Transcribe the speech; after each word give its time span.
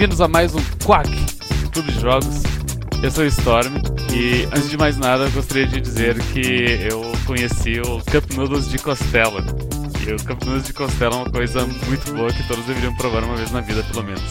Bem-vindos 0.00 0.22
a 0.22 0.28
mais 0.28 0.54
um 0.54 0.60
Quack 0.82 1.10
Clube 1.74 1.92
de 1.92 2.00
Jogos. 2.00 2.42
Eu 3.02 3.10
sou 3.10 3.22
o 3.22 3.26
Storm 3.26 3.74
e, 4.10 4.46
antes 4.46 4.70
de 4.70 4.78
mais 4.78 4.96
nada, 4.96 5.24
eu 5.24 5.30
gostaria 5.30 5.66
de 5.66 5.78
dizer 5.78 6.18
que 6.32 6.88
eu 6.90 7.02
conheci 7.26 7.78
o 7.80 7.98
Cup 8.10 8.32
Noodles 8.34 8.70
de 8.70 8.78
Costela. 8.78 9.44
E 10.08 10.10
o 10.14 10.16
Cup 10.24 10.42
Noodles 10.42 10.64
de 10.64 10.72
Costela 10.72 11.16
é 11.16 11.18
uma 11.18 11.30
coisa 11.30 11.66
muito 11.66 12.14
boa 12.14 12.32
que 12.32 12.42
todos 12.48 12.64
deveriam 12.64 12.96
provar 12.96 13.22
uma 13.24 13.36
vez 13.36 13.50
na 13.52 13.60
vida, 13.60 13.82
pelo 13.92 14.02
menos. 14.02 14.22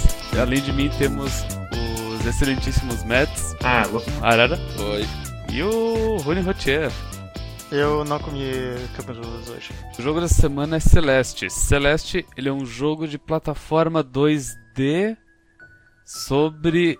Além 0.41 0.59
de 0.59 0.73
mim, 0.73 0.89
temos 0.97 1.31
os 2.17 2.25
excelentíssimos 2.25 3.03
Mets, 3.03 3.55
Ah. 3.63 3.83
Arara 4.23 4.59
Oi. 4.79 5.05
e 5.53 5.61
o 5.61 6.17
Rony 6.23 6.41
Rotier. 6.41 6.91
Eu 7.71 8.03
não 8.05 8.17
comi 8.17 8.41
cabelos 8.97 9.47
hoje. 9.47 9.69
O 9.99 10.01
jogo 10.01 10.19
dessa 10.19 10.33
semana 10.33 10.77
é 10.77 10.79
Celeste. 10.79 11.47
Celeste, 11.47 12.25
ele 12.35 12.49
é 12.49 12.51
um 12.51 12.65
jogo 12.65 13.07
de 13.07 13.19
plataforma 13.19 14.03
2D 14.03 15.15
sobre 16.13 16.97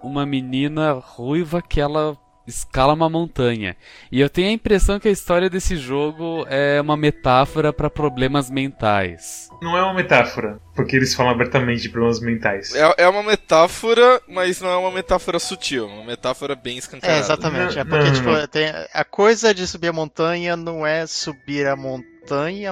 uma 0.00 0.24
menina 0.24 0.92
ruiva 0.92 1.60
que 1.60 1.80
ela 1.80 2.16
escala 2.46 2.94
uma 2.94 3.08
montanha. 3.10 3.76
E 4.10 4.20
eu 4.20 4.30
tenho 4.30 4.48
a 4.48 4.52
impressão 4.52 4.98
que 5.00 5.08
a 5.08 5.10
história 5.10 5.50
desse 5.50 5.76
jogo 5.76 6.44
é 6.48 6.80
uma 6.80 6.96
metáfora 6.96 7.72
para 7.72 7.90
problemas 7.90 8.48
mentais. 8.48 9.48
Não 9.60 9.76
é 9.76 9.82
uma 9.82 9.94
metáfora, 9.94 10.60
porque 10.74 10.96
eles 10.96 11.12
falam 11.14 11.32
abertamente 11.32 11.82
de 11.82 11.88
problemas 11.90 12.20
mentais. 12.20 12.72
É, 12.74 13.02
é 13.04 13.08
uma 13.08 13.22
metáfora, 13.22 14.20
mas 14.28 14.60
não 14.60 14.70
é 14.70 14.76
uma 14.76 14.90
metáfora 14.92 15.38
sutil, 15.38 15.88
é 15.88 15.92
uma 15.92 16.04
metáfora 16.04 16.54
bem 16.54 16.78
escancarada. 16.78 17.18
É, 17.18 17.20
exatamente. 17.20 17.74
Não, 17.74 17.82
É 17.82 17.84
porque, 17.84 18.04
não, 18.04 18.12
tipo, 18.14 18.30
não. 18.30 18.46
tem- 18.46 18.72
a 18.94 19.04
coisa 19.04 19.52
de 19.52 19.66
subir 19.66 19.88
a 19.88 19.92
montanha 19.92 20.56
não 20.56 20.86
é 20.86 21.04
subir 21.06 21.66
a 21.66 21.76
montanha, 21.76 22.09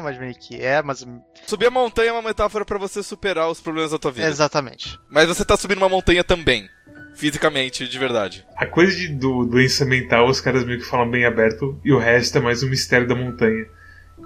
mas 0.03 0.19
meio 0.19 0.35
que 0.35 0.61
é, 0.61 0.83
mas. 0.83 1.07
Subir 1.47 1.67
a 1.67 1.71
montanha 1.71 2.11
é 2.11 2.13
uma 2.13 2.23
metáfora 2.23 2.65
pra 2.65 2.79
você 2.79 3.03
superar 3.03 3.49
os 3.49 3.61
problemas 3.61 3.91
da 3.91 3.99
tua 3.99 4.13
vida. 4.13 4.29
Exatamente. 4.29 4.99
Mas 5.11 5.29
você 5.29 5.45
tá 5.45 5.57
subindo 5.57 5.79
uma 5.79 5.89
montanha 5.89 6.23
também. 6.25 6.69
Fisicamente, 7.15 7.89
de 7.89 7.99
verdade. 7.99 8.47
A 8.57 8.65
coisa 8.65 8.95
de, 8.95 9.09
do 9.09 9.45
doença 9.45 9.85
mental, 9.85 10.29
os 10.29 10.41
caras 10.41 10.65
meio 10.65 10.79
que 10.79 10.85
falam 10.85 11.11
bem 11.11 11.25
aberto, 11.25 11.81
e 11.85 11.93
o 11.93 11.99
resto 11.99 12.39
é 12.39 12.41
mais 12.41 12.63
um 12.63 12.69
mistério 12.69 13.09
da 13.09 13.15
montanha. 13.15 13.67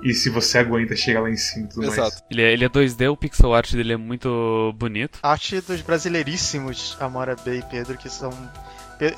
E 0.03 0.13
se 0.13 0.29
você 0.29 0.59
aguenta 0.59 0.97
chegar 0.97 1.21
lá 1.21 1.31
em 1.31 1.37
cima 1.37 1.67
e 1.67 1.69
tudo 1.69 1.87
mais. 1.87 1.93
Exato. 1.93 2.23
Ele 2.31 2.43
é, 2.43 2.53
ele 2.53 2.65
é 2.65 2.69
2D, 2.69 3.11
o 3.11 3.17
pixel 3.17 3.55
art 3.55 3.73
dele 3.73 3.93
é 3.93 3.97
muito 3.97 4.75
bonito. 4.77 5.19
Arte 5.23 5.61
dos 5.61 5.81
brasileiríssimos 5.81 6.97
Amora 7.01 7.37
B 7.37 7.59
e 7.59 7.63
Pedro, 7.63 7.97
que 7.97 8.09
são. 8.09 8.31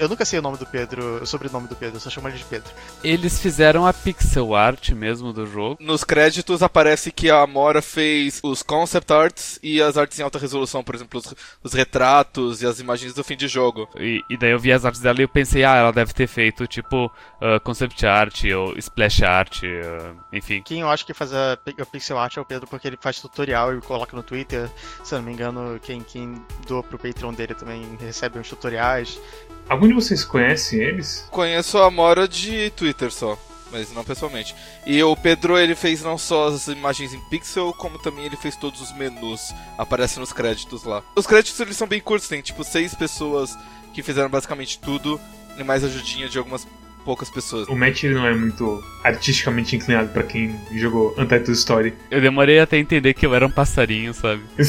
Eu 0.01 0.09
nunca 0.09 0.25
sei 0.25 0.39
o 0.39 0.43
nome 0.43 0.57
do 0.57 0.65
Pedro, 0.65 1.23
o 1.23 1.27
sobrenome 1.27 1.69
do 1.69 1.77
Pedro, 1.77 1.97
eu 1.97 2.01
só 2.01 2.09
chamo 2.09 2.27
ele 2.29 2.39
de 2.39 2.45
Pedro. 2.45 2.73
Eles 3.03 3.39
fizeram 3.39 3.87
a 3.87 3.93
pixel 3.93 4.55
art 4.55 4.91
mesmo 4.93 5.31
do 5.31 5.47
jogo. 5.47 5.77
Nos 5.79 6.03
créditos 6.03 6.63
aparece 6.63 7.13
que 7.13 7.31
a 7.31 7.43
Amora 7.43 7.83
fez 7.83 8.41
os 8.43 8.63
concept 8.63 9.13
arts 9.13 9.59
e 9.63 9.83
as 9.83 9.99
artes 9.99 10.19
em 10.19 10.23
alta 10.23 10.39
resolução, 10.39 10.83
por 10.83 10.95
exemplo, 10.95 11.21
os, 11.21 11.35
os 11.63 11.73
retratos 11.75 12.63
e 12.63 12.67
as 12.67 12.81
imagens 12.81 13.13
do 13.13 13.23
fim 13.23 13.36
de 13.36 13.47
jogo. 13.47 13.86
E, 13.97 14.23
e 14.31 14.39
daí 14.39 14.53
eu 14.53 14.58
vi 14.58 14.73
as 14.73 14.86
artes 14.86 15.03
dela 15.03 15.20
e 15.20 15.25
eu 15.25 15.29
pensei, 15.29 15.64
ah, 15.64 15.77
ela 15.77 15.92
deve 15.92 16.14
ter 16.14 16.27
feito 16.27 16.67
tipo 16.67 17.13
ah, 17.39 17.61
concept 17.61 18.07
art 18.07 18.42
ou 18.57 18.79
splash 18.79 19.23
art, 19.23 19.61
ah, 19.64 20.14
enfim. 20.33 20.63
Quem 20.63 20.81
eu 20.81 20.89
acho 20.89 21.05
que 21.05 21.13
faz 21.13 21.31
a, 21.35 21.53
a 21.53 21.87
pixel 21.87 22.19
art 22.19 22.35
é 22.39 22.41
o 22.41 22.45
Pedro, 22.45 22.67
porque 22.67 22.89
ele 22.89 22.98
faz 22.98 23.20
tutorial 23.20 23.77
e 23.77 23.83
coloca 23.83 24.17
no 24.17 24.23
Twitter. 24.23 24.70
Se 25.03 25.14
eu 25.14 25.19
não 25.19 25.27
me 25.27 25.33
engano, 25.35 25.79
quem, 25.83 26.01
quem 26.01 26.42
doa 26.67 26.83
pro 26.83 26.98
Patreon 26.98 27.35
dele 27.35 27.55
também 27.55 27.98
recebe 28.01 28.39
uns 28.39 28.48
tutoriais. 28.48 29.20
Algum 29.69 29.89
de 29.89 29.95
vocês 29.95 30.25
conhece 30.25 30.77
eles? 30.77 31.27
Conheço 31.30 31.79
a 31.79 31.86
Amora 31.86 32.29
de 32.29 32.70
Twitter 32.70 33.11
só, 33.11 33.39
mas 33.73 33.92
não 33.92 34.05
pessoalmente. 34.05 34.55
E 34.86 35.02
o 35.02 35.17
Pedro, 35.17 35.58
ele 35.58 35.75
fez 35.75 36.02
não 36.02 36.19
só 36.19 36.48
as 36.48 36.69
imagens 36.69 37.14
em 37.14 37.20
pixel, 37.29 37.73
como 37.73 37.98
também 37.98 38.27
ele 38.27 38.36
fez 38.36 38.57
todos 38.57 38.80
os 38.80 38.97
menus. 38.97 39.52
Aparece 39.79 40.20
nos 40.20 40.33
créditos 40.33 40.85
lá. 40.85 41.02
Os 41.17 41.27
créditos 41.27 41.58
eles 41.61 41.77
são 41.77 41.89
bem 41.89 42.01
curtos, 42.01 42.29
tem 42.29 42.42
tipo 42.42 42.63
seis 42.63 42.95
pessoas 42.95 43.57
que 43.92 44.02
fizeram 44.02 44.29
basicamente 44.29 44.79
tudo 44.79 45.20
e 45.57 45.64
mais 45.64 45.85
ajudinha 45.85 46.29
de 46.29 46.36
algumas 46.36 46.67
poucas 47.05 47.31
pessoas. 47.31 47.69
O 47.69 47.77
Matt 47.77 48.02
ele 48.02 48.14
não 48.14 48.27
é 48.27 48.35
muito 48.35 48.83
artisticamente 49.02 49.77
inclinado 49.77 50.08
pra 50.08 50.23
quem 50.23 50.58
jogou 50.75 51.14
Untitled 51.19 51.52
Story. 51.52 51.95
Eu 52.11 52.20
demorei 52.20 52.58
até 52.58 52.79
entender 52.79 53.14
que 53.14 53.27
eu 53.27 53.35
era 53.35 53.46
um 53.46 53.51
passarinho, 53.51 54.14
sabe? 54.14 54.42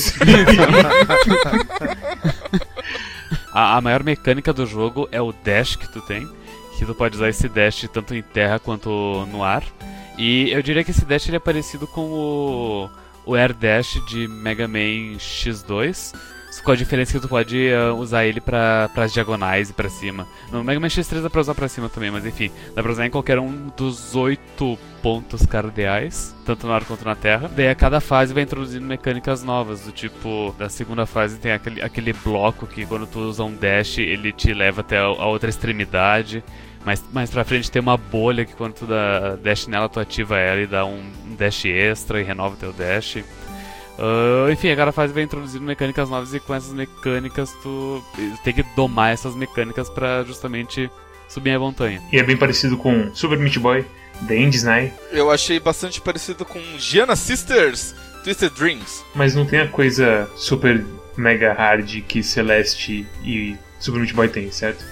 A, 3.56 3.78
a 3.78 3.82
maior 3.82 4.04
mecânica 4.04 4.52
do 4.52 4.66
jogo 4.66 5.08
é 5.14 5.22
o 5.22 5.32
dash 5.32 5.78
que 5.78 5.88
tu 5.88 6.02
tem, 6.02 6.28
que 6.78 6.86
tu 6.86 6.94
pode 6.94 7.16
usar 7.16 7.30
esse 7.30 7.48
dash 7.48 7.88
tanto 7.94 8.14
em 8.14 8.22
terra 8.22 8.60
quanto 8.60 8.90
no 9.32 9.42
ar. 9.42 9.64
E 10.18 10.52
eu 10.52 10.62
diria 10.62 10.84
que 10.84 10.92
esse 10.92 11.06
dash 11.06 11.30
ele 11.30 11.38
é 11.38 11.40
parecido 11.40 11.88
com 11.88 12.02
o, 12.02 12.90
o 13.26 13.34
Air 13.34 13.54
Dash 13.54 13.98
de 14.10 14.28
Mega 14.28 14.68
Man 14.68 15.16
X2. 15.18 16.14
Com 16.64 16.72
a 16.72 16.76
diferença 16.76 17.14
que 17.14 17.20
tu 17.20 17.28
pode 17.28 17.72
ah, 17.72 17.94
usar 17.94 18.26
ele 18.26 18.42
para 18.42 18.90
as 18.96 19.14
diagonais 19.14 19.70
e 19.70 19.74
pra 19.74 19.90
cima. 19.90 20.28
No 20.52 20.64
Mega 20.64 20.80
Man 20.80 20.88
X3 20.88 21.22
dá 21.22 21.30
pra 21.30 21.42
usar 21.42 21.54
pra 21.54 21.68
cima 21.68 21.90
também, 21.90 22.10
mas 22.10 22.26
enfim, 22.26 22.52
dá 22.74 22.82
pra 22.82 22.92
usar 22.92 23.06
em 23.06 23.10
qualquer 23.10 23.40
um 23.40 23.68
dos 23.76 24.16
oito 24.16 24.78
pontos 25.02 25.46
cardeais, 25.46 26.36
tanto 26.46 26.66
no 26.66 26.74
ar 26.74 26.84
quanto 26.84 27.06
na 27.06 27.16
terra. 27.16 27.48
Daí 27.56 27.70
a 27.70 27.76
cada 27.76 28.02
fase 28.02 28.34
vai 28.34 28.42
introduzindo 28.42 28.86
mecânicas 28.86 29.44
novas, 29.44 29.82
do 29.82 29.92
tipo, 29.92 30.56
da 30.58 30.68
segunda 30.68 31.06
fase 31.06 31.38
tem 31.38 31.52
aquele, 31.52 31.82
aquele 31.82 32.14
bloco 32.14 32.66
que 32.66 32.86
quando 32.86 33.06
tu 33.06 33.20
usa 33.20 33.44
um 33.44 33.56
dash, 33.56 34.00
ele 34.00 34.32
te 34.32 34.52
leva 34.52 34.82
até 34.82 34.98
a, 34.98 35.08
outra 35.08 35.50
extremidade. 35.50 36.44
Mas 36.84 37.04
mais 37.12 37.32
pra 37.32 37.44
frente 37.44 37.70
tem 37.70 37.82
uma 37.82 37.98
bolha 37.98 38.46
que 38.46 38.54
quando 38.56 38.74
tu 38.74 38.86
dá 38.86 39.36
dash 39.36 39.68
nela, 39.68 39.90
tu 39.90 40.00
ativa 40.00 40.38
ela 40.38 40.62
e 40.62 40.68
dá 40.68 40.86
um, 40.86 41.04
dash 41.38 41.66
extra 41.66 42.20
e 42.20 42.24
renova 42.24 42.56
teu 42.56 42.72
dash. 42.72 43.24
Ah, 43.98 44.52
enfim, 44.52 44.70
a 44.70 44.76
cada 44.76 44.92
fase 44.92 45.14
vai 45.14 45.24
introduzindo 45.24 45.64
mecânicas 45.64 46.10
novas 46.10 46.34
e 46.34 46.40
com 46.40 46.54
essas 46.54 46.74
mecânicas 46.74 47.52
tu 47.64 48.04
tem 48.44 48.54
que 48.54 48.64
domar 48.76 49.14
essas 49.14 49.36
mecânicas 49.36 49.90
pra 49.90 50.24
justamente 50.24 50.90
subir 51.28 51.52
a 51.52 51.60
montanha. 51.60 52.02
E 52.12 52.20
é 52.20 52.24
bem 52.24 52.38
parecido 52.38 52.78
com 52.78 53.14
Super 53.16 53.38
Meat 53.40 53.58
Boy, 53.60 53.86
The 54.28 54.36
End 54.36 54.56
Snipe, 54.56 54.94
Eu 55.12 55.32
achei 55.32 55.60
bastante 55.60 56.00
parecido 56.02 56.46
com 56.46 56.60
Giana 56.78 57.16
Sisters 57.16 57.96
Twisted 58.24 58.52
Dreams. 58.56 59.04
mas 59.14 59.34
não 59.36 59.46
tem 59.46 59.60
a 59.60 59.68
coisa 59.68 60.30
super 60.36 60.86
mega 61.18 61.54
hard 61.54 62.02
que 62.08 62.22
Celeste 62.24 63.08
e 63.24 63.56
Super 63.80 64.00
Meat 64.00 64.14
Boy 64.14 64.28
tem, 64.30 64.52
certo? 64.52 64.84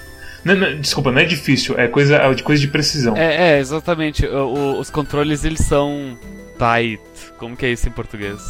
Não, 0.44 0.56
não, 0.56 0.78
desculpa, 0.80 1.10
não 1.12 1.20
é 1.20 1.26
difícil, 1.26 1.78
é 1.80 1.88
coisa, 1.88 2.18
é 2.18 2.34
de 2.34 2.44
coisa 2.44 2.62
de 2.62 2.68
precisão. 2.68 3.16
É, 3.16 3.54
é, 3.56 3.60
exatamente. 3.60 4.26
O- 4.26 4.48
o- 4.54 4.80
os 4.80 4.90
controles 4.90 5.46
eles 5.46 5.62
são 5.66 6.18
tight. 6.60 7.00
Como 7.38 7.56
que 7.56 7.66
é 7.66 7.72
isso 7.72 7.88
em 7.88 7.92
português? 7.92 8.42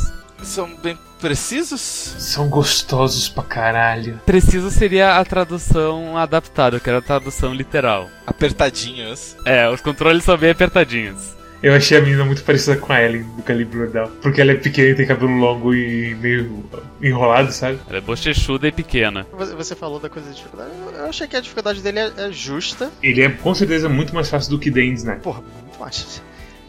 São 0.44 0.70
bem 0.76 0.98
precisos? 1.20 1.80
São 1.82 2.50
gostosos 2.50 3.30
pra 3.30 3.44
caralho. 3.44 4.20
Preciso 4.26 4.70
seria 4.70 5.18
a 5.18 5.26
tradução 5.26 6.18
adaptada, 6.18 6.80
que 6.80 6.90
era 6.90 7.00
a 7.00 7.02
tradução 7.02 7.54
literal. 7.54 8.10
Apertadinhos. 8.28 9.36
É, 9.46 9.70
os 9.70 9.82
controles 9.82 10.24
são 10.24 10.38
bem 10.38 10.52
apertadinhos. 10.52 11.34
Eu 11.62 11.74
achei 11.74 11.98
a 11.98 12.02
menina 12.02 12.26
muito 12.26 12.44
parecida 12.44 12.76
com 12.76 12.92
a 12.92 13.02
Ellen 13.02 13.24
do 13.24 13.42
Calibre 13.42 13.78
Bordal. 13.80 14.10
Porque 14.22 14.42
ela 14.42 14.52
é 14.52 14.56
pequena 14.56 14.90
e 14.90 14.96
tem 14.96 15.06
cabelo 15.08 15.32
longo 15.38 15.74
e 15.74 16.14
meio 16.16 16.66
enrolado, 17.02 17.54
sabe? 17.54 17.80
Ela 17.88 18.00
é 18.00 18.02
bochechuda 18.02 18.68
e 18.68 18.72
pequena. 18.74 19.26
Você 19.32 19.74
falou 19.74 19.98
da 19.98 20.10
coisa 20.10 20.30
de 20.30 20.36
dificuldade. 20.36 20.72
Eu- 20.98 21.06
achei 21.06 21.26
que 21.26 21.38
a 21.38 21.40
dificuldade 21.40 21.80
dele 21.82 22.00
é, 22.00 22.12
é 22.18 22.32
justa. 22.34 22.92
Ele 23.02 23.22
é 23.22 23.30
com 23.30 23.56
certeza 23.56 23.88
muito 23.88 24.14
mais 24.14 24.30
fácil 24.30 24.50
do 24.52 24.60
que 24.60 24.70
End 24.70 24.96
Snipe. 25.00 25.22
Porra, 25.22 25.42
muito 25.64 25.80
mais. 25.80 26.22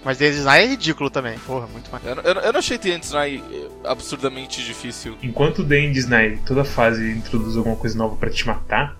Mas 0.04 0.18
The 0.18 0.30
Design 0.30 0.64
é 0.66 0.68
ridículo 0.68 1.08
também. 1.08 1.38
Porra, 1.38 1.66
muito 1.66 1.90
mais. 1.90 2.04
Eu, 2.04 2.14
eu, 2.16 2.34
eu 2.40 2.52
não 2.52 2.58
achei 2.58 2.76
The 2.76 2.90
End 2.90 3.06
Snipe 3.06 3.68
absurdamente 3.84 4.62
difícil. 4.62 5.16
Enquanto 5.22 5.62
End 5.72 5.98
Snipe 5.98 6.40
toda 6.44 6.62
fase 6.64 7.10
introduz 7.10 7.56
alguma 7.56 7.76
coisa 7.76 7.96
nova 7.96 8.14
pra 8.16 8.28
te 8.30 8.46
matar, 8.46 8.96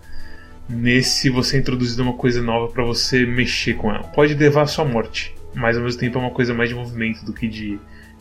nesse 0.68 1.28
você 1.28 1.56
é 1.56 1.60
introduzido 1.60 2.02
uma 2.02 2.14
coisa 2.14 2.40
nova 2.42 2.72
pra 2.72 2.82
você 2.84 3.26
mexer 3.26 3.74
com 3.74 3.90
ela. 3.90 4.04
Pode 4.04 4.34
levar 4.34 4.62
à 4.62 4.66
sua 4.66 4.84
morte, 4.84 5.34
mas 5.54 5.76
ao 5.76 5.82
mesmo 5.84 6.00
tempo 6.00 6.18
é 6.18 6.20
uma 6.22 6.30
coisa 6.30 6.54
mais 6.54 6.70
de 6.70 6.74
movimento 6.74 7.24
do 7.24 7.32
que 7.34 7.46
de, 7.48 7.78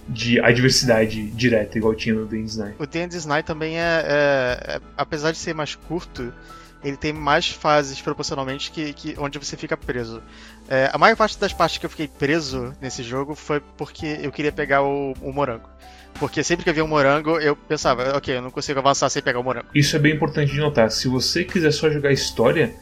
de 0.07 0.39
adversidade 0.41 1.27
direta, 1.31 1.77
igual 1.77 1.95
tinha 1.95 2.13
no 2.13 2.27
The 2.27 2.36
End 2.36 2.50
Snipe. 2.50 2.75
O 2.77 2.86
The 2.86 3.07
Design 3.07 3.44
também 3.44 3.79
é, 3.79 4.03
é- 4.06 4.75
é- 4.75 4.81
Apesar 4.97 5.31
de 5.31 5.38
ser 5.38 5.53
mais 5.56 5.74
curto, 5.75 6.33
ele 6.83 6.97
tem 6.97 7.13
mais 7.13 7.50
fases 7.50 8.01
proporcionalmente 8.01 8.71
que, 8.71 8.94
que 8.94 9.15
onde 9.18 9.39
você 9.39 9.56
fica 9.56 9.77
preso. 9.77 10.21
É, 10.68 10.89
a 10.91 10.97
maior 10.97 11.15
parte 11.15 11.39
das 11.39 11.53
partes 11.53 11.77
que 11.77 11.85
eu 11.85 11.89
fiquei 11.89 12.07
preso 12.07 12.75
nesse 12.81 13.03
jogo 13.03 13.35
foi 13.35 13.62
porque 13.77 14.19
eu 14.21 14.31
queria 14.31 14.51
pegar 14.51 14.83
o, 14.83 15.13
o 15.21 15.31
morango. 15.31 15.69
Porque 16.19 16.44
sempre 16.44 16.63
que 16.63 16.69
eu 16.69 16.74
via 16.74 16.85
um 16.85 16.88
morango, 16.88 17.39
eu 17.39 17.56
pensava, 17.56 18.15
ok, 18.15 18.38
eu 18.38 18.41
não 18.41 18.51
consigo 18.51 18.80
avançar 18.80 19.09
sem 19.09 19.21
pegar 19.21 19.39
o 19.39 19.44
morango. 19.44 19.68
Isso 19.74 19.95
é 19.95 20.00
bem 20.00 20.13
importante 20.13 20.51
de 20.51 20.59
notar. 20.59 20.91
Se 20.91 21.07
você 21.07 21.44
quiser 21.44 21.71
só 21.71 21.89
jogar 21.89 22.12
história, 22.12 22.74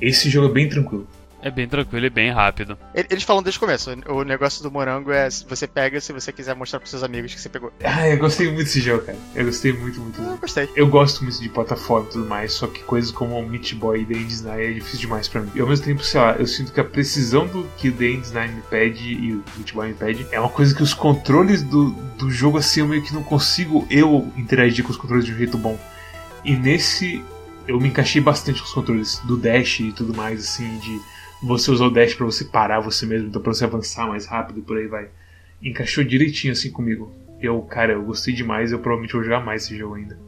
esse 0.00 0.30
jogo 0.30 0.48
é 0.48 0.52
bem 0.52 0.68
tranquilo. 0.68 1.08
É 1.40 1.50
bem 1.52 1.68
tranquilo 1.68 2.04
e 2.06 2.10
bem 2.10 2.32
rápido. 2.32 2.76
Ele- 2.92 3.06
Eles 3.10 3.22
falam 3.22 3.42
desde 3.42 3.58
o 3.58 3.60
começo, 3.60 3.90
o 4.08 4.24
negócio 4.24 4.60
do 4.62 4.70
morango 4.72 5.12
é 5.12 5.28
você 5.48 5.68
pega 5.68 6.00
se 6.00 6.12
você 6.12 6.32
quiser 6.32 6.56
mostrar 6.56 6.80
pros 6.80 6.90
seus 6.90 7.02
amigos 7.04 7.32
que 7.32 7.40
você 7.40 7.48
pegou. 7.48 7.72
Ah, 7.84 8.08
eu 8.08 8.18
gostei 8.18 8.46
muito 8.48 8.64
desse 8.64 8.80
jogo, 8.80 9.04
cara. 9.04 9.16
Eu 9.36 9.44
gostei 9.44 9.72
muito, 9.72 10.00
muito. 10.00 10.20
Eu 10.20 10.36
gostei. 10.36 10.68
Eu 10.74 10.86
gosto 10.88 11.22
muito 11.22 11.40
de 11.40 11.48
plataforma 11.48 12.08
e 12.08 12.12
tudo 12.12 12.26
mais, 12.26 12.52
só 12.54 12.66
que 12.66 12.82
coisas 12.82 13.12
como 13.12 13.38
o 13.38 13.48
Meat 13.48 13.74
Boy 13.76 14.00
e 14.02 14.04
The 14.04 14.14
End 14.14 14.32
Snipe 14.32 14.62
é 14.62 14.72
difícil 14.72 14.98
demais 15.00 15.28
pra 15.28 15.40
mim. 15.40 15.50
E 15.54 15.60
ao 15.60 15.66
mesmo 15.68 15.84
tempo, 15.84 16.02
sei 16.02 16.20
lá, 16.20 16.32
eu 16.32 16.46
sinto 16.46 16.72
que 16.72 16.80
a 16.80 16.84
precisão 16.84 17.46
do 17.46 17.64
que 17.76 17.88
o 17.88 17.92
The 17.92 18.04
End 18.06 18.26
Snipe 18.26 18.54
me 18.54 18.62
pede 18.62 19.12
e 19.14 19.32
o 19.34 19.44
Meat 19.56 19.72
Boy 19.74 19.88
me 19.88 19.94
pede 19.94 20.26
é 20.32 20.40
uma 20.40 20.50
coisa 20.50 20.74
que 20.74 20.82
os 20.82 20.92
controles 20.92 21.62
do, 21.62 21.90
do 22.18 22.28
jogo, 22.30 22.58
assim, 22.58 22.80
eu 22.80 22.88
meio 22.88 23.02
que 23.04 23.14
não 23.14 23.22
consigo 23.22 23.86
eu 23.88 24.30
interagir 24.36 24.84
com 24.84 24.90
os 24.90 24.96
controles 24.96 25.24
de 25.24 25.32
um 25.32 25.36
jeito 25.36 25.56
bom. 25.56 25.78
E 26.44 26.56
nesse 26.56 27.22
eu 27.68 27.78
me 27.80 27.88
encaixei 27.88 28.20
bastante 28.20 28.60
com 28.60 28.66
os 28.66 28.72
controles 28.72 29.18
do 29.24 29.36
dash 29.36 29.80
e 29.80 29.92
tudo 29.92 30.14
mais, 30.16 30.40
assim, 30.40 30.78
de 30.78 31.00
você 31.42 31.70
usar 31.70 31.86
o 31.86 31.90
dash 31.90 32.14
para 32.14 32.26
você 32.26 32.44
parar 32.44 32.80
você 32.80 33.06
mesmo, 33.06 33.28
então 33.28 33.40
pra 33.40 33.52
você 33.52 33.64
avançar 33.64 34.06
mais 34.06 34.26
rápido 34.26 34.62
por 34.62 34.76
aí 34.76 34.86
vai. 34.86 35.08
Encaixou 35.62 36.04
direitinho 36.04 36.52
assim 36.52 36.70
comigo. 36.70 37.12
Eu, 37.40 37.60
cara, 37.62 37.92
eu 37.92 38.04
gostei 38.04 38.34
demais, 38.34 38.72
eu 38.72 38.78
provavelmente 38.78 39.12
vou 39.12 39.22
jogar 39.22 39.44
mais 39.44 39.64
esse 39.64 39.76
jogo 39.76 39.94
ainda. 39.94 40.18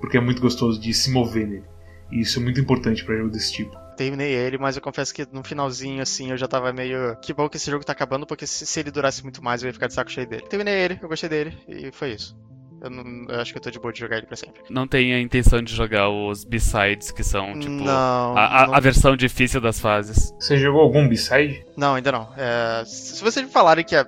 Porque 0.00 0.16
é 0.16 0.20
muito 0.20 0.40
gostoso 0.40 0.80
de 0.80 0.92
se 0.94 1.10
mover 1.10 1.46
nele. 1.46 1.64
E 2.10 2.20
isso 2.20 2.38
é 2.38 2.42
muito 2.42 2.60
importante 2.60 3.04
para 3.04 3.16
jogo 3.16 3.30
desse 3.30 3.52
tipo. 3.52 3.76
Terminei 3.96 4.32
ele, 4.32 4.58
mas 4.58 4.76
eu 4.76 4.82
confesso 4.82 5.12
que 5.12 5.26
no 5.32 5.42
finalzinho, 5.42 6.02
assim, 6.02 6.30
eu 6.30 6.36
já 6.36 6.46
tava 6.46 6.72
meio. 6.72 7.16
Que 7.16 7.32
bom 7.32 7.48
que 7.48 7.56
esse 7.56 7.70
jogo 7.70 7.84
tá 7.84 7.92
acabando, 7.92 8.26
porque 8.26 8.46
se, 8.46 8.66
se 8.66 8.80
ele 8.80 8.90
durasse 8.90 9.22
muito 9.22 9.42
mais, 9.42 9.62
eu 9.62 9.68
ia 9.68 9.72
ficar 9.72 9.86
de 9.86 9.94
saco 9.94 10.10
cheio 10.10 10.26
dele. 10.26 10.46
Terminei 10.48 10.74
ele, 10.74 10.98
eu 11.02 11.08
gostei 11.08 11.28
dele, 11.28 11.56
e 11.66 11.90
foi 11.90 12.12
isso. 12.12 12.36
Eu, 12.80 12.90
não, 12.90 13.26
eu 13.28 13.40
acho 13.40 13.52
que 13.52 13.58
eu 13.58 13.62
tô 13.62 13.70
de 13.70 13.78
boa 13.80 13.92
de 13.92 14.00
jogar 14.00 14.18
ele 14.18 14.26
pra 14.26 14.36
sempre. 14.36 14.62
Não 14.68 14.86
tem 14.86 15.14
a 15.14 15.20
intenção 15.20 15.62
de 15.62 15.74
jogar 15.74 16.08
os 16.10 16.44
B-sides, 16.44 17.10
que 17.10 17.22
são, 17.24 17.58
tipo, 17.58 17.72
não, 17.72 18.36
a, 18.36 18.62
a- 18.62 18.66
não- 18.66 18.74
a 18.74 18.80
versão 18.80 19.16
difícil 19.16 19.60
das 19.60 19.80
fases. 19.80 20.32
Você 20.38 20.56
jogou 20.58 20.82
algum 20.82 21.08
B-side? 21.08 21.64
Não, 21.76 21.94
ainda 21.94 22.12
não. 22.12 22.28
É, 22.36 22.84
se 22.84 23.22
vocês 23.22 23.44
me 23.46 23.50
falarem 23.52 23.84
que 23.84 23.96
é 23.96 24.04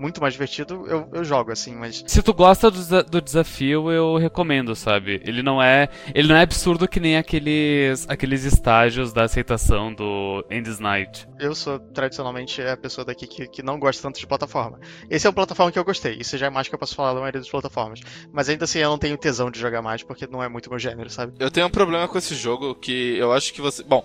muito 0.00 0.20
mais 0.20 0.32
divertido, 0.32 0.86
eu, 0.86 1.08
eu 1.12 1.22
jogo, 1.22 1.52
assim, 1.52 1.74
mas. 1.74 2.02
Se 2.06 2.22
tu 2.22 2.32
gosta 2.32 2.70
do, 2.70 3.02
do 3.04 3.20
desafio, 3.20 3.92
eu 3.92 4.16
recomendo, 4.16 4.74
sabe? 4.74 5.20
Ele 5.24 5.42
não 5.42 5.62
é, 5.62 5.90
ele 6.14 6.26
não 6.26 6.36
é 6.36 6.42
absurdo 6.42 6.88
que 6.88 6.98
nem 6.98 7.18
aqueles, 7.18 8.08
aqueles 8.08 8.44
estágios 8.44 9.12
da 9.12 9.24
aceitação 9.24 9.92
do 9.92 10.44
End's 10.50 10.78
Night. 10.78 11.28
Eu 11.38 11.54
sou 11.54 11.78
tradicionalmente 11.78 12.62
a 12.62 12.76
pessoa 12.76 13.04
daqui 13.04 13.26
que, 13.26 13.46
que 13.46 13.62
não 13.62 13.78
gosta 13.78 14.02
tanto 14.02 14.18
de 14.18 14.26
plataforma. 14.26 14.80
Esse 15.10 15.26
é 15.26 15.30
um 15.30 15.34
plataforma 15.34 15.70
que 15.70 15.78
eu 15.78 15.84
gostei. 15.84 16.16
Isso 16.18 16.38
já 16.38 16.46
é 16.46 16.50
mais 16.50 16.66
que 16.66 16.74
eu 16.74 16.78
posso 16.78 16.94
falar 16.94 17.12
da 17.12 17.20
maioria 17.20 17.40
das 17.40 17.50
plataformas. 17.50 18.00
Mas 18.32 18.48
ainda 18.48 18.64
assim 18.64 18.78
eu 18.78 18.88
não 18.88 18.98
tenho 18.98 19.18
tesão 19.18 19.50
de 19.50 19.60
jogar 19.60 19.82
mais, 19.82 20.02
porque 20.02 20.26
não 20.26 20.42
é 20.42 20.48
muito 20.48 20.70
meu 20.70 20.78
gênero, 20.78 21.10
sabe? 21.10 21.34
Eu 21.38 21.50
tenho 21.50 21.66
um 21.66 21.70
problema 21.70 22.08
com 22.08 22.16
esse 22.16 22.34
jogo 22.34 22.74
que 22.74 23.18
eu 23.18 23.32
acho 23.32 23.52
que 23.52 23.60
você. 23.60 23.82
Bom, 23.82 24.02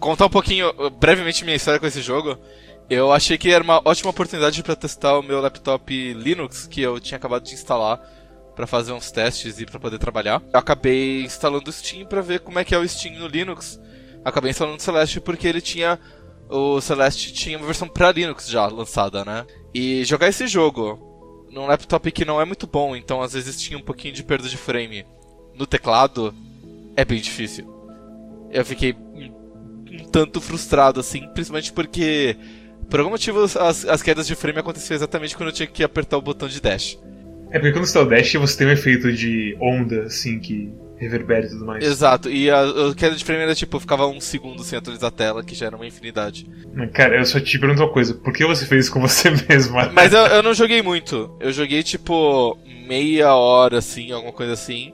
contar 0.00 0.26
um 0.26 0.30
pouquinho, 0.30 0.72
brevemente, 0.98 1.44
minha 1.44 1.56
história 1.56 1.78
com 1.78 1.86
esse 1.86 2.00
jogo. 2.00 2.38
Eu 2.88 3.12
achei 3.12 3.36
que 3.36 3.50
era 3.50 3.64
uma 3.64 3.80
ótima 3.84 4.10
oportunidade 4.10 4.62
pra 4.62 4.76
testar 4.76 5.18
o 5.18 5.22
meu 5.22 5.40
laptop 5.40 6.14
Linux, 6.14 6.66
que 6.66 6.80
eu 6.80 7.00
tinha 7.00 7.18
acabado 7.18 7.42
de 7.42 7.54
instalar 7.54 8.00
pra 8.54 8.66
fazer 8.66 8.92
uns 8.92 9.10
testes 9.10 9.60
e 9.60 9.66
pra 9.66 9.80
poder 9.80 9.98
trabalhar. 9.98 10.40
Eu 10.52 10.58
acabei 10.58 11.24
instalando 11.24 11.68
o 11.68 11.72
Steam 11.72 12.06
pra 12.06 12.22
ver 12.22 12.40
como 12.40 12.58
é 12.58 12.64
que 12.64 12.74
é 12.74 12.78
o 12.78 12.88
Steam 12.88 13.18
no 13.18 13.26
Linux. 13.26 13.80
Acabei 14.24 14.50
instalando 14.50 14.76
o 14.76 14.82
Celeste 14.82 15.20
porque 15.20 15.46
ele 15.46 15.60
tinha. 15.60 15.98
O 16.48 16.80
Celeste 16.80 17.32
tinha 17.32 17.58
uma 17.58 17.66
versão 17.66 17.88
pra 17.88 18.12
Linux 18.12 18.48
já 18.48 18.66
lançada, 18.66 19.24
né? 19.24 19.44
E 19.74 20.04
jogar 20.04 20.28
esse 20.28 20.46
jogo 20.46 21.46
num 21.50 21.66
laptop 21.66 22.10
que 22.12 22.24
não 22.24 22.40
é 22.40 22.44
muito 22.44 22.66
bom, 22.66 22.94
então 22.94 23.20
às 23.20 23.32
vezes 23.32 23.60
tinha 23.60 23.78
um 23.78 23.82
pouquinho 23.82 24.14
de 24.14 24.22
perda 24.22 24.48
de 24.48 24.56
frame 24.56 25.04
no 25.54 25.66
teclado, 25.66 26.34
é 26.94 27.04
bem 27.04 27.20
difícil. 27.20 27.66
Eu 28.50 28.64
fiquei 28.64 28.94
um 28.94 30.04
tanto 30.12 30.40
frustrado, 30.40 31.00
assim, 31.00 31.26
principalmente 31.28 31.72
porque, 31.72 32.36
por 32.88 33.00
algum 33.00 33.10
motivo, 33.10 33.42
as, 33.42 33.84
as 33.84 34.02
quedas 34.02 34.26
de 34.26 34.34
frame 34.34 34.58
aconteciam 34.58 34.94
exatamente 34.96 35.36
quando 35.36 35.48
eu 35.48 35.54
tinha 35.54 35.66
que 35.66 35.82
apertar 35.82 36.16
o 36.16 36.22
botão 36.22 36.48
de 36.48 36.60
dash. 36.60 36.98
É 37.50 37.58
porque 37.58 37.72
quando 37.72 37.86
você 37.86 37.94
dá 37.94 38.04
o 38.04 38.08
dash, 38.08 38.32
você 38.34 38.58
tem 38.58 38.66
um 38.66 38.70
efeito 38.70 39.12
de 39.12 39.56
onda, 39.60 40.02
assim, 40.02 40.38
que 40.38 40.72
reverbera 40.98 41.46
e 41.46 41.50
tudo 41.50 41.64
mais. 41.64 41.84
Exato, 41.84 42.30
e 42.30 42.50
a, 42.50 42.60
a 42.62 42.94
queda 42.94 43.14
de 43.14 43.24
frame 43.24 43.42
era 43.42 43.54
tipo, 43.54 43.76
eu 43.76 43.80
ficava 43.80 44.06
um 44.06 44.20
segundo 44.20 44.62
sem 44.64 44.78
atualizar 44.78 45.08
a 45.08 45.12
tela, 45.12 45.44
que 45.44 45.54
já 45.54 45.66
era 45.66 45.76
uma 45.76 45.86
infinidade. 45.86 46.48
Cara, 46.92 47.18
eu 47.18 47.26
só 47.26 47.38
te 47.38 47.58
pergunto 47.58 47.82
uma 47.82 47.92
coisa. 47.92 48.14
Por 48.14 48.32
que 48.32 48.44
você 48.44 48.64
fez 48.66 48.86
isso 48.86 48.92
com 48.92 49.00
você 49.00 49.30
mesmo? 49.48 49.76
Mas 49.92 50.12
eu, 50.12 50.26
eu 50.26 50.42
não 50.42 50.54
joguei 50.54 50.82
muito. 50.82 51.36
Eu 51.40 51.52
joguei 51.52 51.82
tipo 51.82 52.58
meia 52.86 53.34
hora, 53.34 53.78
assim, 53.78 54.10
alguma 54.12 54.32
coisa 54.32 54.54
assim. 54.54 54.92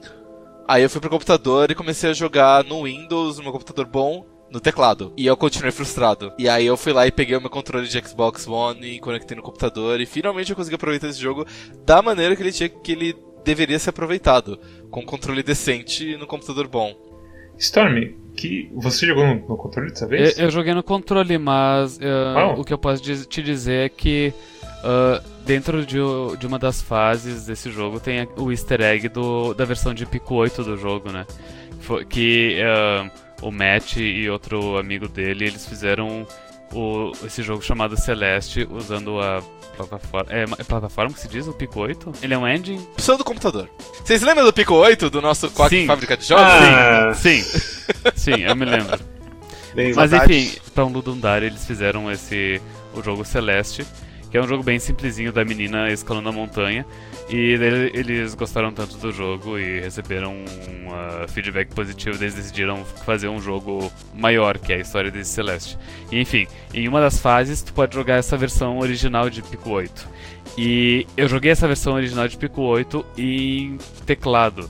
Aí 0.67 0.83
eu 0.83 0.89
fui 0.89 1.01
pro 1.01 1.09
computador 1.09 1.69
e 1.69 1.75
comecei 1.75 2.09
a 2.09 2.13
jogar 2.13 2.63
no 2.63 2.83
Windows, 2.83 3.37
no 3.37 3.43
meu 3.43 3.51
computador 3.51 3.85
bom, 3.85 4.25
no 4.53 4.61
teclado. 4.61 5.11
E 5.17 5.25
eu 5.25 5.35
continuei 5.35 5.71
frustrado. 5.71 6.31
E 6.37 6.47
aí 6.47 6.67
eu 6.67 6.77
fui 6.77 6.93
lá 6.93 7.07
e 7.07 7.11
peguei 7.11 7.35
o 7.35 7.41
meu 7.41 7.49
controle 7.49 7.87
de 7.87 8.07
Xbox 8.07 8.47
One 8.47 8.85
e 8.85 8.99
conectei 8.99 9.35
no 9.35 9.41
computador. 9.41 9.99
E 9.99 10.05
finalmente 10.05 10.51
eu 10.51 10.55
consegui 10.55 10.75
aproveitar 10.75 11.07
esse 11.07 11.19
jogo 11.19 11.43
da 11.83 12.03
maneira 12.03 12.35
que 12.35 12.43
ele 12.43 12.51
tinha 12.51 12.69
que 12.69 12.91
ele 12.91 13.15
deveria 13.43 13.79
ser 13.79 13.89
aproveitado. 13.89 14.59
Com 14.91 15.01
um 15.01 15.05
controle 15.05 15.41
decente 15.41 16.15
no 16.17 16.27
computador 16.27 16.67
bom. 16.67 16.95
Storm, 17.57 18.13
que 18.37 18.69
você 18.75 19.07
jogou 19.07 19.25
no, 19.25 19.35
no 19.35 19.57
controle 19.57 19.89
dessa 19.89 20.05
vez? 20.05 20.37
Eu, 20.37 20.45
eu 20.45 20.51
joguei 20.51 20.73
no 20.75 20.83
controle, 20.83 21.35
mas 21.39 21.97
uh, 21.97 22.33
Qual? 22.33 22.59
o 22.59 22.63
que 22.63 22.73
eu 22.73 22.77
posso 22.77 23.01
te 23.25 23.41
dizer 23.41 23.85
é 23.85 23.89
que 23.89 24.31
uh, 24.83 25.23
dentro 25.45 25.83
de, 25.83 25.97
de 26.37 26.47
uma 26.47 26.59
das 26.59 26.79
fases 26.79 27.47
desse 27.47 27.71
jogo 27.71 27.99
tem 27.99 28.27
o 28.37 28.51
easter 28.51 28.81
egg 28.81 29.09
do, 29.09 29.55
da 29.55 29.65
versão 29.65 29.95
de 29.95 30.05
Pico 30.05 30.35
8 30.35 30.63
do 30.63 30.77
jogo, 30.77 31.11
né? 31.11 31.25
Que 32.07 32.59
uh, 32.61 33.22
o 33.47 33.51
Matt 33.51 33.97
e 33.97 34.29
outro 34.29 34.77
amigo 34.77 35.07
dele, 35.07 35.45
eles 35.45 35.65
fizeram 35.67 36.25
o, 36.71 37.11
esse 37.25 37.43
jogo 37.43 37.61
chamado 37.61 37.95
Celeste 37.99 38.67
usando 38.71 39.19
a 39.19 39.41
plataforma... 39.75 40.31
É, 40.31 40.43
é 40.43 40.63
plataforma 40.63 41.13
que 41.13 41.19
se 41.19 41.27
diz? 41.27 41.47
O 41.47 41.53
Pico 41.53 41.79
8? 41.81 42.11
Ele 42.21 42.33
é 42.33 42.37
um 42.37 42.47
engine? 42.47 42.79
Opção 42.93 43.17
do 43.17 43.23
computador. 43.23 43.69
Vocês 44.03 44.21
lembram 44.21 44.45
do 44.45 44.53
Pico 44.53 44.73
8, 44.73 45.09
do 45.09 45.21
nosso 45.21 45.49
Quack 45.51 45.69
Sim. 45.69 45.85
Fábrica 45.85 46.15
de 46.17 46.25
Jogos? 46.25 46.45
Ah, 46.45 47.13
Sim, 47.13 47.43
sim, 48.15 48.41
eu 48.41 48.55
me 48.55 48.65
lembro. 48.65 48.99
bem, 49.75 49.93
Mas 49.93 50.09
Saudades. 50.09 50.37
enfim, 50.53 50.61
pra 50.73 50.85
um 50.85 50.89
Ludundar 50.91 51.43
eles 51.43 51.65
fizeram 51.65 52.11
esse 52.11 52.61
o 52.93 53.01
jogo 53.01 53.25
Celeste, 53.25 53.85
que 54.31 54.37
é 54.37 54.41
um 54.41 54.47
jogo 54.47 54.63
bem 54.63 54.79
simplesinho 54.79 55.31
da 55.31 55.43
menina 55.43 55.91
escalando 55.91 56.29
a 56.29 56.31
montanha. 56.31 56.85
E 57.35 57.53
ele- 57.53 57.91
eles 57.97 58.35
gostaram 58.35 58.71
tanto 58.71 58.95
do 58.97 59.11
jogo 59.11 59.57
e 59.57 59.79
receberam 59.79 60.33
um 60.35 60.93
ah, 60.93 61.25
feedback 61.27 61.73
positivo, 61.73 62.15
eles 62.23 62.35
decidiram 62.35 62.85
fazer 62.85 63.27
um 63.27 63.41
jogo 63.41 63.91
maior, 64.13 64.59
que 64.59 64.71
é 64.71 64.75
a 64.75 64.79
história 64.79 65.09
desse 65.09 65.31
Celeste. 65.31 65.75
E, 66.11 66.19
enfim, 66.21 66.45
em 66.75 66.87
uma 66.87 67.01
das 67.01 67.17
fases 67.17 67.63
tu 67.63 67.73
pode 67.73 67.95
jogar 67.95 68.17
essa 68.17 68.37
versão 68.37 68.77
original 68.77 69.31
de 69.31 69.41
Pico 69.41 69.71
8. 69.71 70.07
E 70.59 71.07
eu 71.17 71.27
joguei 71.27 71.49
essa 71.51 71.65
versão 71.67 71.93
original 71.95 72.27
de 72.27 72.37
Pico 72.37 72.61
8 72.61 73.03
em 73.17 73.79
teclado. 74.05 74.69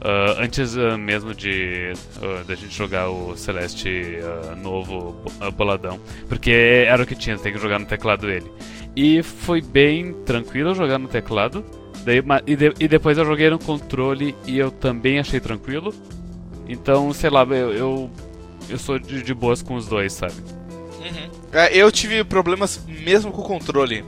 Ah, 0.00 0.36
antes 0.38 0.76
ah, 0.78 0.96
mesmo 0.96 1.34
de 1.34 1.94
ah, 2.22 2.44
da 2.46 2.54
gente 2.54 2.72
jogar 2.76 3.08
o 3.10 3.36
Celeste 3.36 4.18
novo 4.62 5.16
bo- 5.40 5.50
boladão, 5.50 5.98
porque 6.28 6.84
era 6.86 7.02
o 7.02 7.06
que 7.06 7.16
tinha, 7.16 7.36
tem 7.36 7.52
que 7.52 7.58
jogar 7.58 7.80
no 7.80 7.86
teclado 7.86 8.30
ele. 8.30 8.46
E 8.94 9.20
foi 9.20 9.60
bem 9.60 10.12
tranquilo 10.24 10.76
jogar 10.76 10.98
no 11.00 11.08
teclado. 11.08 11.64
Daí, 12.04 12.22
e, 12.46 12.56
de- 12.56 12.74
e 12.80 12.86
depois 12.88 13.16
eu 13.18 13.24
joguei 13.24 13.48
no 13.50 13.58
controle 13.58 14.34
e 14.46 14.58
eu 14.58 14.70
também 14.70 15.18
achei 15.18 15.40
tranquilo. 15.40 15.94
Então, 16.68 17.12
sei 17.12 17.30
lá, 17.30 17.42
eu, 17.44 17.72
eu, 17.72 18.10
eu 18.68 18.78
sou 18.78 18.98
de, 18.98 19.22
de 19.22 19.34
boas 19.34 19.62
com 19.62 19.74
os 19.74 19.86
dois, 19.86 20.12
sabe? 20.12 20.34
Uhum. 20.98 21.30
É, 21.52 21.76
eu 21.76 21.90
tive 21.92 22.24
problemas 22.24 22.80
mesmo 22.86 23.30
com 23.32 23.40
o 23.42 23.44
controle. 23.44 24.04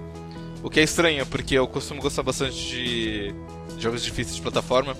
O 0.62 0.70
que 0.70 0.80
é 0.80 0.82
estranho, 0.82 1.24
porque 1.26 1.54
eu 1.56 1.66
costumo 1.68 2.00
gostar 2.00 2.22
bastante 2.22 2.56
de 2.56 3.34
jogos 3.78 4.02
difíceis 4.02 4.36
de 4.36 4.42
plataforma. 4.42 4.96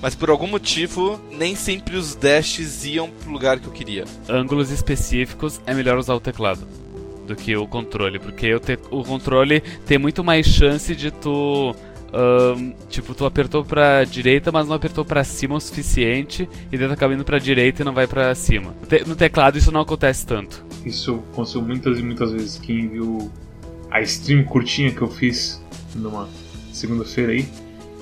Mas 0.00 0.14
por 0.14 0.30
algum 0.30 0.46
motivo, 0.46 1.20
nem 1.32 1.56
sempre 1.56 1.96
os 1.96 2.14
dashes 2.14 2.84
iam 2.84 3.10
pro 3.10 3.32
lugar 3.32 3.58
que 3.58 3.66
eu 3.66 3.72
queria. 3.72 4.04
ângulos 4.28 4.70
específicos 4.70 5.60
é 5.66 5.74
melhor 5.74 5.98
usar 5.98 6.14
o 6.14 6.20
teclado 6.20 6.66
do 7.26 7.34
que 7.34 7.56
o 7.56 7.66
controle, 7.66 8.18
porque 8.20 8.54
o, 8.54 8.60
te- 8.60 8.78
o 8.92 9.02
controle 9.02 9.60
tem 9.86 9.98
muito 9.98 10.22
mais 10.22 10.46
chance 10.46 10.94
de 10.94 11.10
tu. 11.10 11.74
Ahn, 12.12 12.72
tipo, 12.88 13.14
tu 13.14 13.24
apertou 13.24 13.64
pra 13.64 14.04
direita, 14.04 14.50
mas 14.50 14.66
não 14.66 14.74
apertou 14.74 15.04
pra 15.04 15.24
cima 15.24 15.56
o 15.56 15.60
suficiente, 15.60 16.48
e 16.72 16.78
daí 16.78 16.88
tu 16.88 16.92
acaba 16.92 17.14
indo 17.14 17.24
pra 17.24 17.38
direita 17.38 17.82
e 17.82 17.84
não 17.84 17.92
vai 17.92 18.06
pra 18.06 18.34
cima. 18.34 18.74
No 19.06 19.14
teclado 19.16 19.58
isso 19.58 19.72
não 19.72 19.80
acontece 19.80 20.26
tanto. 20.26 20.64
Isso 20.84 21.22
aconteceu 21.32 21.62
muitas 21.62 21.98
e 21.98 22.02
muitas 22.02 22.32
vezes. 22.32 22.58
Quem 22.58 22.88
viu 22.88 23.30
a 23.90 24.00
stream 24.02 24.44
curtinha 24.44 24.90
que 24.90 25.02
eu 25.02 25.08
fiz 25.08 25.62
numa 25.94 26.28
segunda-feira 26.72 27.32
aí, 27.32 27.48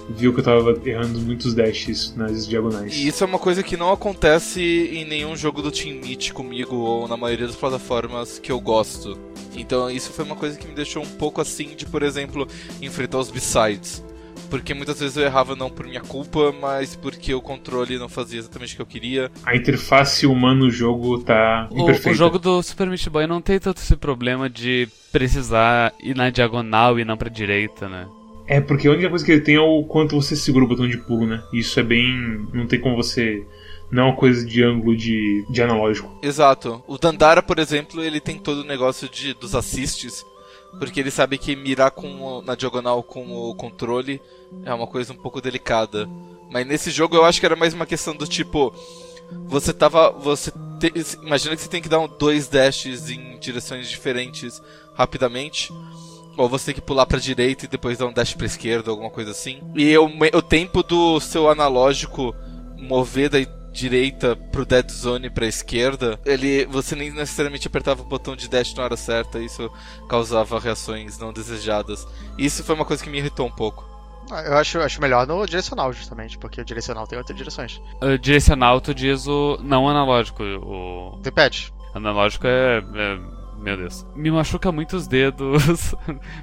viu 0.08 0.32
que 0.32 0.40
eu 0.40 0.44
tava 0.44 0.80
errando 0.84 1.20
muitos 1.20 1.54
dashes 1.54 2.14
nas 2.16 2.46
diagonais. 2.46 2.94
E 2.94 3.08
isso 3.08 3.25
é 3.25 3.26
uma 3.26 3.38
coisa 3.38 3.62
que 3.62 3.76
não 3.76 3.90
acontece 3.92 4.60
em 4.92 5.04
nenhum 5.04 5.36
jogo 5.36 5.62
do 5.62 5.70
Team 5.70 5.96
Meet 6.00 6.32
comigo 6.32 6.76
ou 6.76 7.08
na 7.08 7.16
maioria 7.16 7.46
das 7.46 7.56
plataformas 7.56 8.38
que 8.38 8.50
eu 8.52 8.60
gosto. 8.60 9.18
Então 9.56 9.90
isso 9.90 10.10
foi 10.12 10.25
uma 10.25 10.36
coisa 10.36 10.58
que 10.58 10.66
me 10.68 10.75
deixou 10.75 11.02
um 11.02 11.08
pouco 11.08 11.40
assim 11.40 11.75
de, 11.75 11.86
por 11.86 12.02
exemplo, 12.02 12.46
enfrentar 12.80 13.18
os 13.18 13.30
B-sides. 13.30 14.04
Porque 14.48 14.72
muitas 14.75 15.00
vezes 15.00 15.16
eu 15.16 15.25
errava 15.25 15.56
não 15.56 15.68
por 15.68 15.84
minha 15.86 16.00
culpa, 16.02 16.54
mas 16.60 16.94
porque 16.94 17.34
o 17.34 17.40
controle 17.40 17.98
não 17.98 18.08
fazia 18.08 18.38
exatamente 18.38 18.75
o 18.75 18.76
que 18.76 18.82
eu 18.82 18.86
queria. 18.86 19.30
A 19.44 19.56
interface 19.56 20.25
humano-jogo 20.25 21.18
tá 21.25 21.66
O, 21.70 21.80
imperfeita. 21.82 22.10
o 22.10 22.14
jogo 22.14 22.38
do 22.38 22.62
Super 22.62 22.86
Meat 22.86 23.08
Boy 23.08 23.26
não 23.26 23.40
tem 23.40 23.58
tanto 23.58 23.78
esse 23.78 23.96
problema 23.96 24.48
de 24.48 24.88
precisar 25.10 25.92
ir 26.00 26.14
na 26.14 26.30
diagonal 26.30 26.96
e 27.00 27.04
não 27.04 27.16
pra 27.16 27.28
direita, 27.28 27.88
né? 27.88 28.06
É, 28.48 28.60
porque 28.60 28.86
a 28.86 28.92
única 28.92 29.08
coisa 29.10 29.24
que 29.24 29.32
ele 29.32 29.40
tem 29.40 29.56
é 29.56 29.60
o 29.60 29.82
quanto 29.84 30.14
você 30.20 30.36
segura 30.36 30.64
o 30.64 30.68
botão 30.68 30.88
de 30.88 30.98
pulo, 30.98 31.26
né? 31.26 31.42
Isso 31.52 31.78
é 31.80 31.82
bem. 31.82 32.46
Não 32.52 32.66
tem 32.66 32.80
como 32.80 32.94
você. 32.96 33.44
Não 33.90 34.02
é 34.04 34.06
uma 34.06 34.16
coisa 34.16 34.44
de 34.44 34.62
ângulo 34.62 34.96
de, 34.96 35.44
de 35.50 35.62
analógico. 35.62 36.18
Exato. 36.22 36.82
O 36.86 36.98
Dandara, 36.98 37.42
por 37.42 37.58
exemplo, 37.58 38.02
ele 38.02 38.20
tem 38.20 38.38
todo 38.38 38.60
o 38.60 38.64
negócio 38.64 39.08
de, 39.08 39.34
dos 39.34 39.54
assists. 39.54 40.24
porque 40.78 41.00
ele 41.00 41.10
sabe 41.10 41.38
que 41.38 41.56
mirar 41.56 41.90
com 41.90 42.42
na 42.42 42.54
diagonal 42.54 43.02
com 43.02 43.24
o 43.32 43.54
controle 43.54 44.20
é 44.64 44.72
uma 44.74 44.86
coisa 44.86 45.12
um 45.12 45.16
pouco 45.16 45.40
delicada. 45.40 46.08
Mas 46.50 46.66
nesse 46.66 46.90
jogo 46.90 47.16
eu 47.16 47.24
acho 47.24 47.40
que 47.40 47.46
era 47.46 47.56
mais 47.56 47.74
uma 47.74 47.86
questão 47.86 48.14
do 48.14 48.26
tipo. 48.26 48.72
Você 49.48 49.72
tava. 49.72 50.10
Você 50.10 50.52
te- 50.78 50.92
imagina 51.24 51.56
que 51.56 51.62
você 51.62 51.68
tem 51.68 51.82
que 51.82 51.88
dar 51.88 51.98
um, 51.98 52.06
dois 52.08 52.46
dashes 52.48 53.10
em 53.10 53.38
direções 53.40 53.88
diferentes 53.88 54.62
rapidamente. 54.94 55.72
Ou 56.36 56.48
você 56.48 56.66
tem 56.66 56.74
que 56.74 56.80
pular 56.80 57.06
pra 57.06 57.18
direita 57.18 57.64
e 57.64 57.68
depois 57.68 57.96
dar 57.98 58.06
um 58.06 58.12
dash 58.12 58.34
pra 58.34 58.46
esquerda, 58.46 58.90
alguma 58.90 59.10
coisa 59.10 59.30
assim. 59.30 59.60
E 59.74 59.96
o, 59.96 60.06
o 60.34 60.42
tempo 60.42 60.82
do 60.82 61.18
seu 61.20 61.48
analógico 61.48 62.34
mover 62.76 63.30
da 63.30 63.38
direita 63.72 64.34
pro 64.36 64.64
dead 64.64 64.90
zone 64.90 65.28
pra 65.28 65.46
esquerda, 65.46 66.18
ele 66.24 66.64
você 66.66 66.96
nem 66.96 67.10
necessariamente 67.10 67.66
apertava 67.66 68.02
o 68.02 68.06
botão 68.06 68.34
de 68.34 68.48
dash 68.48 68.74
na 68.74 68.84
hora 68.84 68.96
certa, 68.96 69.38
isso 69.38 69.70
causava 70.08 70.58
reações 70.58 71.18
não 71.18 71.32
desejadas. 71.32 72.06
Isso 72.38 72.64
foi 72.64 72.74
uma 72.74 72.84
coisa 72.86 73.02
que 73.04 73.10
me 73.10 73.18
irritou 73.18 73.46
um 73.46 73.50
pouco. 73.50 73.84
Ah, 74.30 74.40
Eu 74.42 74.54
acho, 74.56 74.80
acho 74.80 75.00
melhor 75.00 75.26
no 75.26 75.44
direcional, 75.46 75.92
justamente, 75.92 76.36
porque 76.38 76.60
o 76.60 76.64
direcional 76.64 77.06
tem 77.06 77.18
outras 77.18 77.36
direções. 77.36 77.80
Uh, 78.02 78.18
direcional, 78.18 78.80
tu 78.80 78.94
diz 78.94 79.26
o 79.26 79.58
não 79.62 79.88
analógico. 79.88 80.42
O 80.42 81.18
Depende. 81.22 81.72
analógico 81.94 82.46
é, 82.46 82.78
é- 82.78 83.18
Meu 83.66 83.76
Deus. 83.76 84.06
Me 84.14 84.30
machuca 84.30 84.70
muito 84.70 84.96
os 84.96 85.08
dedos 85.08 85.92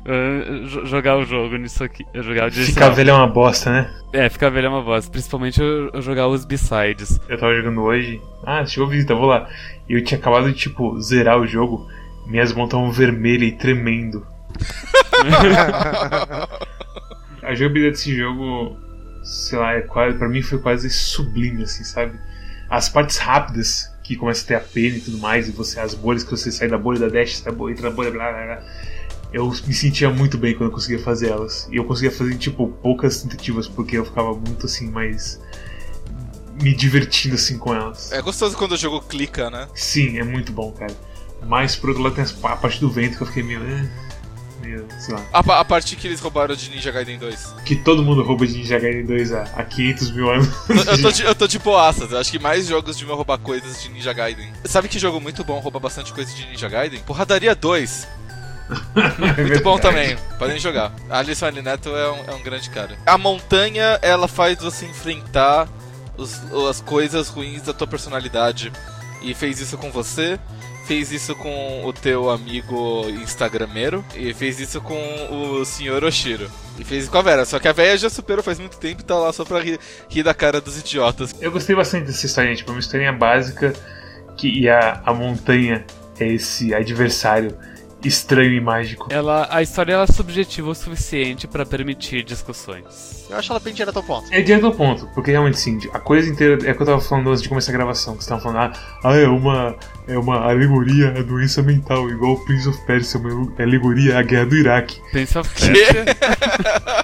jo- 0.69 0.85
jogar 0.85 1.15
o 1.17 1.23
jogo 1.25 1.55
nisso 1.55 1.81
aqui. 1.81 2.05
Jogar 2.13 2.51
Ficar 2.51 2.89
velho 2.89 3.11
é 3.11 3.13
uma 3.13 3.27
bosta, 3.27 3.71
né? 3.71 3.89
É, 4.11 4.27
ficar 4.29 4.49
velho 4.49 4.65
é 4.65 4.69
uma 4.69 4.81
voz. 4.81 5.07
Principalmente 5.07 5.61
eu, 5.61 5.89
eu 5.93 6.01
jogar 6.01 6.27
os 6.27 6.43
B-sides. 6.43 7.21
Eu 7.29 7.39
tava 7.39 7.55
jogando 7.55 7.81
hoje. 7.81 8.21
Ah, 8.45 8.65
chegou 8.65 8.89
visita, 8.89 9.15
vou 9.15 9.27
lá. 9.27 9.47
E 9.87 9.93
eu 9.93 10.03
tinha 10.03 10.19
acabado 10.19 10.51
de, 10.51 10.57
tipo, 10.57 10.99
zerar 10.99 11.39
o 11.39 11.47
jogo. 11.47 11.87
Minhas 12.27 12.51
mãos 12.51 12.65
estavam 12.65 12.91
vermelhas 12.91 13.53
e 13.53 13.55
tremendo. 13.57 14.27
A 17.41 17.55
jogabilidade 17.55 17.95
desse 17.95 18.15
jogo, 18.15 18.77
sei 19.23 19.59
lá, 19.59 19.73
é 19.73 19.81
quase, 19.81 20.17
pra 20.17 20.27
mim 20.27 20.41
foi 20.41 20.59
quase 20.59 20.89
sublime, 20.89 21.63
assim, 21.63 21.83
sabe? 21.85 22.17
As 22.69 22.89
partes 22.89 23.17
rápidas, 23.17 23.92
que 24.03 24.15
começa 24.15 24.43
a 24.43 24.47
ter 24.47 24.55
a 24.55 24.59
pena 24.59 24.97
e 24.97 24.99
tudo 24.99 25.17
mais, 25.17 25.47
e 25.47 25.51
você, 25.51 25.79
as 25.79 25.93
bolhas 25.93 26.23
que 26.23 26.31
você 26.31 26.51
sai 26.51 26.67
da 26.67 26.77
bolha 26.77 26.99
da 26.99 27.07
dash, 27.07 27.39
da 27.41 27.51
bolha, 27.51 27.71
entra 27.71 27.89
na 27.89 27.95
bolha, 27.95 28.11
blá 28.11 28.31
blá 28.31 28.45
blá. 28.45 28.63
Eu 29.31 29.47
me 29.47 29.73
sentia 29.73 30.09
muito 30.11 30.37
bem 30.37 30.53
quando 30.53 30.69
eu 30.69 30.71
conseguia 30.71 30.99
fazer 30.99 31.29
elas. 31.29 31.67
E 31.71 31.77
eu 31.77 31.85
conseguia 31.85 32.11
fazer, 32.11 32.37
tipo, 32.37 32.67
poucas 32.67 33.23
tentativas, 33.23 33.67
porque 33.67 33.97
eu 33.97 34.05
ficava 34.05 34.33
muito, 34.33 34.67
assim, 34.67 34.91
mais. 34.91 35.41
me 36.61 36.75
divertindo, 36.75 37.33
assim, 37.33 37.57
com 37.57 37.73
elas. 37.73 38.11
É 38.11 38.21
gostoso 38.21 38.55
quando 38.55 38.73
o 38.73 38.77
jogo 38.77 39.01
clica, 39.01 39.49
né? 39.49 39.67
Sim, 39.73 40.19
é 40.19 40.23
muito 40.23 40.51
bom, 40.51 40.71
cara. 40.71 40.95
Mas, 41.47 41.75
por 41.75 41.89
outro 41.89 42.03
lado, 42.03 42.15
tem 42.15 42.25
a 42.43 42.55
parte 42.55 42.79
do 42.79 42.91
vento 42.91 43.17
que 43.17 43.23
eu 43.23 43.27
fiquei 43.27 43.41
meio. 43.41 43.59
Meio, 44.63 44.85
sei 44.99 45.13
lá. 45.13 45.21
A, 45.33 45.39
a 45.59 45.65
parte 45.65 45.95
que 45.95 46.07
eles 46.07 46.19
roubaram 46.19 46.55
de 46.55 46.69
Ninja 46.69 46.91
Gaiden 46.91 47.17
2. 47.19 47.55
Que 47.65 47.75
todo 47.75 48.01
mundo 48.03 48.23
rouba 48.23 48.45
de 48.47 48.57
Ninja 48.57 48.79
Gaiden 48.79 49.05
2 49.05 49.31
há, 49.33 49.43
há 49.55 49.63
500 49.63 50.11
mil 50.11 50.31
anos. 50.31 50.47
Eu, 50.69 50.75
eu 50.77 51.01
tô 51.01 51.11
de, 51.11 51.23
eu 51.23 51.35
tô 51.35 51.47
de 51.47 51.59
boaças, 51.59 52.11
eu 52.11 52.17
acho 52.19 52.31
que 52.31 52.39
mais 52.39 52.67
jogos 52.67 52.95
deviam 52.97 53.15
roubar 53.15 53.37
coisas 53.37 53.81
de 53.81 53.89
Ninja 53.89 54.13
Gaiden. 54.13 54.51
Sabe 54.65 54.87
que 54.87 54.97
jogo 54.99 55.19
muito 55.19 55.43
bom 55.43 55.59
rouba 55.59 55.79
bastante 55.79 56.13
coisa 56.13 56.33
de 56.33 56.45
Ninja 56.47 56.69
Gaiden? 56.69 56.99
Porradaria 57.01 57.53
2. 57.55 58.07
Muito 59.37 59.61
bom 59.61 59.77
também, 59.77 60.15
podem 60.39 60.57
jogar. 60.57 60.91
A 61.09 61.19
Alisson 61.19 61.45
Ali 61.45 61.61
Neto 61.61 61.89
é 61.89 62.11
um, 62.11 62.23
é 62.27 62.33
um 62.35 62.41
grande 62.41 62.69
cara. 62.69 62.97
A 63.05 63.17
montanha, 63.17 63.99
ela 64.01 64.27
faz 64.27 64.57
você 64.59 64.85
enfrentar 64.85 65.67
os- 66.17 66.39
as 66.69 66.79
coisas 66.81 67.27
ruins 67.27 67.61
da 67.63 67.73
tua 67.73 67.85
personalidade. 67.87 68.71
E 69.21 69.33
fez 69.33 69.59
isso 69.61 69.77
com 69.77 69.89
você, 69.91 70.37
fez 70.85 71.11
isso 71.11 71.35
com 71.35 71.85
o 71.85 71.93
teu 71.93 72.29
amigo 72.29 73.09
instagrameiro, 73.21 74.03
e 74.15 74.33
fez 74.33 74.59
isso 74.59 74.81
com 74.81 74.97
o 75.31 75.65
senhor 75.65 76.03
Oshiro. 76.03 76.49
E 76.77 76.83
fez 76.83 77.07
com 77.07 77.17
a 77.17 77.21
Vera, 77.21 77.45
só 77.45 77.59
que 77.59 77.67
a 77.67 77.73
Vera 77.73 77.97
já 77.97 78.09
superou 78.09 78.43
faz 78.43 78.59
muito 78.59 78.77
tempo 78.77 79.01
e 79.01 79.05
tá 79.05 79.15
lá 79.15 79.31
só 79.31 79.45
pra 79.45 79.59
rir, 79.59 79.79
rir 80.09 80.23
da 80.23 80.33
cara 80.33 80.59
dos 80.59 80.77
idiotas. 80.79 81.35
Eu 81.39 81.51
gostei 81.51 81.75
bastante 81.75 82.07
dessa 82.07 82.25
história, 82.25 82.55
tipo, 82.55 82.71
uma 82.71 82.79
historinha 82.79 83.13
básica 83.13 83.73
que 84.37 84.47
e 84.47 84.69
a, 84.69 85.01
a 85.05 85.13
montanha 85.13 85.85
é 86.19 86.27
esse 86.27 86.73
adversário 86.73 87.55
estranho 88.07 88.53
e 88.53 88.61
mágico. 88.61 89.07
Ela, 89.09 89.47
a 89.49 89.61
história 89.61 89.93
ela 89.93 90.03
é 90.03 90.07
subjetiva 90.07 90.69
o 90.69 90.75
suficiente 90.75 91.47
pra 91.47 91.65
permitir 91.65 92.23
discussões. 92.23 93.25
Eu 93.29 93.37
acho 93.37 93.51
ela 93.51 93.59
bem 93.59 93.73
direto 93.73 93.97
ao 93.97 94.03
ponto. 94.03 94.27
É 94.31 94.41
direto 94.41 94.65
ao 94.65 94.71
ponto, 94.71 95.07
porque 95.13 95.31
realmente 95.31 95.59
sim, 95.59 95.79
a 95.93 95.99
coisa 95.99 96.29
inteira 96.29 96.67
é 96.67 96.71
o 96.71 96.75
que 96.75 96.81
eu 96.81 96.85
tava 96.85 97.01
falando 97.01 97.29
antes 97.29 97.41
de 97.41 97.49
começar 97.49 97.71
a 97.71 97.75
gravação, 97.75 98.15
que 98.15 98.23
você 98.23 98.29
tava 98.29 98.41
falando, 98.41 98.57
ah, 98.59 98.73
ah, 99.03 99.15
é 99.15 99.27
uma 99.27 99.75
é 100.07 100.17
uma 100.17 100.49
alegoria 100.49 101.09
à 101.17 101.21
doença 101.21 101.61
mental, 101.61 102.09
igual 102.09 102.33
o 102.33 102.45
Prince 102.45 102.67
of 102.67 102.77
Persia, 102.85 103.19
uma 103.19 103.53
alegoria 103.57 104.19
à 104.19 104.21
guerra 104.21 104.45
do 104.45 104.55
Iraque. 104.55 105.01
Prince 105.11 105.37
of 105.37 105.49
Persia. 105.49 106.05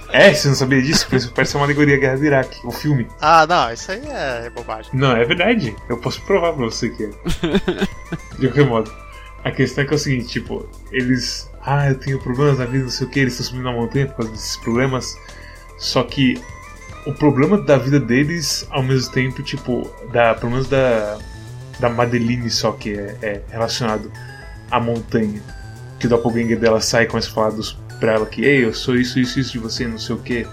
É, 0.12 0.34
você 0.34 0.48
não 0.48 0.56
sabia 0.56 0.82
disso? 0.82 1.06
Prince 1.06 1.26
of 1.26 1.34
Persia 1.34 1.56
é 1.56 1.58
uma 1.60 1.66
alegoria 1.66 1.94
à 1.94 1.98
guerra 1.98 2.16
do 2.16 2.24
Iraque, 2.24 2.58
o 2.64 2.72
filme. 2.72 3.06
Ah, 3.20 3.46
não, 3.46 3.72
isso 3.72 3.92
aí 3.92 4.02
é 4.04 4.50
bobagem. 4.50 4.90
Não, 4.92 5.16
é 5.16 5.24
verdade. 5.24 5.74
Eu 5.88 5.98
posso 5.98 6.20
provar 6.22 6.52
pra 6.52 6.64
você 6.64 6.90
que 6.90 7.04
é. 7.04 7.10
De 8.38 8.48
qualquer 8.48 8.66
modo. 8.66 8.92
A 9.44 9.50
questão 9.50 9.84
é 9.84 9.86
que 9.86 9.92
é 9.92 9.96
o 9.96 9.98
seguinte, 9.98 10.28
tipo, 10.28 10.68
eles. 10.92 11.50
Ah, 11.62 11.88
eu 11.88 11.94
tenho 11.94 12.18
problemas 12.18 12.58
na 12.58 12.64
vida, 12.64 12.84
não 12.84 12.90
sei 12.90 13.06
o 13.06 13.10
que, 13.10 13.20
eles 13.20 13.34
estão 13.34 13.46
subindo 13.46 13.64
na 13.64 13.72
montanha 13.72 14.06
por 14.06 14.16
causa 14.16 14.32
desses 14.32 14.56
problemas. 14.58 15.16
Só 15.78 16.02
que 16.02 16.40
o 17.06 17.14
problema 17.14 17.58
da 17.58 17.78
vida 17.78 17.98
deles, 17.98 18.66
ao 18.70 18.82
mesmo 18.82 19.12
tempo, 19.12 19.42
tipo, 19.42 19.90
da, 20.12 20.34
pelo 20.34 20.52
menos 20.52 20.68
da. 20.68 21.18
Da 21.78 21.88
Madeline 21.88 22.50
só 22.50 22.72
que 22.72 22.92
é, 22.92 23.16
é 23.22 23.42
relacionado 23.48 24.12
à 24.70 24.78
montanha. 24.78 25.42
Que 25.98 26.06
o 26.06 26.10
doppelganger 26.10 26.58
dela 26.58 26.80
sai 26.80 27.04
e 27.04 27.06
começa 27.06 27.30
a 27.30 27.32
falar 27.32 27.50
dos, 27.50 27.72
pra 27.98 28.12
ela 28.12 28.26
que, 28.26 28.44
ei, 28.44 28.64
eu 28.64 28.74
sou 28.74 28.96
isso, 28.96 29.18
isso, 29.18 29.40
isso 29.40 29.52
de 29.52 29.58
você, 29.58 29.86
não 29.86 29.98
sei 29.98 30.14
o 30.14 30.18
que. 30.18 30.46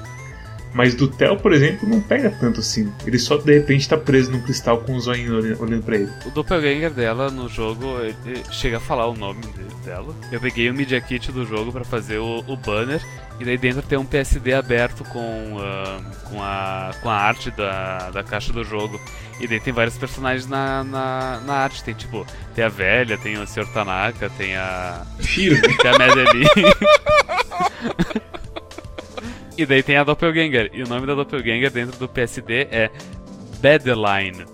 Mas 0.74 0.94
do 0.94 1.08
Theo, 1.08 1.38
por 1.38 1.54
exemplo, 1.54 1.88
não 1.90 2.00
pega 2.02 2.30
tanto 2.30 2.60
assim. 2.60 2.92
Ele 3.06 3.18
só 3.18 3.38
de 3.38 3.54
repente 3.54 3.88
tá 3.90 3.98
preso 3.98 4.32
num 4.32 4.42
cristal 4.42 4.80
com 4.80 4.94
um 4.94 5.00
zoinho 5.00 5.36
olhando, 5.60 5.84
pra 5.84 5.96
ele. 5.96 6.12
O 6.26 6.30
doppelganger 6.30 6.92
dela 6.92 7.32
no 7.32 7.50
jogo, 7.50 7.98
ele 8.02 8.44
chega 8.52 8.78
a 8.78 8.80
falar 8.80 9.08
o 9.08 9.16
nome 9.16 9.42
de- 9.42 9.86
dela. 9.86 10.14
Eu 10.32 10.40
peguei 10.40 10.70
o 10.70 10.74
Media 10.74 11.00
Kit 11.02 11.32
do 11.32 11.46
jogo 11.46 11.72
pra 11.72 11.84
fazer 11.84 12.20
o, 12.20 12.44
o 12.48 12.56
banner, 12.58 13.02
e 13.40 13.46
daí 13.46 13.58
dentro 13.58 13.82
tem 13.82 13.98
um 13.98 14.06
PSD 14.06 14.54
aberto 14.54 15.04
com, 15.06 15.58
ah, 15.60 16.00
com, 16.30 16.44
a, 16.44 16.92
com 17.02 17.10
a 17.10 17.16
arte 17.16 17.50
da, 17.52 18.10
da 18.12 18.24
caixa 18.24 18.52
do 18.54 18.64
jogo. 18.64 19.00
E 19.40 19.48
daí 19.48 19.60
tem 19.60 19.72
vários 19.74 19.96
personagens 19.98 20.48
na, 20.48 20.84
na, 20.84 21.40
na 21.46 21.54
arte. 21.54 21.84
Tem 21.84 21.94
tipo, 21.94 22.26
tem 22.56 22.64
a 22.66 22.70
velha, 22.70 23.18
tem 23.18 23.38
o 23.38 23.46
Sr. 23.48 23.68
Tanaka, 23.74 24.30
tem 24.32 24.56
a. 24.56 25.04
Shiro, 25.22 25.60
tem 25.78 25.92
a 25.92 25.98
Madeline. 25.98 26.46
e 29.58 29.66
daí 29.66 29.82
tem 29.82 29.98
a 29.98 30.04
Doppelganger. 30.04 30.70
E 30.74 30.84
o 30.84 30.88
nome 30.88 31.08
da 31.08 31.16
Doppelganger 31.16 31.72
dentro 31.72 31.98
do 31.98 32.08
PSD 32.08 32.68
é 32.72 32.92
Badeline. 33.60 34.46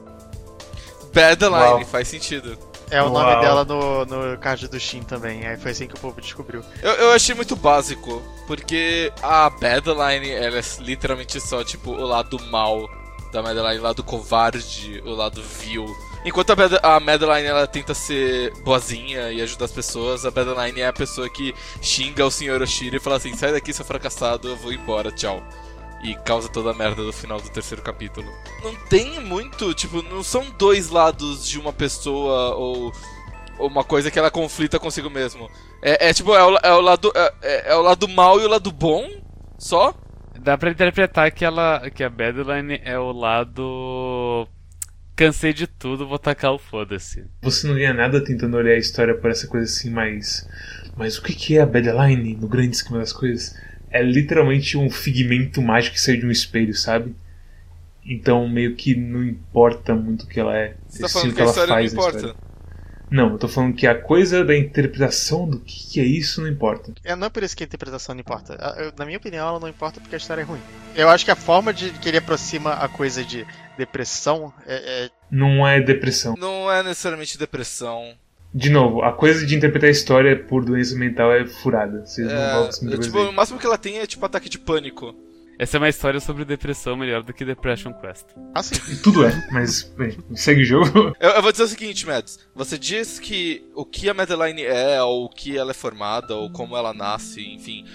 Badeline, 1.14 1.62
Uau. 1.62 1.86
faz 1.86 2.08
sentido. 2.08 2.58
É 2.90 3.02
o 3.02 3.12
Uau. 3.12 3.24
nome 3.24 3.42
dela 3.42 3.66
no, 3.66 4.06
no 4.06 4.38
card 4.38 4.68
do 4.68 4.80
Steam 4.80 5.04
também. 5.04 5.46
Aí 5.46 5.58
foi 5.58 5.72
assim 5.72 5.88
que 5.88 5.96
o 5.96 6.00
povo 6.00 6.22
descobriu. 6.22 6.64
Eu, 6.82 6.92
eu 6.92 7.12
achei 7.12 7.36
muito 7.36 7.56
básico, 7.56 8.22
porque 8.48 9.12
a 9.22 9.50
Badeline, 9.50 10.30
ela 10.32 10.60
é 10.60 10.64
literalmente 10.80 11.40
só, 11.42 11.64
tipo, 11.64 11.92
o 11.92 12.06
lado 12.06 12.40
mal 12.50 12.90
da 13.32 13.42
Madeline, 13.42 13.80
o 13.80 13.84
lado 13.84 14.04
covarde, 14.04 15.02
o 15.06 15.12
lado 15.12 15.42
vil. 15.42 15.86
Enquanto 16.26 16.52
a, 16.52 16.56
Bad 16.56 16.80
a 16.82 17.00
Madeline, 17.00 17.48
ela 17.48 17.68
tenta 17.68 17.94
ser 17.94 18.54
boazinha 18.64 19.32
e 19.32 19.42
ajudar 19.42 19.66
as 19.66 19.72
pessoas, 19.72 20.26
a 20.26 20.32
Badeline 20.32 20.80
é 20.82 20.88
a 20.88 20.94
pessoa 20.94 21.30
que 21.30 21.54
xinga 21.82 22.26
o 22.26 22.32
Sr. 22.32 22.62
Oshiro 22.62 22.96
e 22.96 23.00
fala 23.00 23.18
assim, 23.18 23.36
sai 23.36 23.52
daqui, 23.52 23.74
seu 23.74 23.84
fracassado, 23.84 24.48
eu 24.48 24.56
vou 24.56 24.72
embora, 24.72 25.12
tchau. 25.12 25.44
E 26.02 26.16
causa 26.16 26.50
toda 26.50 26.72
a 26.72 26.74
merda 26.74 27.02
no 27.02 27.14
final 27.14 27.40
do 27.40 27.50
terceiro 27.50 27.82
capítulo. 27.82 28.30
Não 28.62 28.76
tem 28.88 29.20
muito, 29.22 29.74
tipo, 29.74 30.02
não 30.02 30.22
são 30.24 30.46
dois 30.58 30.90
lados 30.90 31.48
de 31.48 31.60
uma 31.60 31.72
pessoa 31.72 32.56
ou 32.56 32.92
uma 33.60 33.84
coisa 33.84 34.12
que 34.12 34.20
ela 34.20 34.30
conflita 34.32 34.80
consigo 34.80 35.10
mesmo. 35.10 35.50
É, 35.82 36.10
é 36.10 36.14
tipo, 36.14 36.36
é 36.36 36.44
o, 36.44 36.58
é 36.62 36.74
o 36.74 36.82
lado 36.82 37.12
é, 37.16 37.34
é- 37.42 37.72
é 37.72 37.76
o 37.76 37.82
lado 37.82 38.08
mal 38.10 38.40
e 38.40 38.46
o 38.46 38.50
lado 38.50 38.72
bom, 38.72 39.10
só. 39.58 39.94
Dá 40.40 40.58
pra 40.58 40.72
interpretar 40.72 41.32
que 41.32 41.46
ela. 41.46 41.90
que 41.94 42.04
a 42.04 42.10
Badeline 42.10 42.82
é 42.84 43.00
o 43.00 43.12
lado. 43.14 44.46
Cansei 45.16 45.54
de 45.54 45.68
tudo, 45.68 46.08
vou 46.08 46.18
tacar 46.18 46.54
o 46.54 46.58
foda-se. 46.58 47.26
você 47.42 47.68
não 47.68 47.76
ganha 47.76 47.94
nada 47.94 48.24
tentando 48.24 48.58
olhar 48.58 48.74
a 48.74 48.78
história 48.78 49.16
por 49.16 49.30
essa 49.30 49.48
coisa 49.48 49.66
assim, 49.66 49.90
mas. 49.90 50.48
Mas 50.96 51.18
o 51.18 51.24
que 51.24 51.34
que 51.34 51.58
é 51.58 51.62
a 51.62 51.66
Badeline 51.66 52.36
no 52.36 52.48
grande 52.48 52.76
esquema 52.76 53.00
das 53.00 53.14
coisas? 53.14 53.56
É 53.90 54.02
literalmente 54.02 54.78
um 54.78 54.90
figmento 54.90 55.62
mágico 55.62 55.96
que 55.96 56.02
sai 56.02 56.18
de 56.18 56.26
um 56.26 56.32
espelho, 56.32 56.74
sabe? 56.74 57.16
Então 58.06 58.48
meio 58.50 58.76
que 58.76 58.96
não 58.96 59.24
importa 59.24 59.96
muito 59.96 60.24
o 60.24 60.28
que 60.28 60.40
ela 60.40 60.58
é. 60.58 60.76
Você 60.88 61.02
tá 61.02 61.10
falando 61.10 61.32
o 61.32 61.36
que 61.36 61.42
a 61.42 61.46
história 61.46 61.76
não 61.76 61.82
importa. 61.82 62.18
história. 62.18 62.53
Não, 63.14 63.34
eu 63.34 63.38
tô 63.38 63.48
falando 63.48 63.76
que 63.76 63.86
a 63.86 63.94
coisa 63.94 64.44
da 64.44 64.58
interpretação 64.58 65.48
do 65.48 65.60
que, 65.60 65.88
que 65.92 66.00
é 66.00 66.04
isso 66.04 66.42
não 66.42 66.48
importa. 66.48 66.92
É, 67.04 67.16
não 67.16 67.28
é 67.28 67.30
por 67.30 67.44
isso 67.44 67.56
que 67.56 67.64
a 67.64 67.66
interpretação 67.68 68.16
não 68.16 68.22
importa. 68.22 68.56
Eu- 68.78 68.92
na 68.98 69.06
minha 69.06 69.20
opinião, 69.20 69.48
ela 69.48 69.60
não 69.60 69.68
importa 69.68 70.02
porque 70.02 70.16
a 70.16 70.18
história 70.18 70.42
é 70.42 70.44
ruim. 70.44 70.60
Eu 70.96 71.08
acho 71.10 71.24
que 71.24 71.30
a 71.30 71.36
forma 71.36 71.72
de 71.72 71.92
que 71.92 72.10
ele 72.10 72.18
aproxima 72.18 72.74
a 72.74 72.90
coisa 72.90 73.24
de 73.24 73.46
depressão 73.78 74.52
é, 74.66 75.06
é- 75.06 75.10
Não 75.30 75.68
é 75.68 75.80
depressão. 75.80 76.34
Não 76.40 76.72
é 76.72 76.82
necessariamente 76.82 77.38
depressão. 77.38 78.16
De 78.52 78.72
novo, 78.72 79.04
a 79.04 79.12
coisa 79.14 79.46
de 79.46 79.56
interpretar 79.56 79.90
a 79.90 79.92
história 79.92 80.36
por 80.36 80.66
doença 80.66 80.96
mental 80.96 81.32
é 81.32 81.46
furada. 81.46 82.04
Vocês 82.06 82.28
não 82.28 82.62
vão 82.64 82.72
se 82.72 82.82
É, 82.84 82.90
meter 82.90 83.00
tipo, 83.04 83.20
o 83.20 83.32
máximo 83.32 83.60
que 83.60 83.66
ela 83.68 83.78
tem 83.78 84.00
é 84.00 84.08
tipo 84.08 84.26
ataque 84.26 84.50
de 84.50 84.58
pânico. 84.58 85.14
Essa 85.60 85.78
é 85.78 85.80
uma 85.80 85.90
história 85.90 86.20
sobre 86.20 86.44
depressão 86.44 86.98
melhor 86.98 87.24
do 87.24 87.34
que 87.34 87.46
Depression 87.46 87.94
Quest. 87.94 88.26
Ah, 88.54 88.64
sim. 88.64 88.76
Tudo 89.04 89.26
é, 89.26 89.48
mas 89.52 89.84
bem, 89.84 90.18
segue 90.36 90.62
o 90.62 90.66
jogo. 90.66 91.16
Eu, 91.20 91.30
eu 91.30 91.42
vou 91.42 91.52
dizer 91.52 91.64
o 91.64 91.68
seguinte, 91.68 92.06
Mads. 92.06 92.40
Você 92.56 92.78
diz 92.78 93.20
que 93.20 93.66
o 93.76 93.86
que 93.86 94.10
a 94.10 94.14
Madeline 94.14 94.64
é, 94.64 95.02
ou 95.02 95.26
o 95.26 95.30
que 95.30 95.58
ela 95.58 95.72
é 95.72 95.74
formada, 95.74 96.36
ou 96.36 96.52
como 96.52 96.76
ela 96.76 96.94
nasce, 96.94 97.42
enfim, 97.54 97.86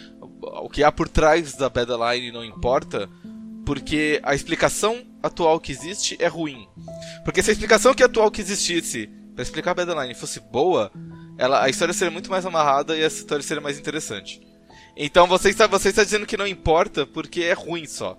o 0.41 0.69
que 0.69 0.83
há 0.83 0.91
por 0.93 1.09
trás 1.09 1.55
da 1.55 1.71
Madeline 1.71 2.33
não 2.33 2.45
importa, 2.45 3.09
porque 3.67 4.21
a 4.23 4.35
explicação 4.35 5.05
atual 5.23 5.61
que 5.61 5.73
existe 5.73 6.17
é 6.21 6.27
ruim. 6.27 6.67
Porque 7.25 7.43
se 7.43 7.51
a 7.51 7.53
explicação 7.53 7.95
que 7.95 8.03
atual 8.03 8.31
que 8.31 8.41
existisse 8.41 9.09
pra 9.35 9.43
explicar 9.43 9.73
a 9.73 9.85
Madeline 9.85 10.15
fosse 10.15 10.41
boa, 10.41 10.91
ela, 11.37 11.63
a 11.63 11.69
história 11.69 11.95
seria 11.95 12.11
muito 12.11 12.31
mais 12.31 12.47
amarrada 12.47 12.97
e 12.97 13.05
a 13.05 13.07
história 13.07 13.43
seria 13.43 13.61
mais 13.61 13.79
interessante. 13.79 14.41
Então 14.99 15.29
você 15.29 15.51
está, 15.51 15.69
você 15.69 15.91
está 15.91 16.03
dizendo 16.03 16.27
que 16.27 16.37
não 16.37 16.47
importa 16.47 17.07
porque 17.07 17.43
é 17.43 17.53
ruim 17.53 17.87
só. 17.87 18.19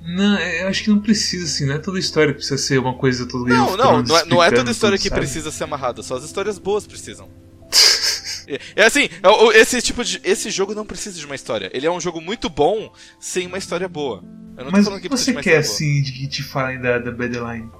Não, 0.00 0.38
eu 0.38 0.68
acho 0.68 0.84
que 0.84 0.90
não 0.90 1.00
precisa, 1.00 1.44
assim, 1.44 1.66
não 1.66 1.74
é 1.74 1.78
toda 1.78 1.98
história 1.98 2.32
que 2.32 2.38
precisa 2.38 2.58
ser 2.58 2.78
uma 2.78 2.94
coisa 2.94 3.26
toda 3.26 3.44
Game 3.44 3.56
Não, 3.56 3.76
não, 3.76 4.02
não 4.02 4.18
é, 4.18 4.24
não 4.24 4.42
é 4.42 4.50
toda 4.50 4.70
história 4.70 4.98
que 4.98 5.08
sabe? 5.08 5.20
precisa 5.20 5.50
ser 5.50 5.64
amarrada, 5.64 6.02
só 6.02 6.16
as 6.16 6.24
histórias 6.24 6.58
boas 6.58 6.86
precisam. 6.86 7.28
É, 8.44 8.58
é 8.74 8.84
assim, 8.84 9.08
é 9.22 9.60
esse 9.60 9.80
tipo 9.80 10.02
de. 10.02 10.20
Esse 10.24 10.50
jogo 10.50 10.74
não 10.74 10.84
precisa 10.84 11.16
de 11.16 11.24
uma 11.24 11.36
história. 11.36 11.70
Ele 11.72 11.86
é 11.86 11.90
um 11.90 12.00
jogo 12.00 12.20
muito 12.20 12.50
bom 12.50 12.92
sem 13.20 13.46
uma 13.46 13.56
história 13.56 13.88
boa. 13.88 14.24
Eu 14.56 14.64
não 14.64 14.72
Mas 14.72 14.80
tô 14.80 14.90
falando 14.90 15.00
que 15.00 15.08
você 15.08 15.30
de 15.30 15.36
uma 15.36 15.42
quer, 15.42 15.58
assim, 15.58 16.02
de 16.02 16.10
que 16.10 16.26
te 16.26 16.42
falem 16.42 16.80
da, 16.80 16.98
da 16.98 17.12
Badeline? 17.12 17.70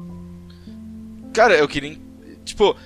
Cara, 1.34 1.56
eu 1.56 1.66
queria. 1.66 1.98
Tipo. 2.44 2.76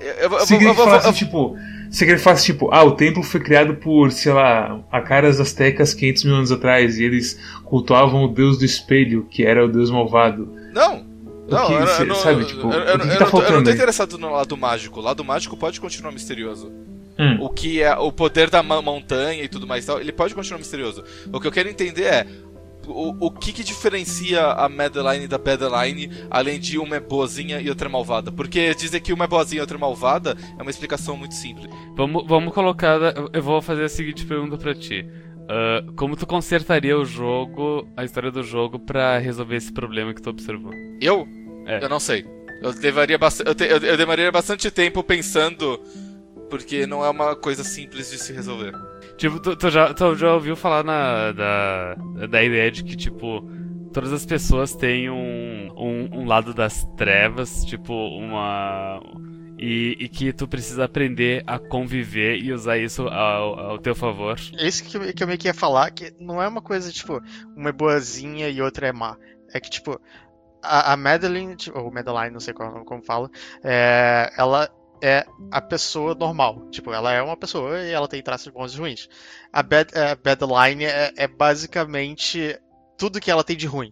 Eu, 0.00 0.06
eu, 0.06 0.32
eu, 0.32 0.38
eu, 0.38 0.46
queria 0.46 0.68
eu, 0.68 0.74
que 0.74 0.80
eu, 0.80 0.84
falasse, 0.84 1.06
eu- 1.08 1.12
tipo... 1.12 1.54
Você 1.90 2.04
queria 2.04 2.16
que 2.16 2.22
falasse, 2.22 2.44
tipo, 2.46 2.68
ah, 2.72 2.84
o 2.84 2.92
templo 2.92 3.22
foi 3.22 3.40
criado 3.40 3.74
por, 3.76 4.10
sei 4.12 4.32
lá, 4.32 4.80
acaras 4.92 5.40
astecas 5.40 5.94
500 5.94 6.24
mil 6.24 6.34
anos 6.36 6.52
atrás, 6.52 6.98
e 6.98 7.04
eles 7.04 7.38
cultuavam 7.64 8.24
o 8.24 8.28
deus 8.28 8.58
do 8.58 8.64
espelho, 8.64 9.26
que 9.30 9.44
era 9.44 9.64
o 9.64 9.68
deus 9.68 9.90
malvado. 9.90 10.52
Não! 10.72 11.06
Não, 11.48 11.66
que 11.66 11.72
eu, 11.72 11.80
você- 11.80 12.02
eu 12.02 12.06
não, 12.06 12.14
sabe, 12.16 12.44
tipo, 12.44 12.60
eu, 12.66 12.70
que 12.70 12.76
eu 12.76 12.98
que 12.98 13.06
não 13.06 13.16
tá 13.16 13.24
tô- 13.26 13.42
eu 13.42 13.52
não 13.52 13.64
tô 13.64 13.70
interessado 13.70 14.18
no 14.18 14.30
lado 14.32 14.54
mágico. 14.54 15.00
O 15.00 15.02
lado 15.02 15.24
mágico 15.24 15.56
pode 15.56 15.80
continuar 15.80 16.12
misterioso. 16.12 16.70
Hum. 17.18 17.38
O 17.40 17.48
que 17.48 17.82
é 17.82 17.96
o 17.96 18.12
poder 18.12 18.48
da 18.50 18.62
montanha 18.62 19.42
e 19.42 19.48
tudo 19.48 19.66
mais 19.66 19.82
e 19.82 19.86
tal, 19.88 19.98
ele 19.98 20.12
pode 20.12 20.34
continuar 20.34 20.58
misterioso. 20.58 21.02
O 21.32 21.40
que 21.40 21.46
eu 21.48 21.50
quero 21.50 21.68
entender 21.68 22.04
é 22.04 22.26
o, 22.90 23.16
o 23.26 23.30
que 23.30 23.52
que 23.52 23.62
diferencia 23.64 24.44
a 24.44 24.68
Madeline 24.68 25.26
da 25.26 25.38
Badeline, 25.38 26.10
além 26.30 26.58
de 26.58 26.78
uma 26.78 26.96
é 26.96 27.00
boazinha 27.00 27.60
e 27.60 27.68
outra 27.68 27.88
é 27.88 27.92
malvada? 27.92 28.30
Porque 28.32 28.74
dizer 28.74 29.00
que 29.00 29.12
uma 29.12 29.24
é 29.24 29.28
boazinha 29.28 29.58
e 29.58 29.60
outra 29.60 29.76
é 29.76 29.80
malvada 29.80 30.36
é 30.58 30.62
uma 30.62 30.70
explicação 30.70 31.16
muito 31.16 31.34
simples. 31.34 31.68
Vamos, 31.96 32.26
vamos 32.26 32.52
colocar. 32.52 32.98
Eu 33.32 33.42
vou 33.42 33.60
fazer 33.62 33.84
a 33.84 33.88
seguinte 33.88 34.24
pergunta 34.26 34.56
pra 34.56 34.74
ti. 34.74 35.06
Ah, 35.48 35.82
como 35.96 36.14
tu 36.14 36.26
consertaria 36.26 36.96
o 36.98 37.04
jogo, 37.04 37.88
a 37.96 38.04
história 38.04 38.30
do 38.30 38.42
jogo, 38.42 38.78
pra 38.78 39.18
resolver 39.18 39.56
esse 39.56 39.72
problema 39.72 40.12
que 40.12 40.20
tu 40.20 40.28
observou? 40.30 40.72
Eu? 41.00 41.26
É. 41.66 41.82
Eu 41.82 41.88
não 41.88 41.98
sei. 41.98 42.24
Eu 42.62 42.70
levaria 42.82 43.18
eu, 43.46 43.54
te- 43.54 43.64
eu, 43.64 43.78
eu 43.78 43.96
demoraria 43.96 44.32
bastante 44.32 44.70
tempo 44.70 45.02
pensando, 45.02 45.80
porque 46.48 46.86
não 46.86 47.04
é 47.04 47.10
uma 47.10 47.36
coisa 47.36 47.62
simples 47.62 48.10
de 48.10 48.18
se 48.18 48.32
resolver. 48.32 48.72
Tipo, 49.16 49.40
tu, 49.40 49.56
tu 49.56 49.70
já, 49.70 49.92
tu 49.92 50.14
já 50.14 50.34
ouviu 50.34 50.56
falar 50.56 50.84
na, 50.84 51.32
da, 51.32 51.94
da 52.26 52.42
ideia 52.42 52.70
de 52.70 52.84
que, 52.84 52.96
tipo, 52.96 53.42
todas 53.92 54.12
as 54.12 54.24
pessoas 54.24 54.74
têm 54.74 55.10
um, 55.10 55.68
um, 55.76 56.20
um 56.20 56.24
lado 56.26 56.54
das 56.54 56.84
trevas, 56.96 57.64
tipo, 57.64 57.92
uma. 57.92 59.00
E, 59.58 59.96
e 59.98 60.08
que 60.08 60.32
tu 60.32 60.46
precisa 60.46 60.84
aprender 60.84 61.42
a 61.44 61.58
conviver 61.58 62.36
e 62.38 62.52
usar 62.52 62.78
isso 62.78 63.08
ao, 63.08 63.58
ao 63.58 63.78
teu 63.78 63.94
favor. 63.94 64.38
É 64.56 64.68
isso 64.68 64.84
que 64.84 64.96
eu, 64.96 65.12
que 65.12 65.20
eu 65.20 65.26
meio 65.26 65.38
que 65.38 65.48
ia 65.48 65.54
falar, 65.54 65.90
que 65.90 66.14
não 66.20 66.40
é 66.40 66.46
uma 66.46 66.62
coisa, 66.62 66.92
tipo, 66.92 67.20
uma 67.56 67.70
é 67.70 67.72
boazinha 67.72 68.48
e 68.48 68.62
outra 68.62 68.86
é 68.86 68.92
má. 68.92 69.16
É 69.52 69.58
que, 69.58 69.68
tipo, 69.68 70.00
a, 70.62 70.92
a 70.92 70.96
Madeline, 70.96 71.56
tipo, 71.56 71.76
ou 71.76 71.90
Madeline, 71.90 72.30
não 72.30 72.38
sei 72.38 72.54
como, 72.54 72.84
como 72.84 73.02
fala, 73.02 73.28
é, 73.64 74.32
ela 74.36 74.68
é 75.02 75.26
a 75.50 75.60
pessoa 75.60 76.14
normal. 76.14 76.68
Tipo, 76.70 76.92
ela 76.92 77.12
é 77.12 77.22
uma 77.22 77.36
pessoa 77.36 77.80
e 77.80 77.90
ela 77.90 78.08
tem 78.08 78.22
traços 78.22 78.52
bons 78.52 78.74
e 78.74 78.78
ruins. 78.78 79.08
A 79.52 79.62
Bad, 79.62 79.90
a 79.96 80.14
Badeline 80.16 80.84
é, 80.84 81.12
é 81.16 81.26
basicamente 81.28 82.58
tudo 82.96 83.20
que 83.20 83.30
ela 83.30 83.44
tem 83.44 83.56
de 83.56 83.66
ruim. 83.66 83.90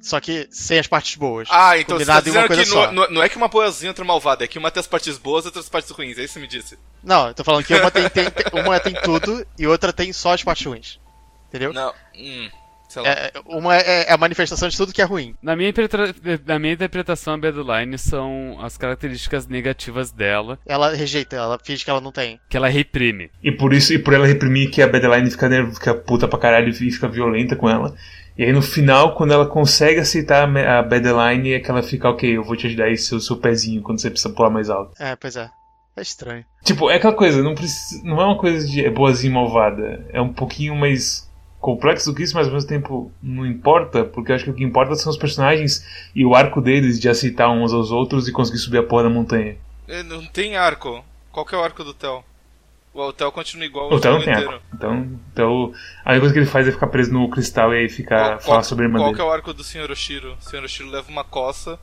Só 0.00 0.20
que 0.20 0.46
sem 0.50 0.78
as 0.78 0.86
partes 0.86 1.16
boas. 1.16 1.48
Ah, 1.50 1.78
então 1.78 1.98
você 1.98 2.04
tá 2.04 2.20
dizendo 2.20 2.42
que 2.42 2.54
coisa 2.54 2.92
não, 2.92 3.08
não- 3.10 3.22
é 3.22 3.28
que 3.28 3.36
uma 3.38 3.48
boazinha 3.48 3.90
outra 3.90 4.04
malvada, 4.04 4.44
é 4.44 4.46
que 4.46 4.58
uma 4.58 4.70
tem 4.70 4.80
as 4.80 4.86
partes 4.86 5.16
boas 5.16 5.44
e 5.44 5.48
outras 5.48 5.68
partes 5.68 5.90
ruins, 5.90 6.18
é 6.18 6.24
isso 6.24 6.34
que 6.34 6.40
você 6.40 6.40
me 6.40 6.46
disse. 6.46 6.78
Não, 7.02 7.28
eu 7.28 7.34
tô 7.34 7.42
falando 7.42 7.64
que 7.64 7.74
uma 7.74 7.90
tem, 7.90 8.08
tem- 8.10 8.26
uma 8.52 8.78
tem 8.78 8.92
tudo 9.02 9.46
e 9.58 9.66
outra 9.66 9.94
tem 9.94 10.12
só 10.12 10.34
as 10.34 10.44
partes 10.44 10.66
ruins. 10.66 11.00
Entendeu? 11.48 11.72
Não, 11.72 11.92
hum. 12.14 12.50
É, 13.02 13.32
uma 13.46 13.76
é, 13.76 14.08
é 14.08 14.12
a 14.12 14.16
manifestação 14.16 14.68
de 14.68 14.76
tudo 14.76 14.92
que 14.92 15.02
é 15.02 15.04
ruim. 15.04 15.34
Na 15.42 15.56
minha, 15.56 15.72
na 16.46 16.58
minha 16.58 16.74
interpretação, 16.74 17.34
a 17.34 17.38
Badeline 17.38 17.98
são 17.98 18.58
as 18.60 18.76
características 18.76 19.46
negativas 19.46 20.12
dela, 20.12 20.58
Ela 20.66 20.94
rejeita, 20.94 21.36
ela 21.36 21.58
finge 21.62 21.84
que 21.84 21.90
ela 21.90 22.00
não 22.00 22.12
tem. 22.12 22.38
que 22.48 22.56
ela 22.56 22.68
reprime. 22.68 23.30
E 23.42 23.50
por 23.50 23.72
isso, 23.72 23.92
e 23.92 23.98
por 23.98 24.14
ela 24.14 24.26
reprimir 24.26 24.70
que 24.70 24.82
a 24.82 24.88
Badeline 24.88 25.30
fica, 25.30 25.48
fica 25.72 25.94
puta 25.94 26.28
pra 26.28 26.38
caralho 26.38 26.68
e 26.68 26.72
fica 26.72 27.08
violenta 27.08 27.56
com 27.56 27.68
ela. 27.68 27.94
E 28.36 28.42
aí 28.42 28.52
no 28.52 28.62
final, 28.62 29.14
quando 29.14 29.32
ela 29.32 29.46
consegue 29.46 30.00
aceitar 30.00 30.44
a 30.44 30.82
Badeline, 30.82 31.52
é 31.52 31.60
que 31.60 31.70
ela 31.70 31.82
fica, 31.82 32.08
ok, 32.08 32.36
eu 32.36 32.42
vou 32.42 32.56
te 32.56 32.66
ajudar 32.66 32.86
aí, 32.86 32.96
seu, 32.96 33.20
seu 33.20 33.36
pezinho, 33.36 33.82
quando 33.82 34.00
você 34.00 34.10
precisa 34.10 34.34
pular 34.34 34.50
mais 34.50 34.68
alto. 34.68 34.92
É, 35.00 35.14
pois 35.16 35.36
é. 35.36 35.48
É 35.96 36.02
estranho. 36.02 36.44
Tipo, 36.64 36.90
é 36.90 36.96
aquela 36.96 37.14
coisa, 37.14 37.40
não, 37.40 37.54
precisa, 37.54 38.02
não 38.04 38.20
é 38.20 38.24
uma 38.24 38.36
coisa 38.36 38.66
de 38.66 38.84
é 38.84 38.90
boazinha 38.90 39.30
e 39.30 39.34
malvada. 39.34 40.04
É 40.12 40.20
um 40.20 40.32
pouquinho 40.32 40.74
mais 40.74 41.30
complexo 41.64 42.10
do 42.10 42.14
que 42.16 42.22
isso, 42.22 42.36
mas 42.36 42.46
ao 42.46 42.52
mesmo 42.52 42.68
tempo 42.68 43.10
não 43.22 43.46
importa, 43.46 44.04
porque 44.04 44.30
eu 44.30 44.36
acho 44.36 44.44
que 44.44 44.50
o 44.50 44.54
que 44.54 44.62
importa 44.62 44.94
são 44.96 45.10
os 45.10 45.16
personagens 45.16 45.82
e 46.14 46.24
o 46.24 46.34
arco 46.34 46.60
deles 46.60 47.00
de 47.00 47.08
aceitar 47.08 47.48
uns 47.50 47.72
aos 47.72 47.90
outros 47.90 48.28
e 48.28 48.32
conseguir 48.32 48.58
subir 48.58 48.78
a 48.78 48.82
porra 48.82 49.04
da 49.04 49.08
montanha. 49.10 49.56
É, 49.88 50.02
Não 50.02 50.24
tem 50.26 50.56
arco. 50.56 51.02
Qual 51.32 51.46
que 51.46 51.54
é 51.54 51.58
o 51.58 51.62
arco 51.62 51.82
do 51.82 51.94
Theo? 51.94 52.22
O 52.92 53.12
Theo 53.12 53.32
continua 53.32 53.64
igual 53.66 53.92
O 53.92 53.98
Theo 53.98 54.12
não 54.12 54.20
tem 54.22 54.32
inteiro. 54.32 54.50
arco. 54.52 54.62
Então, 54.74 55.08
então, 55.32 55.72
a 56.04 56.10
única 56.10 56.20
coisa 56.20 56.32
que 56.34 56.38
ele 56.40 56.46
faz 56.46 56.68
é 56.68 56.72
ficar 56.72 56.86
preso 56.88 57.12
no 57.12 57.28
cristal 57.30 57.74
e 57.74 57.78
aí 57.78 57.88
ficar, 57.88 58.18
Qual, 58.18 58.40
falar 58.40 58.56
qual- 58.58 58.64
sobre 58.64 58.84
a 58.84 58.86
irmã 58.88 58.98
qual 58.98 59.06
dele. 59.08 59.16
que 59.16 59.22
é 59.22 59.24
o 59.28 59.32
arco 59.32 59.52
do 59.54 59.64
Sr. 59.64 59.90
Oshiro? 59.90 60.36
O 60.40 60.44
Sr. 60.44 60.62
Oshiro 60.64 60.90
leva 60.90 61.10
uma 61.10 61.24
coça 61.24 61.78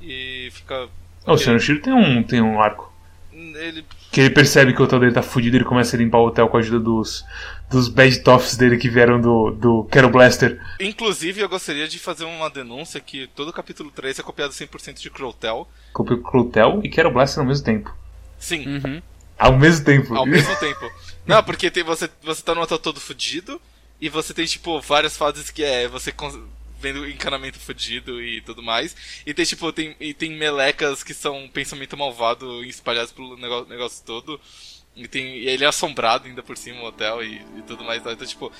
e 0.00 0.48
fica. 0.52 0.88
Oh, 1.26 1.32
o 1.34 1.38
Sr. 1.38 1.58
Shiro 1.60 1.80
tem 1.80 1.92
um, 1.92 2.22
tem 2.22 2.40
um 2.42 2.60
arco. 2.60 2.90
Ele. 3.32 3.84
Que 4.12 4.20
ele 4.20 4.30
percebe 4.30 4.74
que 4.74 4.80
o 4.82 4.84
hotel 4.84 4.98
dele 5.00 5.12
tá 5.12 5.22
fudido 5.22 5.56
e 5.56 5.58
ele 5.58 5.64
começa 5.64 5.96
a 5.96 5.98
limpar 5.98 6.18
o 6.18 6.26
hotel 6.26 6.48
com 6.48 6.56
a 6.56 6.60
ajuda 6.60 6.80
dos, 6.80 7.24
dos 7.70 7.88
bad 7.88 8.18
toffs 8.22 8.56
dele 8.56 8.76
que 8.76 8.88
vieram 8.90 9.20
do, 9.20 9.50
do 9.52 9.84
Quero 9.84 10.10
Blaster. 10.10 10.60
Inclusive, 10.80 11.40
eu 11.40 11.48
gostaria 11.48 11.86
de 11.88 11.98
fazer 11.98 12.24
uma 12.24 12.50
denúncia 12.50 13.00
que 13.00 13.28
todo 13.28 13.48
o 13.48 13.52
capítulo 13.52 13.90
3 13.90 14.18
é 14.18 14.22
copiado 14.22 14.52
100% 14.52 15.00
de 15.00 15.08
Crowtel. 15.10 15.68
Copiou 15.92 16.18
Crutel 16.20 16.80
e 16.82 16.88
Quero 16.88 17.10
Blaster 17.12 17.40
ao 17.40 17.46
mesmo 17.48 17.64
tempo. 17.64 17.94
Sim, 18.38 18.66
Uhum. 18.66 19.00
Ao 19.38 19.56
mesmo 19.56 19.84
tempo. 19.86 20.14
ao 20.14 20.26
mesmo 20.26 20.54
tempo. 20.56 20.90
Não, 21.26 21.42
porque 21.42 21.70
tem, 21.70 21.82
você, 21.82 22.10
você 22.22 22.42
tá 22.42 22.54
no 22.54 22.60
hotel 22.60 22.78
todo 22.78 23.00
fudido 23.00 23.58
e 24.00 24.08
você 24.08 24.34
tem, 24.34 24.44
tipo, 24.46 24.80
várias 24.80 25.16
fases 25.16 25.50
que 25.50 25.62
é 25.64 25.88
você 25.88 26.10
cons- 26.12 26.38
vendo 26.78 27.08
encanamento 27.08 27.58
fudido 27.58 28.20
e 28.22 28.40
tudo 28.42 28.62
mais. 28.62 28.94
E 29.24 29.32
tem, 29.32 29.44
tipo, 29.44 29.72
tem, 29.72 29.94
e 30.00 30.12
tem 30.12 30.30
melecas 30.36 31.02
que 31.02 31.14
são 31.14 31.48
pensamento 31.52 31.96
malvado 31.96 32.62
espalhados 32.64 33.12
pelo 33.12 33.36
negócio, 33.36 33.68
negócio 33.68 34.02
todo. 34.04 34.40
E, 34.94 35.06
tem, 35.06 35.38
e 35.38 35.48
ele 35.48 35.64
é 35.64 35.68
assombrado 35.68 36.26
ainda 36.26 36.42
por 36.42 36.56
cima, 36.56 36.80
o 36.80 36.86
hotel 36.86 37.22
e, 37.22 37.36
e 37.56 37.62
tudo 37.66 37.84
mais. 37.84 38.00
Então, 38.00 38.26
tipo, 38.26 38.52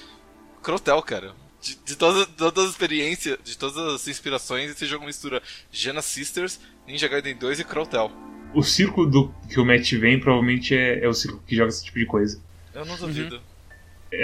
Crotel, 0.62 1.02
cara. 1.02 1.34
De, 1.60 1.76
de 1.84 1.96
todas, 1.96 2.26
todas 2.26 2.64
as 2.64 2.70
experiências, 2.70 3.38
de 3.44 3.58
todas 3.58 3.76
as 3.76 4.08
inspirações, 4.08 4.70
esse 4.70 4.86
jogo 4.86 5.04
mistura 5.04 5.42
Jana 5.70 6.00
Sisters, 6.00 6.58
Ninja 6.86 7.08
Gaiden 7.08 7.36
2 7.36 7.60
e 7.60 7.64
Crotel. 7.64 8.10
O 8.54 8.62
círculo 8.62 9.08
do 9.08 9.34
que 9.48 9.60
o 9.60 9.64
Matt 9.64 9.92
vem 9.92 10.18
provavelmente 10.18 10.74
é, 10.74 11.04
é 11.04 11.08
o 11.08 11.12
círculo 11.14 11.42
que 11.46 11.54
joga 11.54 11.68
esse 11.68 11.84
tipo 11.84 11.98
de 11.98 12.06
coisa. 12.06 12.40
Eu 12.74 12.84
não 12.84 12.96
duvido. 12.96 13.36
Eu 13.36 13.42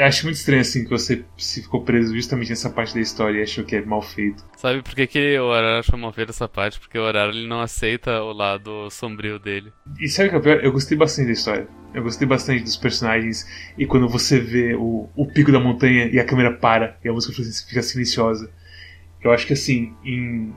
acho 0.03 0.25
muito 0.25 0.37
estranho 0.37 0.61
assim 0.61 0.85
que 0.85 0.91
você 0.91 1.25
se 1.37 1.63
ficou 1.63 1.83
preso 1.83 2.15
justamente 2.15 2.51
nessa 2.51 2.69
parte 2.71 2.95
da 2.95 3.01
história 3.01 3.39
e 3.39 3.43
achou 3.43 3.65
que 3.65 3.77
é 3.77 3.85
mal 3.85 4.03
feito. 4.03 4.45
Sabe 4.57 4.83
por 4.83 4.95
que, 4.95 5.07
que 5.07 5.39
o 5.39 5.45
Horário 5.45 5.79
achou 5.79 5.99
mal 5.99 6.13
feito 6.13 6.31
essa 6.31 6.49
parte? 6.49 6.79
Porque 6.81 6.99
o 6.99 7.03
Horário 7.03 7.33
ele 7.33 7.47
não 7.47 7.61
aceita 7.61 8.23
o 8.23 8.33
lado 8.33 8.91
sombrio 8.91 9.39
dele. 9.39 9.73
E 10.01 10.09
sabe 10.09 10.29
o 10.29 10.31
que 10.33 10.37
é 10.37 10.41
pior? 10.41 10.65
Eu 10.65 10.73
gostei 10.73 10.97
bastante 10.97 11.27
da 11.27 11.33
história. 11.33 11.69
Eu 11.95 12.03
gostei 12.03 12.27
bastante 12.27 12.63
dos 12.63 12.77
personagens. 12.77 13.47
E 13.79 13.87
quando 13.87 14.09
você 14.09 14.41
vê 14.41 14.75
o, 14.75 15.09
o 15.15 15.27
pico 15.27 15.53
da 15.53 15.61
montanha 15.61 16.07
e 16.07 16.19
a 16.19 16.25
câmera 16.25 16.53
para 16.53 16.99
e 17.05 17.09
a 17.09 17.13
música 17.13 17.43
fica 17.67 17.83
silenciosa. 17.83 18.51
Eu 19.23 19.33
acho 19.33 19.47
que 19.47 19.53
assim, 19.53 19.95
em, 20.05 20.53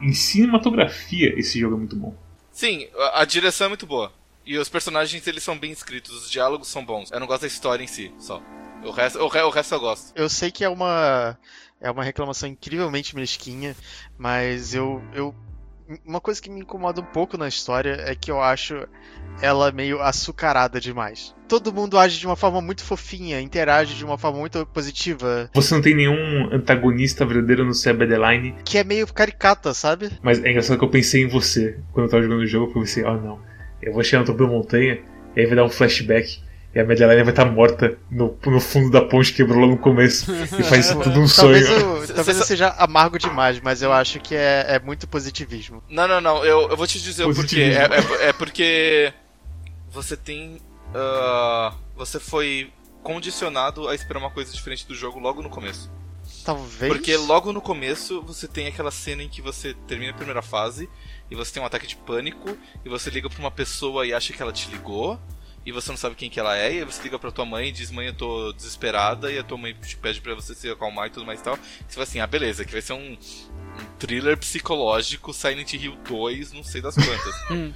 em 0.00 0.12
cinematografia, 0.12 1.38
esse 1.38 1.58
jogo 1.58 1.74
é 1.74 1.78
muito 1.78 1.96
bom. 1.96 2.16
Sim, 2.50 2.88
a 3.14 3.24
direção 3.24 3.66
é 3.66 3.68
muito 3.68 3.86
boa. 3.86 4.12
E 4.48 4.56
os 4.56 4.68
personagens, 4.68 5.26
eles 5.26 5.42
são 5.42 5.58
bem 5.58 5.70
escritos, 5.70 6.24
os 6.24 6.30
diálogos 6.30 6.68
são 6.68 6.82
bons. 6.82 7.10
Eu 7.12 7.20
não 7.20 7.26
gosto 7.26 7.42
da 7.42 7.46
história 7.46 7.84
em 7.84 7.86
si, 7.86 8.10
só. 8.18 8.42
O 8.82 8.90
resto, 8.90 9.18
o, 9.18 9.28
re- 9.28 9.42
o 9.42 9.50
resto 9.50 9.74
eu 9.74 9.80
gosto. 9.80 10.12
Eu 10.16 10.28
sei 10.28 10.50
que 10.50 10.64
é 10.64 10.68
uma 10.68 11.36
é 11.80 11.90
uma 11.90 12.02
reclamação 12.02 12.48
incrivelmente 12.48 13.14
mesquinha, 13.14 13.76
mas 14.16 14.72
eu 14.74 15.02
eu 15.12 15.34
Uma 16.04 16.20
coisa 16.20 16.40
que 16.40 16.48
me 16.50 16.60
incomoda 16.60 17.00
um 17.00 17.04
pouco 17.04 17.36
na 17.36 17.46
história 17.46 17.96
é 18.06 18.14
que 18.14 18.30
eu 18.30 18.40
acho 18.40 18.74
ela 19.42 19.70
meio 19.70 20.00
açucarada 20.00 20.80
demais. 20.80 21.34
Todo 21.48 21.72
mundo 21.72 21.98
age 21.98 22.18
de 22.18 22.26
uma 22.26 22.36
forma 22.36 22.60
muito 22.60 22.82
fofinha, 22.84 23.40
interage 23.40 23.94
de 23.94 24.04
uma 24.04 24.16
forma 24.18 24.38
muito 24.38 24.64
positiva. 24.66 25.50
Você 25.54 25.74
não 25.74 25.82
tem 25.82 25.94
nenhum 25.94 26.52
antagonista 26.54 27.24
verdadeiro 27.26 27.64
no 27.64 27.74
Cyber 27.74 28.08
Deadline. 28.08 28.54
Que 28.64 28.78
é 28.78 28.84
meio 28.84 29.06
caricata, 29.12 29.72
sabe? 29.74 30.10
Mas 30.22 30.42
é 30.42 30.50
engraçado 30.50 30.78
que 30.78 30.84
eu 30.84 30.90
pensei 30.90 31.22
em 31.22 31.28
você 31.28 31.78
quando 31.92 32.06
eu 32.06 32.10
tava 32.10 32.22
jogando 32.22 32.40
o 32.42 32.46
jogo, 32.46 32.66
porque 32.66 32.78
eu 32.78 32.82
pensei, 32.82 33.04
oh 33.04 33.16
não, 33.16 33.40
eu 33.82 33.92
vou 33.92 34.02
chegar 34.02 34.20
no 34.20 34.26
topo 34.26 34.38
da 34.38 34.46
montanha, 34.46 35.00
e 35.36 35.40
aí 35.40 35.46
vai 35.46 35.56
dar 35.56 35.64
um 35.64 35.70
flashback. 35.70 36.40
E 36.74 36.78
a 36.78 36.84
Madeline 36.84 37.22
vai 37.22 37.32
estar 37.32 37.46
morta 37.46 37.98
no, 38.10 38.36
no 38.44 38.60
fundo 38.60 38.90
da 38.90 39.00
ponte 39.00 39.30
que 39.30 39.38
quebrou 39.38 39.62
lá 39.62 39.66
no 39.66 39.78
começo. 39.78 40.30
e 40.32 40.62
faz 40.62 40.86
isso 40.86 41.00
tudo 41.00 41.20
um 41.20 41.26
talvez 41.26 41.66
sonho. 41.66 41.80
Eu, 41.80 42.14
talvez 42.14 42.38
eu 42.38 42.44
seja 42.44 42.68
amargo 42.78 43.18
demais, 43.18 43.58
mas 43.60 43.80
eu 43.80 43.90
acho 43.90 44.20
que 44.20 44.34
é, 44.34 44.66
é 44.68 44.78
muito 44.78 45.08
positivismo. 45.08 45.82
Não, 45.88 46.06
não, 46.06 46.20
não. 46.20 46.44
Eu, 46.44 46.68
eu 46.68 46.76
vou 46.76 46.86
te 46.86 47.00
dizer 47.00 47.24
o 47.24 47.34
porquê. 47.34 47.62
É, 47.62 48.24
é, 48.24 48.28
é 48.28 48.32
porque 48.34 49.12
você 49.90 50.16
tem. 50.16 50.60
Uh, 50.90 51.74
você 51.96 52.20
foi 52.20 52.70
condicionado 53.02 53.88
a 53.88 53.94
esperar 53.94 54.20
uma 54.20 54.30
coisa 54.30 54.52
diferente 54.52 54.86
do 54.86 54.94
jogo 54.94 55.18
logo 55.18 55.42
no 55.42 55.48
começo. 55.48 55.90
Talvez. 56.44 56.92
Porque 56.92 57.16
logo 57.16 57.52
no 57.52 57.60
começo 57.60 58.20
você 58.22 58.46
tem 58.46 58.66
aquela 58.66 58.90
cena 58.90 59.22
em 59.22 59.28
que 59.28 59.40
você 59.40 59.74
termina 59.86 60.12
a 60.12 60.14
primeira 60.14 60.42
fase 60.42 60.88
e 61.30 61.34
você 61.34 61.52
tem 61.52 61.62
um 61.62 61.66
ataque 61.66 61.86
de 61.86 61.96
pânico 61.96 62.56
e 62.84 62.88
você 62.88 63.10
liga 63.10 63.28
pra 63.28 63.38
uma 63.38 63.50
pessoa 63.50 64.06
e 64.06 64.12
acha 64.12 64.32
que 64.32 64.40
ela 64.42 64.52
te 64.52 64.70
ligou 64.70 65.18
e 65.68 65.72
você 65.72 65.90
não 65.90 65.98
sabe 65.98 66.14
quem 66.14 66.30
que 66.30 66.40
ela 66.40 66.56
é, 66.56 66.72
e 66.72 66.78
aí 66.78 66.84
você 66.84 67.02
liga 67.02 67.18
pra 67.18 67.30
tua 67.30 67.44
mãe 67.44 67.68
e 67.68 67.72
diz, 67.72 67.90
mãe, 67.90 68.06
eu 68.06 68.14
tô 68.14 68.54
desesperada, 68.54 69.30
e 69.30 69.38
a 69.38 69.42
tua 69.42 69.58
mãe 69.58 69.74
te 69.74 69.98
pede 69.98 70.18
pra 70.18 70.34
você 70.34 70.54
se 70.54 70.66
acalmar 70.70 71.08
e 71.08 71.10
tudo 71.10 71.26
mais 71.26 71.40
e 71.40 71.42
tal. 71.42 71.56
E 71.56 71.58
você 71.86 71.94
fala 71.94 72.04
assim, 72.04 72.20
ah, 72.20 72.26
beleza, 72.26 72.64
que 72.64 72.72
vai 72.72 72.80
ser 72.80 72.94
um, 72.94 73.12
um 73.12 73.84
thriller 73.98 74.38
psicológico, 74.38 75.30
Silent 75.34 75.74
Hill 75.74 75.94
2, 76.08 76.52
não 76.52 76.64
sei 76.64 76.80
das 76.80 76.94
quantas. 76.94 77.34
Hum. 77.50 77.72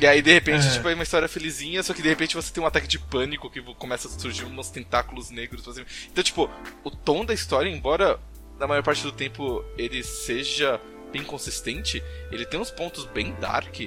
E 0.00 0.06
aí, 0.06 0.22
de 0.22 0.32
repente, 0.32 0.66
é. 0.66 0.70
tipo, 0.70 0.88
é 0.88 0.94
uma 0.94 1.02
história 1.02 1.28
felizinha, 1.28 1.82
só 1.82 1.92
que 1.92 2.02
de 2.02 2.08
repente 2.08 2.34
você 2.34 2.52
tem 2.52 2.62
um 2.62 2.66
ataque 2.66 2.86
de 2.86 2.98
pânico 2.98 3.50
que 3.50 3.60
começa 3.74 4.08
a 4.08 4.10
surgir 4.10 4.44
uns 4.44 4.70
tentáculos 4.70 5.30
negros. 5.30 5.66
Assim. 5.66 5.84
Então, 6.10 6.22
tipo, 6.22 6.48
o 6.84 6.90
tom 6.90 7.24
da 7.24 7.34
história, 7.34 7.68
embora 7.68 8.18
na 8.58 8.66
maior 8.66 8.82
parte 8.82 9.02
do 9.02 9.10
tempo 9.10 9.64
ele 9.76 10.04
seja 10.04 10.80
bem 11.12 11.22
consistente, 11.22 12.02
ele 12.30 12.46
tem 12.46 12.58
uns 12.58 12.70
pontos 12.70 13.04
bem 13.04 13.34
dark 13.40 13.80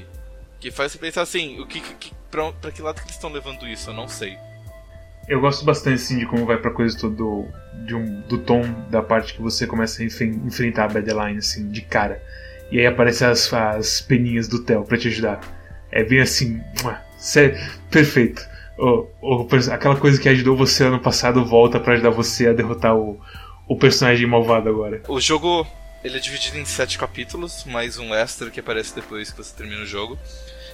que 0.60 0.72
faz 0.72 0.92
você 0.92 0.98
pensar 0.98 1.22
assim, 1.22 1.60
o 1.60 1.68
que, 1.68 1.80
que 1.80 2.12
pra, 2.32 2.52
pra 2.54 2.72
que 2.72 2.82
lado 2.82 2.96
que 2.96 3.04
eles 3.04 3.16
estão 3.16 3.32
levando 3.32 3.68
isso? 3.68 3.90
Eu 3.90 3.94
não 3.94 4.08
sei. 4.08 4.38
Eu 5.28 5.42
gosto 5.42 5.66
bastante 5.66 5.96
assim, 5.96 6.20
de 6.20 6.26
como 6.26 6.46
vai 6.46 6.58
pra 6.58 6.72
coisa 6.72 7.10
do, 7.10 7.46
de 7.86 7.96
um, 7.96 8.22
do 8.22 8.38
tom 8.38 8.62
da 8.90 9.02
parte 9.02 9.34
que 9.34 9.42
você 9.42 9.66
começa 9.66 10.02
a 10.02 10.06
enfrentar 10.06 10.86
a 10.86 10.88
Badeline, 10.88 11.40
assim, 11.40 11.70
de 11.70 11.82
cara. 11.82 12.22
E 12.72 12.80
aí 12.80 12.86
aparecem 12.86 13.28
as, 13.28 13.52
as 13.52 14.02
peninhas 14.02 14.48
do 14.48 14.64
Theo 14.64 14.84
pra 14.84 14.98
te 14.98 15.08
ajudar. 15.08 15.40
É 15.92 16.04
bem 16.04 16.20
assim. 16.20 16.62
Sério, 17.18 17.58
perfeito. 17.90 18.42
Oh, 18.78 19.08
oh, 19.22 19.48
aquela 19.72 19.96
coisa 19.96 20.20
que 20.20 20.28
ajudou 20.28 20.56
você 20.56 20.84
ano 20.84 21.00
passado 21.00 21.46
volta 21.46 21.80
para 21.80 21.94
ajudar 21.94 22.10
você 22.10 22.48
a 22.48 22.54
derrotar 22.54 22.96
o, 22.96 23.20
o 23.68 23.78
personagem 23.78 24.28
malvado 24.28 24.70
agora. 24.70 25.02
O 25.08 25.20
jogo 25.20 25.66
ele 26.06 26.18
é 26.18 26.20
dividido 26.20 26.60
em 26.60 26.66
sete 26.66 27.00
capítulos, 27.00 27.64
mais 27.66 27.98
um 27.98 28.14
extra 28.14 28.52
que 28.52 28.60
aparece 28.60 28.94
depois 28.94 29.32
que 29.32 29.38
você 29.38 29.56
termina 29.56 29.82
o 29.82 29.88
jogo. 29.88 30.20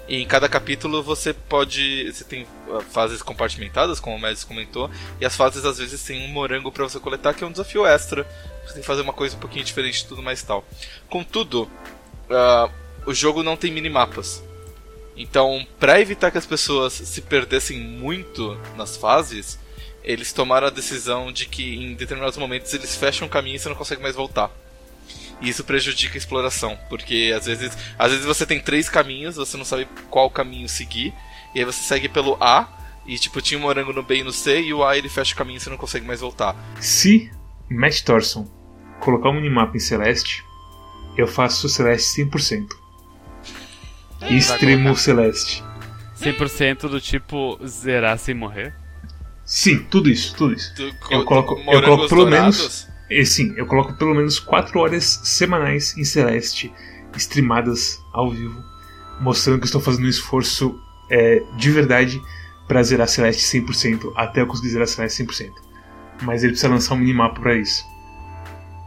E 0.05 0.17
em 0.17 0.27
cada 0.27 0.49
capítulo 0.49 1.01
você 1.01 1.33
pode. 1.33 2.11
Você 2.11 2.25
tem 2.25 2.45
ah, 2.69 2.81
fases 2.81 3.21
compartimentadas, 3.21 3.97
como 4.01 4.17
o 4.17 4.19
Mads 4.19 4.43
comentou, 4.43 4.91
e 5.21 5.25
as 5.25 5.33
fases 5.33 5.63
às 5.63 5.77
vezes 5.77 6.03
tem 6.03 6.25
um 6.25 6.27
morango 6.27 6.69
para 6.69 6.83
você 6.83 6.99
coletar, 6.99 7.33
que 7.33 7.45
é 7.45 7.47
um 7.47 7.51
desafio 7.51 7.85
extra. 7.85 8.27
Você 8.65 8.73
tem 8.73 8.81
que 8.81 8.87
fazer 8.87 9.03
uma 9.03 9.13
coisa 9.13 9.37
um 9.37 9.39
pouquinho 9.39 9.63
diferente 9.63 10.01
de 10.01 10.07
tudo 10.07 10.21
mais 10.21 10.43
tal. 10.43 10.65
Contudo, 11.09 11.63
uh, 11.63 12.69
o 13.05 13.13
jogo 13.13 13.41
não 13.41 13.55
tem 13.55 13.71
minimapas. 13.71 14.43
Então, 15.15 15.65
para 15.79 16.01
evitar 16.01 16.29
que 16.31 16.37
as 16.37 16.45
pessoas 16.45 16.91
se 16.91 17.21
perdessem 17.21 17.79
muito 17.79 18.59
nas 18.75 18.97
fases, 18.97 19.57
eles 20.03 20.33
tomaram 20.33 20.67
a 20.67 20.71
decisão 20.71 21.31
de 21.31 21.45
que 21.45 21.75
em 21.75 21.93
determinados 21.93 22.37
momentos 22.37 22.73
eles 22.73 22.97
fecham 22.97 23.27
o 23.27 23.31
caminho 23.31 23.55
e 23.55 23.59
você 23.59 23.69
não 23.69 23.75
consegue 23.77 24.01
mais 24.01 24.15
voltar. 24.15 24.51
E 25.41 25.49
isso 25.49 25.63
prejudica 25.63 26.15
a 26.15 26.17
exploração, 26.17 26.77
porque 26.87 27.33
às 27.35 27.47
vezes, 27.47 27.75
às 27.97 28.11
vezes 28.11 28.25
você 28.25 28.45
tem 28.45 28.59
três 28.59 28.87
caminhos, 28.87 29.35
você 29.35 29.57
não 29.57 29.65
sabe 29.65 29.87
qual 30.09 30.29
caminho 30.29 30.69
seguir, 30.69 31.13
e 31.55 31.59
aí 31.59 31.65
você 31.65 31.81
segue 31.81 32.07
pelo 32.07 32.37
A, 32.39 32.67
e 33.07 33.17
tipo, 33.17 33.41
tinha 33.41 33.59
um 33.59 33.63
morango 33.63 33.91
no 33.91 34.03
B 34.03 34.17
e 34.17 34.23
no 34.23 34.31
C, 34.31 34.61
e 34.61 34.73
o 34.73 34.85
A 34.85 34.95
ele 34.95 35.09
fecha 35.09 35.33
o 35.33 35.37
caminho 35.37 35.57
e 35.57 35.59
você 35.59 35.69
não 35.69 35.77
consegue 35.77 36.05
mais 36.05 36.21
voltar. 36.21 36.55
Se 36.79 37.31
Matt 37.69 38.01
Thorson 38.03 38.47
colocar 38.99 39.29
um 39.29 39.33
minimapa 39.33 39.75
em 39.75 39.79
Celeste, 39.79 40.43
eu 41.17 41.27
faço 41.27 41.67
Celeste 41.67 42.23
100%. 42.23 42.67
É, 44.21 44.33
Extremo 44.33 44.95
Celeste. 44.95 45.63
100% 46.19 46.81
do 46.87 47.01
tipo 47.01 47.59
zerar 47.65 48.19
sem 48.19 48.35
morrer? 48.35 48.75
Sim, 49.43 49.79
tudo 49.89 50.07
isso, 50.09 50.35
tudo 50.35 50.53
isso. 50.53 50.73
Tu, 50.75 50.83
eu 51.09 51.25
coloco, 51.25 51.59
eu 51.59 51.81
coloco 51.81 52.07
pelo 52.07 52.21
dourados? 52.25 52.57
menos 52.59 52.90
e 53.11 53.25
sim, 53.25 53.53
eu 53.57 53.65
coloco 53.65 53.93
pelo 53.93 54.15
menos 54.15 54.39
4 54.39 54.79
horas 54.79 55.03
semanais 55.23 55.97
em 55.97 56.03
Celeste, 56.05 56.73
streamadas 57.17 58.01
ao 58.13 58.31
vivo, 58.31 58.63
mostrando 59.19 59.59
que 59.59 59.65
estou 59.65 59.81
fazendo 59.81 60.05
um 60.05 60.09
esforço 60.09 60.81
é, 61.09 61.43
de 61.57 61.69
verdade 61.69 62.21
para 62.67 62.81
zerar 62.81 63.07
Celeste 63.07 63.43
100%, 63.59 64.13
até 64.15 64.41
eu 64.41 64.47
conseguir 64.47 64.69
zerar 64.69 64.87
Celeste 64.87 65.23
100%. 65.25 65.51
Mas 66.21 66.41
ele 66.43 66.53
precisa 66.53 66.71
lançar 66.71 66.95
um 66.95 66.99
minimapa 66.99 67.41
para 67.41 67.55
isso. 67.55 67.83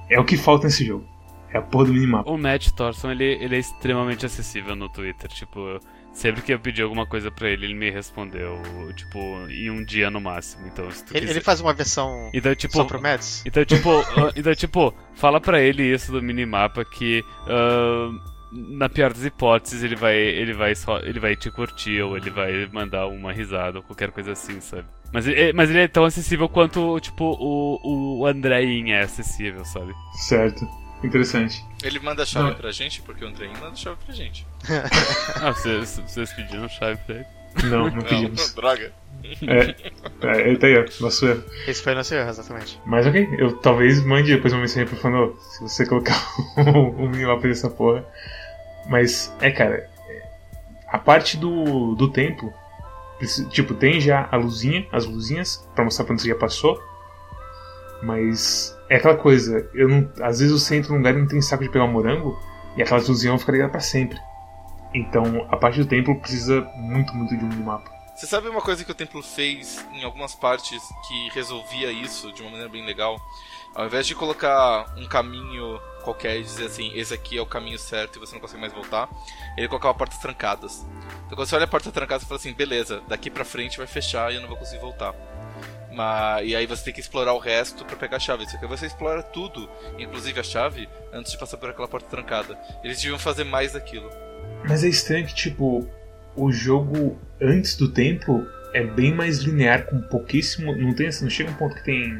É 0.08 0.18
o 0.18 0.24
que 0.24 0.38
falta 0.38 0.66
nesse 0.66 0.86
jogo. 0.86 1.04
É 1.52 1.58
a 1.58 1.62
porra 1.62 1.86
do 1.86 1.92
minimapa. 1.92 2.30
O 2.30 2.38
Matt 2.38 2.70
Thorson, 2.70 3.10
ele, 3.10 3.24
ele 3.24 3.56
é 3.56 3.58
extremamente 3.58 4.24
acessível 4.24 4.74
no 4.74 4.88
Twitter. 4.88 5.30
Tipo, 5.30 5.78
Sempre 6.14 6.42
que 6.42 6.54
eu 6.54 6.60
pedi 6.60 6.80
alguma 6.80 7.04
coisa 7.04 7.28
para 7.28 7.50
ele, 7.50 7.66
ele 7.66 7.74
me 7.74 7.90
respondeu, 7.90 8.62
tipo, 8.94 9.18
em 9.50 9.68
um 9.68 9.84
dia 9.84 10.10
no 10.12 10.20
máximo. 10.20 10.64
Então, 10.66 10.88
se 10.92 11.04
ele, 11.10 11.20
quiser... 11.20 11.30
ele 11.32 11.40
faz 11.40 11.60
uma 11.60 11.74
versão 11.74 12.30
então, 12.32 12.54
tipo, 12.54 12.74
só 12.74 12.84
pro 12.84 13.02
Mets? 13.02 13.42
Então, 13.44 13.64
tipo, 13.64 13.90
uh, 13.98 14.32
então, 14.36 14.54
tipo, 14.54 14.94
fala 15.16 15.40
para 15.40 15.60
ele 15.60 15.82
isso 15.82 16.12
do 16.12 16.22
minimapa 16.22 16.84
que 16.84 17.24
uh, 17.48 18.32
na 18.52 18.88
pior 18.88 19.12
das 19.12 19.24
hipóteses 19.24 19.82
ele 19.82 19.96
vai 19.96 20.16
ele 20.16 20.52
vai 20.52 20.76
só 20.76 20.98
ele 21.00 21.18
vai 21.18 21.34
te 21.34 21.50
curtir 21.50 22.00
ou 22.00 22.16
ele 22.16 22.30
vai 22.30 22.68
mandar 22.72 23.08
uma 23.08 23.32
risada 23.32 23.78
ou 23.78 23.82
qualquer 23.82 24.12
coisa 24.12 24.32
assim, 24.32 24.60
sabe? 24.60 24.86
Mas, 25.12 25.26
mas 25.54 25.70
ele 25.70 25.80
é 25.80 25.88
tão 25.88 26.04
acessível 26.04 26.48
quanto, 26.48 26.98
tipo, 27.00 27.24
o, 27.24 28.20
o 28.20 28.26
Andrein 28.26 28.92
é 28.92 29.02
acessível, 29.02 29.64
sabe? 29.64 29.92
Certo. 30.26 30.83
Interessante. 31.04 31.64
Ele 31.82 31.98
manda 32.00 32.22
a 32.22 32.26
chave 32.26 32.48
não. 32.48 32.54
pra 32.56 32.72
gente, 32.72 33.02
porque 33.02 33.24
o 33.24 33.28
Andrei 33.28 33.48
manda 33.48 33.68
a 33.68 33.76
chave 33.76 33.98
pra 34.04 34.14
gente. 34.14 34.46
ah, 35.36 35.52
vocês, 35.52 36.00
vocês 36.06 36.32
pediram 36.32 36.68
chave 36.68 36.98
pra 37.04 37.16
ele? 37.16 37.26
Não, 37.64 37.90
não 37.90 38.02
pedimos. 38.02 38.48
Não, 38.48 38.54
droga. 38.54 38.92
É, 39.22 40.26
é, 40.26 40.48
ele 40.48 40.56
tá 40.56 40.66
aí, 40.66 40.78
ó, 40.78 40.84
nosso 41.00 41.26
erro. 41.26 41.44
Esse 41.68 41.82
foi 41.82 41.94
nosso 41.94 42.14
erro, 42.14 42.28
exatamente. 42.28 42.80
Mas 42.84 43.06
ok, 43.06 43.28
eu 43.38 43.56
talvez 43.58 44.04
mande 44.04 44.34
depois 44.34 44.52
uma 44.52 44.62
mensagem 44.62 44.86
pro 44.86 44.96
Fano, 44.96 45.36
se 45.40 45.62
você 45.62 45.86
colocar 45.86 46.16
o 46.56 47.08
minimapa 47.08 47.46
dessa 47.46 47.70
porra. 47.70 48.04
Mas, 48.86 49.32
é 49.40 49.50
cara, 49.50 49.88
a 50.88 50.98
parte 50.98 51.36
do, 51.36 51.94
do 51.94 52.10
templo, 52.10 52.52
tipo, 53.50 53.74
tem 53.74 54.00
já 54.00 54.28
a 54.30 54.36
luzinha, 54.36 54.86
as 54.90 55.06
luzinhas, 55.06 55.68
pra 55.74 55.84
mostrar 55.84 56.04
pra 56.04 56.14
onde 56.14 56.22
você 56.22 56.28
já 56.28 56.34
passou. 56.34 56.82
Mas 58.02 58.73
é 58.88 58.96
aquela 58.96 59.16
coisa, 59.16 59.68
eu 59.74 59.88
não, 59.88 60.10
às 60.20 60.40
vezes 60.40 60.52
você 60.52 60.76
entra 60.76 60.90
num 60.90 60.98
lugar 60.98 61.14
e 61.14 61.18
não 61.18 61.28
tem 61.28 61.40
saco 61.40 61.62
de 61.62 61.70
pegar 61.70 61.84
um 61.84 61.92
morango 61.92 62.38
e 62.76 62.82
aquelas 62.82 63.08
luzinhas 63.08 63.32
vão 63.32 63.38
ficar 63.38 63.52
ligadas 63.52 63.72
pra 63.72 63.80
sempre. 63.80 64.18
Então 64.94 65.46
a 65.50 65.56
parte 65.56 65.78
do 65.78 65.86
templo 65.86 66.18
precisa 66.20 66.60
muito, 66.76 67.14
muito 67.14 67.36
de 67.36 67.44
um 67.44 67.64
mapa. 67.64 67.90
Você 68.14 68.26
sabe 68.26 68.48
uma 68.48 68.60
coisa 68.60 68.84
que 68.84 68.90
o 68.90 68.94
templo 68.94 69.20
fez 69.22 69.84
em 69.92 70.04
algumas 70.04 70.36
partes 70.36 70.80
que 71.08 71.28
resolvia 71.30 71.90
isso 71.90 72.32
de 72.32 72.42
uma 72.42 72.50
maneira 72.52 72.70
bem 72.70 72.86
legal? 72.86 73.20
Ao 73.74 73.86
invés 73.86 74.06
de 74.06 74.14
colocar 74.14 74.94
um 74.96 75.06
caminho 75.08 75.80
qualquer 76.04 76.38
e 76.38 76.44
dizer 76.44 76.66
assim, 76.66 76.92
esse 76.94 77.12
aqui 77.12 77.36
é 77.36 77.42
o 77.42 77.46
caminho 77.46 77.78
certo 77.78 78.16
e 78.16 78.20
você 78.20 78.34
não 78.34 78.40
consegue 78.40 78.60
mais 78.60 78.72
voltar, 78.72 79.08
ele 79.56 79.66
colocava 79.66 79.94
portas 79.94 80.18
trancadas. 80.18 80.86
Então 81.26 81.36
quando 81.36 81.48
você 81.48 81.56
olha 81.56 81.64
a 81.64 81.68
porta 81.68 81.90
trancada, 81.90 82.20
você 82.20 82.26
fala 82.26 82.38
assim, 82.38 82.52
beleza, 82.52 83.02
daqui 83.08 83.30
pra 83.30 83.44
frente 83.44 83.78
vai 83.78 83.86
fechar 83.86 84.30
e 84.30 84.36
eu 84.36 84.42
não 84.42 84.48
vou 84.48 84.56
conseguir 84.56 84.80
voltar. 84.80 85.12
Mas, 85.94 86.46
e 86.46 86.56
aí 86.56 86.66
você 86.66 86.84
tem 86.84 86.94
que 86.94 87.00
explorar 87.00 87.32
o 87.34 87.38
resto 87.38 87.84
para 87.84 87.96
pegar 87.96 88.16
a 88.16 88.20
chave. 88.20 88.44
Isso 88.44 88.56
aqui 88.56 88.66
você 88.66 88.86
explora 88.86 89.22
tudo, 89.22 89.68
inclusive 89.98 90.40
a 90.40 90.42
chave, 90.42 90.88
antes 91.12 91.32
de 91.32 91.38
passar 91.38 91.56
por 91.56 91.70
aquela 91.70 91.88
porta 91.88 92.08
trancada. 92.08 92.58
Eles 92.82 93.00
deviam 93.00 93.18
fazer 93.18 93.44
mais 93.44 93.72
daquilo. 93.72 94.10
Mas 94.68 94.82
é 94.82 94.88
estranho 94.88 95.26
que, 95.26 95.34
tipo, 95.34 95.88
o 96.34 96.50
jogo 96.50 97.18
antes 97.40 97.76
do 97.76 97.88
tempo 97.88 98.44
é 98.72 98.82
bem 98.82 99.14
mais 99.14 99.38
linear, 99.38 99.86
com 99.86 100.00
pouquíssimo. 100.00 100.76
Não 100.76 100.94
tem 100.94 101.06
assim, 101.06 101.24
não 101.24 101.30
chega 101.30 101.50
um 101.50 101.54
ponto 101.54 101.76
que 101.76 101.84
tem. 101.84 102.12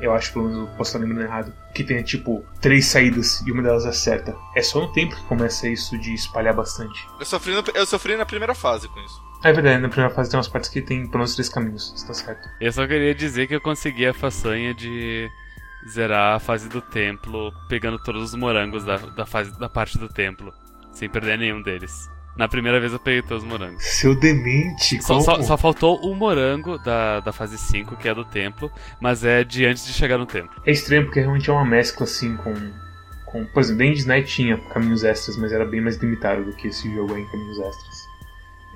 Eu 0.00 0.12
acho, 0.12 0.32
pelo 0.32 0.48
menos, 0.48 0.70
posso 0.70 0.90
estar 0.90 0.98
lembrando 0.98 1.22
errado. 1.22 1.52
Que 1.72 1.84
tem, 1.84 2.02
tipo, 2.02 2.44
três 2.60 2.86
saídas 2.86 3.40
e 3.46 3.52
uma 3.52 3.62
delas 3.62 3.86
acerta. 3.86 4.34
É 4.56 4.62
só 4.62 4.80
no 4.80 4.92
tempo 4.92 5.14
que 5.14 5.22
começa 5.24 5.68
isso 5.68 5.96
de 5.98 6.12
espalhar 6.12 6.54
bastante. 6.54 7.06
Eu 7.20 7.24
sofri, 7.24 7.54
no, 7.54 7.64
eu 7.74 7.86
sofri 7.86 8.16
na 8.16 8.26
primeira 8.26 8.54
fase 8.54 8.88
com 8.88 9.00
isso. 9.00 9.26
É 9.48 9.52
verdade, 9.52 9.80
na 9.80 9.88
primeira 9.88 10.14
fase 10.14 10.30
tem 10.30 10.36
umas 10.38 10.48
partes 10.48 10.68
que 10.70 10.80
tem 10.82 11.02
pelo 11.06 11.18
menos 11.18 11.34
três 11.34 11.48
caminhos, 11.48 11.92
está 11.96 12.12
certo. 12.14 12.48
Eu 12.60 12.72
só 12.72 12.86
queria 12.86 13.14
dizer 13.14 13.46
que 13.46 13.54
eu 13.54 13.60
consegui 13.60 14.06
a 14.06 14.12
façanha 14.14 14.74
de 14.74 15.28
zerar 15.88 16.34
a 16.36 16.38
fase 16.40 16.68
do 16.68 16.80
templo 16.80 17.52
pegando 17.68 17.98
todos 18.02 18.22
os 18.22 18.34
morangos 18.34 18.84
da, 18.84 18.96
da, 18.96 19.24
fase, 19.26 19.56
da 19.58 19.68
parte 19.68 19.98
do 19.98 20.08
templo. 20.08 20.52
sem 20.92 21.08
perder 21.08 21.38
nenhum 21.38 21.62
deles. 21.62 21.92
Na 22.36 22.48
primeira 22.48 22.78
vez 22.80 22.92
eu 22.92 22.98
peguei 22.98 23.22
todos 23.22 23.44
os 23.44 23.48
morangos. 23.48 23.82
Seu 23.84 24.14
demente, 24.18 25.00
Só, 25.02 25.14
como? 25.14 25.22
só- 25.22 25.42
só 25.42 25.56
faltou 25.56 25.98
o 26.04 26.14
morango 26.14 26.76
da, 26.78 27.20
da 27.20 27.32
fase 27.32 27.56
5, 27.56 27.96
que 27.96 28.08
é 28.08 28.14
do 28.14 28.24
templo, 28.24 28.70
mas 29.00 29.24
é 29.24 29.42
de 29.44 29.64
antes 29.64 29.86
de 29.86 29.92
chegar 29.92 30.18
no 30.18 30.26
templo. 30.26 30.60
É 30.66 30.70
estranho 30.72 31.04
porque 31.04 31.20
realmente 31.20 31.48
é 31.48 31.52
uma 31.52 31.64
mescla 31.64 32.04
assim 32.04 32.36
com. 32.36 32.52
com 33.24 33.44
por 33.46 33.60
exemplo, 33.60 34.06
Night 34.06 34.26
tinha 34.28 34.58
caminhos 34.72 35.02
extras, 35.04 35.36
mas 35.38 35.50
era 35.52 35.64
bem 35.64 35.80
mais 35.80 35.96
limitado 35.96 36.44
do 36.44 36.52
que 36.56 36.68
esse 36.68 36.92
jogo 36.94 37.14
aí 37.14 37.22
em 37.22 37.26
caminhos 37.30 37.58
extras. 37.58 37.95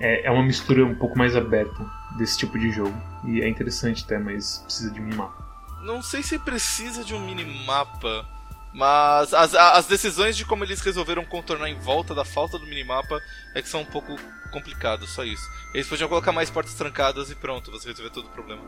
É, 0.00 0.26
é 0.26 0.30
uma 0.30 0.42
mistura 0.42 0.84
um 0.84 0.94
pouco 0.94 1.16
mais 1.16 1.36
aberta 1.36 1.84
desse 2.16 2.38
tipo 2.38 2.58
de 2.58 2.70
jogo. 2.70 2.96
E 3.24 3.42
é 3.42 3.48
interessante 3.48 4.02
até, 4.04 4.18
mas 4.18 4.58
precisa 4.64 4.90
de 4.90 5.00
um 5.00 5.14
mapa. 5.14 5.46
Não 5.82 6.02
sei 6.02 6.22
se 6.22 6.38
precisa 6.38 7.04
de 7.04 7.14
um 7.14 7.24
minimapa, 7.24 8.26
mas 8.72 9.34
as, 9.34 9.54
as 9.54 9.86
decisões 9.86 10.36
de 10.36 10.44
como 10.44 10.64
eles 10.64 10.80
resolveram 10.80 11.24
contornar 11.24 11.68
em 11.68 11.78
volta 11.78 12.14
da 12.14 12.24
falta 12.24 12.58
do 12.58 12.66
minimapa 12.66 13.20
é 13.54 13.62
que 13.62 13.68
são 13.68 13.82
um 13.82 13.86
pouco 13.86 14.16
complicados, 14.50 15.10
só 15.10 15.24
isso. 15.24 15.44
Eles 15.74 15.88
podiam 15.88 16.08
colocar 16.08 16.32
mais 16.32 16.50
portas 16.50 16.74
trancadas 16.74 17.30
e 17.30 17.34
pronto, 17.34 17.70
você 17.70 17.88
resolver 17.88 18.10
todo 18.10 18.26
o 18.26 18.30
problema. 18.30 18.62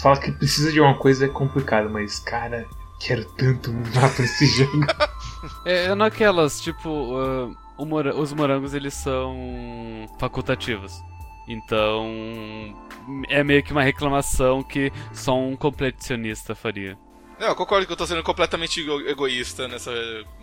Falar 0.00 0.18
que 0.18 0.32
precisa 0.32 0.72
de 0.72 0.80
uma 0.80 0.96
coisa 0.96 1.26
é 1.26 1.28
complicado, 1.28 1.90
mas 1.90 2.18
cara, 2.18 2.66
quero 3.00 3.24
tanto 3.32 3.70
um 3.70 3.82
mapa 3.94 4.20
nesse 4.20 4.46
jogo. 4.46 4.86
É, 5.64 5.86
é 5.86 5.94
naquelas, 5.96 6.60
tipo, 6.60 6.88
o 6.88 7.56
mora- 7.84 8.14
os 8.16 8.32
morangos 8.32 8.74
eles 8.74 8.94
são 8.94 10.06
facultativos. 10.18 10.92
Então, 11.48 12.06
é 13.28 13.42
meio 13.42 13.62
que 13.62 13.72
uma 13.72 13.82
reclamação 13.82 14.62
que 14.62 14.92
só 15.12 15.38
um 15.38 15.56
completionista 15.56 16.54
faria. 16.54 16.96
Não, 17.40 17.48
eu 17.48 17.56
concordo 17.56 17.84
que 17.86 17.92
eu 17.92 17.96
tô 17.96 18.06
sendo 18.06 18.22
completamente 18.22 18.80
ego- 18.80 19.00
egoísta 19.00 19.66
nessa, 19.66 19.90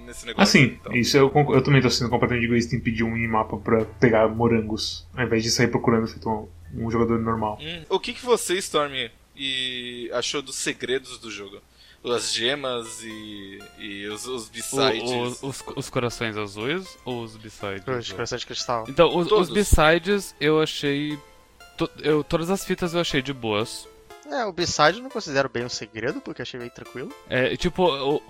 nesse 0.06 0.26
negócio. 0.26 0.44
Assim, 0.44 0.74
então. 0.80 0.94
isso 0.94 1.16
eu, 1.16 1.32
eu 1.54 1.64
também 1.64 1.82
tô 1.82 1.90
sendo 1.90 2.10
completamente 2.10 2.46
egoísta 2.46 2.76
em 2.76 2.80
pedir 2.82 3.04
um 3.04 3.12
minimapa 3.12 3.56
pra 3.58 3.86
pegar 3.86 4.28
morangos, 4.28 5.08
ao 5.16 5.24
invés 5.26 5.42
de 5.44 5.50
sair 5.50 5.70
procurando 5.70 6.08
feito 6.08 6.28
um, 6.30 6.48
um 6.76 6.92
jogador 6.92 7.18
normal. 7.20 7.58
Hum, 7.62 7.86
o 7.90 8.00
que, 8.00 8.14
que 8.14 8.26
você, 8.26 8.56
Storm, 8.58 9.10
e 9.38 10.10
achou 10.14 10.42
dos 10.42 10.56
segredos 10.56 11.18
do 11.20 11.32
jogo? 11.32 11.62
As 12.04 12.32
gemas 12.34 13.04
e, 13.04 13.60
e 13.78 14.08
os, 14.08 14.26
os 14.26 14.48
B-sides? 14.48 15.12
os, 15.42 15.64
os 15.76 15.90
corações 15.90 16.38
azuis 16.38 16.98
ou 17.04 17.24
os 17.24 17.36
b-sides? 17.36 17.84
Os 17.88 18.12
corações 18.12 18.42
de 18.42 18.48
cristal. 18.48 18.86
Então, 18.88 19.16
os, 19.18 19.28
Todos. 19.28 19.50
os 19.50 19.54
b-sides 19.54 20.34
eu 20.40 20.62
achei. 20.62 21.20
to- 21.78 21.90
eu, 22.02 22.24
todas 22.24 22.50
as 22.50 22.64
fitas 22.64 22.94
eu 22.94 23.02
achei 23.02 23.22
de 23.22 23.34
boas. 23.34 23.88
É, 24.32 24.46
o 24.46 24.54
B-side 24.54 24.98
eu 25.00 25.04
não 25.04 25.10
considero 25.10 25.50
bem 25.50 25.66
um 25.66 25.70
segredo, 25.70 26.22
porque 26.22 26.42
achei 26.42 26.60
bem 26.60 26.70
tranquilo. 26.70 27.12
É, 27.28 27.58
tipo, 27.58 27.84
o 27.84 28.22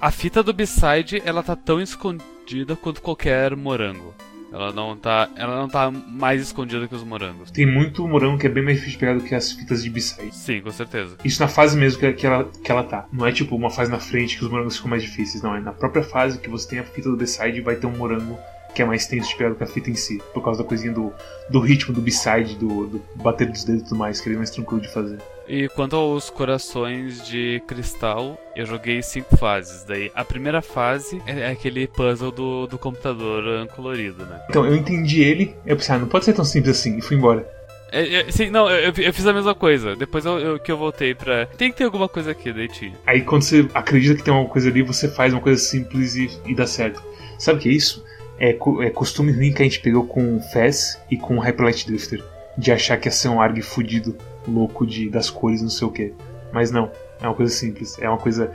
a 0.00 0.10
fita 0.10 0.42
do 0.42 0.52
B-side, 0.52 1.22
ela 1.24 1.42
tá 1.42 1.54
tão 1.56 1.80
escondida 1.80 2.76
quanto 2.76 3.00
qualquer 3.00 3.54
morango. 3.56 4.14
Ela 4.52 4.72
não 4.72 4.96
tá, 4.96 5.28
ela 5.36 5.56
não 5.56 5.68
tá 5.68 5.90
mais 5.90 6.40
escondida 6.40 6.88
que 6.88 6.94
os 6.94 7.04
morangos. 7.04 7.50
Tem 7.50 7.66
muito 7.66 8.06
morango 8.08 8.38
que 8.38 8.46
é 8.46 8.50
bem 8.50 8.64
mais 8.64 8.78
difícil 8.78 8.98
de 8.98 8.98
pegar 8.98 9.18
do 9.18 9.24
que 9.24 9.34
as 9.34 9.52
fitas 9.52 9.82
de 9.82 9.90
B-side. 9.90 10.34
Sim, 10.34 10.60
com 10.60 10.70
certeza. 10.70 11.16
Isso 11.24 11.40
na 11.40 11.48
fase 11.48 11.76
mesmo 11.76 12.00
que, 12.00 12.12
que, 12.12 12.26
ela, 12.26 12.44
que 12.44 12.70
ela 12.70 12.82
tá. 12.82 13.06
Não 13.12 13.26
é 13.26 13.32
tipo 13.32 13.54
uma 13.54 13.70
fase 13.70 13.90
na 13.90 13.98
frente 13.98 14.38
que 14.38 14.44
os 14.44 14.50
morangos 14.50 14.76
ficam 14.76 14.90
mais 14.90 15.02
difíceis, 15.02 15.42
não. 15.42 15.54
É 15.54 15.60
na 15.60 15.72
própria 15.72 16.02
fase 16.02 16.38
que 16.38 16.48
você 16.48 16.68
tem 16.68 16.78
a 16.78 16.84
fita 16.84 17.10
do 17.10 17.16
B-side 17.16 17.60
vai 17.60 17.76
ter 17.76 17.86
um 17.86 17.96
morango 17.96 18.38
que 18.74 18.82
é 18.82 18.84
mais 18.84 19.06
tenso 19.06 19.28
de 19.28 19.36
pegar 19.36 19.50
do 19.50 19.56
que 19.56 19.64
a 19.64 19.66
fita 19.66 19.90
em 19.90 19.94
si. 19.94 20.22
Por 20.32 20.42
causa 20.42 20.62
da 20.62 20.68
coisinha 20.68 20.92
do, 20.92 21.12
do 21.50 21.60
ritmo 21.60 21.94
do 21.94 22.00
B-side, 22.00 22.56
do, 22.56 22.86
do 22.86 23.02
bater 23.16 23.50
dos 23.50 23.64
dedos 23.64 23.82
e 23.82 23.84
tudo 23.84 23.98
mais, 23.98 24.20
que 24.20 24.28
ele 24.28 24.36
é 24.36 24.38
mais 24.38 24.50
tranquilo 24.50 24.80
de 24.80 24.88
fazer. 24.88 25.18
E 25.48 25.66
quanto 25.68 25.96
aos 25.96 26.28
corações 26.30 27.26
de 27.26 27.62
cristal, 27.66 28.38
eu 28.54 28.66
joguei 28.66 29.02
cinco 29.02 29.36
fases. 29.36 29.82
Daí, 29.84 30.10
a 30.14 30.24
primeira 30.24 30.60
fase 30.60 31.22
é 31.26 31.40
é 31.40 31.50
aquele 31.50 31.86
puzzle 31.86 32.30
do, 32.30 32.66
do 32.66 32.76
computador 32.78 33.66
colorido, 33.68 34.24
né? 34.26 34.40
Então, 34.50 34.66
eu 34.66 34.74
entendi 34.76 35.22
ele, 35.22 35.54
eu 35.64 35.76
pensei, 35.76 35.94
ah, 35.94 35.98
não 35.98 36.06
pode 36.08 36.24
ser 36.26 36.34
tão 36.34 36.44
simples 36.44 36.78
assim, 36.78 36.98
e 36.98 37.00
fui 37.00 37.16
embora. 37.16 37.48
É, 37.90 38.16
é, 38.16 38.30
sim, 38.30 38.50
não, 38.50 38.68
eu, 38.70 38.92
eu 38.98 39.14
fiz 39.14 39.26
a 39.26 39.32
mesma 39.32 39.54
coisa. 39.54 39.96
Depois 39.96 40.26
eu, 40.26 40.38
eu- 40.38 40.58
que 40.58 40.70
eu 40.70 40.76
voltei 40.76 41.14
pra. 41.14 41.46
Tem 41.46 41.70
que 41.70 41.78
ter 41.78 41.84
alguma 41.84 42.06
coisa 42.08 42.32
aqui, 42.32 42.52
daí 42.52 42.68
tinha. 42.68 42.92
Aí 43.06 43.22
quando 43.22 43.42
você 43.42 43.66
acredita 43.72 44.16
que 44.16 44.22
tem 44.22 44.34
alguma 44.34 44.52
coisa 44.52 44.68
ali, 44.68 44.82
você 44.82 45.08
faz 45.08 45.32
uma 45.32 45.40
coisa 45.40 45.58
simples 45.62 46.14
e, 46.14 46.28
e 46.44 46.54
dá 46.54 46.66
certo. 46.66 47.02
Sabe 47.38 47.58
o 47.58 47.62
que 47.62 47.68
é 47.70 47.72
isso? 47.72 48.04
É, 48.38 48.50
é 48.50 48.90
costume 48.90 49.32
ruim 49.32 49.52
que 49.52 49.62
a 49.62 49.64
gente 49.64 49.80
pegou 49.80 50.06
com 50.06 50.36
o 50.36 50.40
Fez 50.52 51.00
e 51.10 51.16
com 51.16 51.36
o 51.36 51.40
Hyperlight 51.40 51.86
Drifter. 51.86 52.22
De 52.58 52.70
achar 52.72 52.98
que 52.98 53.08
ia 53.08 53.12
ser 53.12 53.28
um 53.28 53.40
ARG 53.40 53.62
fudido, 53.62 54.14
louco 54.48 54.86
de, 54.86 55.08
das 55.08 55.30
cores, 55.30 55.62
não 55.62 55.70
sei 55.70 55.86
o 55.86 55.90
que. 55.90 56.12
Mas 56.52 56.70
não, 56.70 56.90
é 57.20 57.26
uma 57.26 57.34
coisa 57.34 57.52
simples. 57.52 57.98
É 57.98 58.08
uma 58.08 58.18
coisa. 58.18 58.52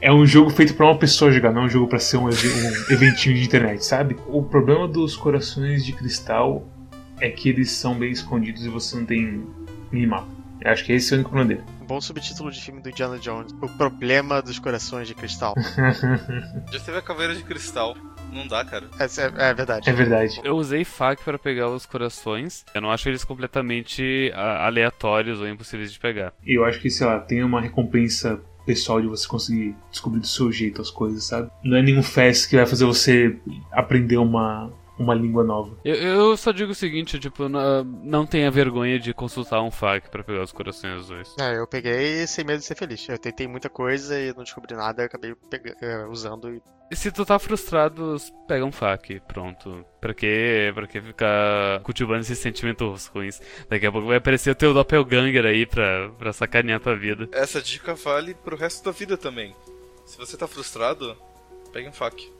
É 0.00 0.12
um 0.12 0.26
jogo 0.26 0.50
feito 0.50 0.74
pra 0.74 0.86
uma 0.86 0.98
pessoa 0.98 1.32
jogar, 1.32 1.52
não 1.52 1.62
é 1.62 1.64
um 1.64 1.68
jogo 1.68 1.88
pra 1.88 1.98
ser 1.98 2.18
um, 2.18 2.26
um 2.26 2.92
eventinho 2.92 3.34
de 3.34 3.44
internet, 3.44 3.84
sabe? 3.84 4.16
O 4.26 4.42
problema 4.42 4.86
dos 4.86 5.16
corações 5.16 5.84
de 5.84 5.92
cristal 5.92 6.66
é 7.18 7.30
que 7.30 7.48
eles 7.48 7.70
são 7.70 7.94
bem 7.94 8.10
escondidos 8.10 8.64
e 8.66 8.68
você 8.68 8.96
não 8.96 9.06
tem 9.06 9.42
minimapa. 9.90 10.28
Eu 10.60 10.70
acho 10.70 10.84
que 10.84 10.92
esse 10.92 11.12
é 11.12 11.16
o 11.16 11.18
único 11.20 11.30
problema 11.30 11.54
dele. 11.54 11.75
Um 11.86 11.94
bom 11.94 12.00
subtítulo 12.00 12.50
de 12.50 12.60
filme 12.60 12.80
do 12.82 12.90
Indiana 12.90 13.16
Jones. 13.16 13.52
O 13.62 13.68
problema 13.68 14.42
dos 14.42 14.58
corações 14.58 15.06
de 15.06 15.14
cristal. 15.14 15.54
Já 16.72 16.80
teve 16.80 16.98
a 16.98 17.00
caveira 17.00 17.32
de 17.32 17.44
cristal. 17.44 17.96
Não 18.32 18.44
dá, 18.44 18.64
cara. 18.64 18.86
É, 18.98 19.04
é- 19.04 19.50
é 19.50 19.54
verdade. 19.54 19.88
É 19.88 19.92
verdade. 19.92 20.40
Eu 20.42 20.56
usei 20.56 20.84
FAQ 20.84 21.22
pra 21.22 21.38
pegar 21.38 21.68
os 21.70 21.86
corações. 21.86 22.64
Eu 22.74 22.80
não 22.80 22.90
acho 22.90 23.08
eles 23.08 23.22
completamente 23.22 24.32
aleatórios 24.34 25.38
ou 25.38 25.46
impossíveis 25.48 25.92
de 25.92 26.00
pegar. 26.00 26.32
E 26.44 26.58
eu 26.58 26.64
acho 26.64 26.80
que, 26.80 26.90
sei 26.90 27.06
lá, 27.06 27.20
tem 27.20 27.44
uma 27.44 27.60
recompensa 27.60 28.40
pessoal 28.66 29.00
de 29.00 29.06
você 29.06 29.28
conseguir 29.28 29.76
descobrir 29.92 30.18
do 30.18 30.26
seu 30.26 30.50
jeito 30.50 30.82
as 30.82 30.90
coisas, 30.90 31.22
sabe? 31.22 31.48
Não 31.62 31.76
é 31.76 31.82
nenhum 31.82 32.02
fest 32.02 32.50
que 32.50 32.56
vai 32.56 32.66
fazer 32.66 32.84
você 32.84 33.36
aprender 33.70 34.16
uma, 34.16 34.72
uma 34.98 35.14
língua 35.14 35.44
nova. 35.44 35.76
Eu, 35.84 35.94
eu 35.94 36.36
só 36.36 36.52
digo 36.52 36.72
o 36.72 36.74
seguinte, 36.74 37.18
tipo, 37.18 37.48
não, 37.48 37.84
não 37.84 38.26
tenha 38.26 38.50
vergonha 38.50 38.98
de 38.98 39.12
consultar 39.12 39.62
um 39.62 39.70
FAQ 39.70 40.10
pra 40.10 40.24
pegar 40.24 40.42
os 40.42 40.52
corações 40.52 41.00
azuis. 41.00 41.34
É, 41.38 41.58
eu 41.58 41.66
peguei 41.66 42.26
sem 42.26 42.44
medo 42.44 42.58
de 42.60 42.64
ser 42.64 42.76
feliz. 42.76 43.06
Eu 43.08 43.18
tentei 43.18 43.46
muita 43.46 43.68
coisa 43.68 44.18
e 44.18 44.32
não 44.34 44.42
descobri 44.44 44.74
nada, 44.74 45.02
eu 45.02 45.06
acabei 45.06 45.34
pega- 45.50 45.76
é, 45.82 46.04
usando 46.06 46.50
e. 46.54 46.62
E 46.88 46.94
se 46.94 47.10
tu 47.10 47.26
tá 47.26 47.36
frustrado, 47.36 48.16
pega 48.46 48.64
um 48.64 48.70
FAQ, 48.70 49.20
pronto. 49.26 49.84
Pra 50.00 50.14
que, 50.14 50.70
pra 50.72 50.86
que 50.86 51.00
ficar 51.00 51.80
cultivando 51.82 52.20
esses 52.20 52.38
sentimentos 52.38 53.06
ruins? 53.06 53.40
Daqui 53.68 53.86
a 53.86 53.90
pouco 53.90 54.06
vai 54.06 54.18
aparecer 54.18 54.50
o 54.50 54.54
teu 54.54 54.72
doppelganger 54.72 55.44
aí 55.44 55.66
pra, 55.66 56.10
pra 56.16 56.32
sacanear 56.32 56.78
tua 56.78 56.94
vida. 56.96 57.28
Essa 57.32 57.60
dica 57.60 57.92
vale 57.96 58.34
pro 58.34 58.56
resto 58.56 58.84
da 58.84 58.92
vida 58.92 59.16
também. 59.16 59.52
Se 60.04 60.16
você 60.16 60.36
tá 60.36 60.46
frustrado, 60.46 61.16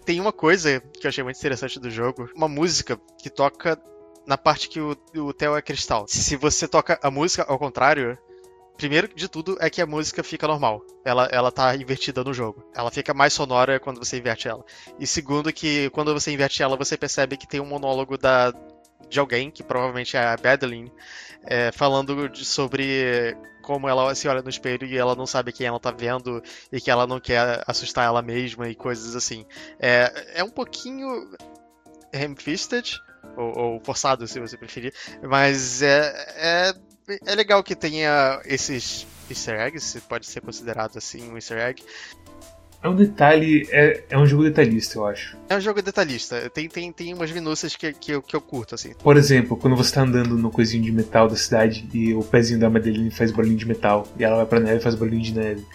Tem 0.05 0.21
uma 0.21 0.33
coisa 0.33 0.81
que 0.81 1.07
eu 1.07 1.09
achei 1.09 1.23
muito 1.23 1.39
interessante 1.39 1.79
do 1.81 1.91
jogo: 1.91 2.31
uma 2.35 2.49
música 2.49 2.99
que 3.21 3.31
toca 3.31 3.81
na 4.27 4.37
parte 4.37 4.69
que 4.69 4.81
o, 4.81 4.97
o 5.17 5.33
Theo 5.33 5.57
é 5.57 5.63
cristal. 5.63 6.07
Se 6.09 6.37
você 6.37 6.67
toca 6.67 6.99
a 7.03 7.11
música 7.11 7.45
ao 7.49 7.59
contrário. 7.59 8.19
Primeiro 8.77 9.09
de 9.09 9.27
tudo 9.27 9.57
é 9.59 9.71
que 9.71 9.81
a 9.81 9.87
música 9.87 10.23
fica 10.23 10.47
normal. 10.47 10.85
Ela, 11.03 11.27
ela 11.33 11.51
tá 11.51 11.75
invertida 11.75 12.23
no 12.23 12.35
jogo. 12.35 12.63
Ela 12.75 12.91
fica 12.91 13.15
mais 13.15 13.33
sonora 13.33 13.81
quando 13.81 14.05
você 14.05 14.19
inverte 14.19 14.49
ela. 14.49 14.63
E 15.01 15.07
segundo 15.07 15.51
que 15.51 15.89
quando 15.91 16.13
você 16.13 16.31
inverte 16.31 16.63
ela, 16.63 16.77
você 16.77 16.95
percebe 16.95 17.39
que 17.39 17.49
tem 17.49 17.59
um 17.59 17.65
monólogo 17.65 18.19
da, 18.19 18.53
de 19.09 19.21
alguém, 19.21 19.51
que 19.51 19.63
provavelmente 19.63 20.17
é 20.17 20.21
a 20.21 20.37
Madeline, 20.43 20.93
é, 21.45 21.71
falando 21.73 22.29
de- 22.29 22.45
sobre 22.45 23.37
como 23.63 23.89
ela 23.89 24.15
se 24.15 24.29
olha 24.29 24.43
no 24.43 24.49
espelho 24.49 24.87
e 24.87 24.97
ela 24.97 25.17
não 25.17 25.27
sabe 25.27 25.53
quem 25.53 25.67
ela 25.67 25.81
tá 25.81 25.91
vendo 25.91 26.41
e 26.71 26.81
que 26.81 26.91
ela 26.91 27.07
não 27.07 27.19
quer 27.19 27.65
assustar 27.67 28.05
ela 28.07 28.23
mesma 28.23 28.69
e 28.69 28.75
coisas 28.75 29.17
assim. 29.17 29.45
É, 29.81 30.41
é 30.41 30.45
um 30.45 30.51
pouquinho 30.51 31.29
ham-fisted, 32.15 33.01
ou, 33.37 33.59
ou 33.59 33.81
forçado, 33.81 34.27
se 34.29 34.39
você 34.39 34.57
preferir, 34.57 34.95
mas 35.23 35.83
é, 35.83 36.15
é, 36.37 36.75
é 37.27 37.35
legal 37.35 37.63
que 37.63 37.75
tenha 37.75 38.41
esses 38.45 39.07
easter 39.29 39.61
eggs, 39.61 40.01
pode 40.03 40.27
ser 40.27 40.41
considerado 40.41 40.97
assim 40.97 41.29
um 41.31 41.35
easter 41.37 41.59
egg. 41.59 41.83
É 42.87 42.89
um 42.89 42.95
detalhe, 42.95 43.69
é, 43.73 44.05
é 44.11 44.17
um 44.17 44.25
jogo 44.25 44.45
detalhista, 44.45 44.97
eu 44.97 45.05
acho. 45.07 45.37
É 45.49 45.57
um 45.57 45.61
jogo 45.61 45.83
detalhista, 45.83 46.49
tem, 46.51 46.69
tem, 46.69 46.93
tem 46.93 47.13
umas 47.13 47.33
minúcias 47.33 47.75
que, 47.75 47.93
que, 47.93 48.13
eu, 48.13 48.23
que 48.23 48.37
eu 48.37 48.41
curto, 48.41 48.77
assim. 48.77 48.93
Por 49.03 49.17
exemplo, 49.17 49.57
quando 49.57 49.75
você 49.75 49.93
tá 49.93 50.03
andando 50.03 50.39
no 50.39 50.53
coisinho 50.53 50.85
de 50.85 50.93
metal 50.93 51.27
da 51.27 51.35
cidade 51.35 51.85
e 51.93 52.15
o 52.15 52.23
pezinho 52.23 52.61
da 52.61 52.71
Madeline 52.71 53.11
faz 53.11 53.33
barulhinho 53.33 53.59
de 53.59 53.67
metal 53.67 54.07
e 54.17 54.23
ela 54.23 54.37
vai 54.37 54.47
pra 54.47 54.61
neve 54.61 54.79
e 54.79 54.81
faz 54.81 54.95
barulhinho 54.95 55.21
de 55.25 55.35
neve. 55.35 55.67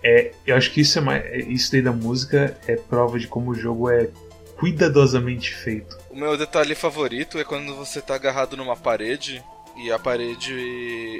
É, 0.00 0.30
eu 0.46 0.54
acho 0.54 0.70
que 0.70 0.80
isso 0.80 0.96
é 0.96 1.02
mais, 1.02 1.24
é- 1.24 1.38
isso 1.38 1.72
daí 1.72 1.82
da 1.82 1.90
música 1.90 2.56
é 2.68 2.76
prova 2.76 3.18
de 3.18 3.26
como 3.26 3.50
o 3.50 3.54
jogo 3.56 3.90
é 3.90 4.10
cuidadosamente 4.56 5.52
feito. 5.52 5.98
O 6.08 6.14
meu 6.14 6.38
detalhe 6.38 6.76
favorito 6.76 7.36
é 7.36 7.42
quando 7.42 7.74
você 7.74 8.00
tá 8.00 8.14
agarrado 8.14 8.56
numa 8.56 8.76
parede 8.76 9.42
e 9.76 9.90
a 9.90 9.98
parede. 9.98 10.52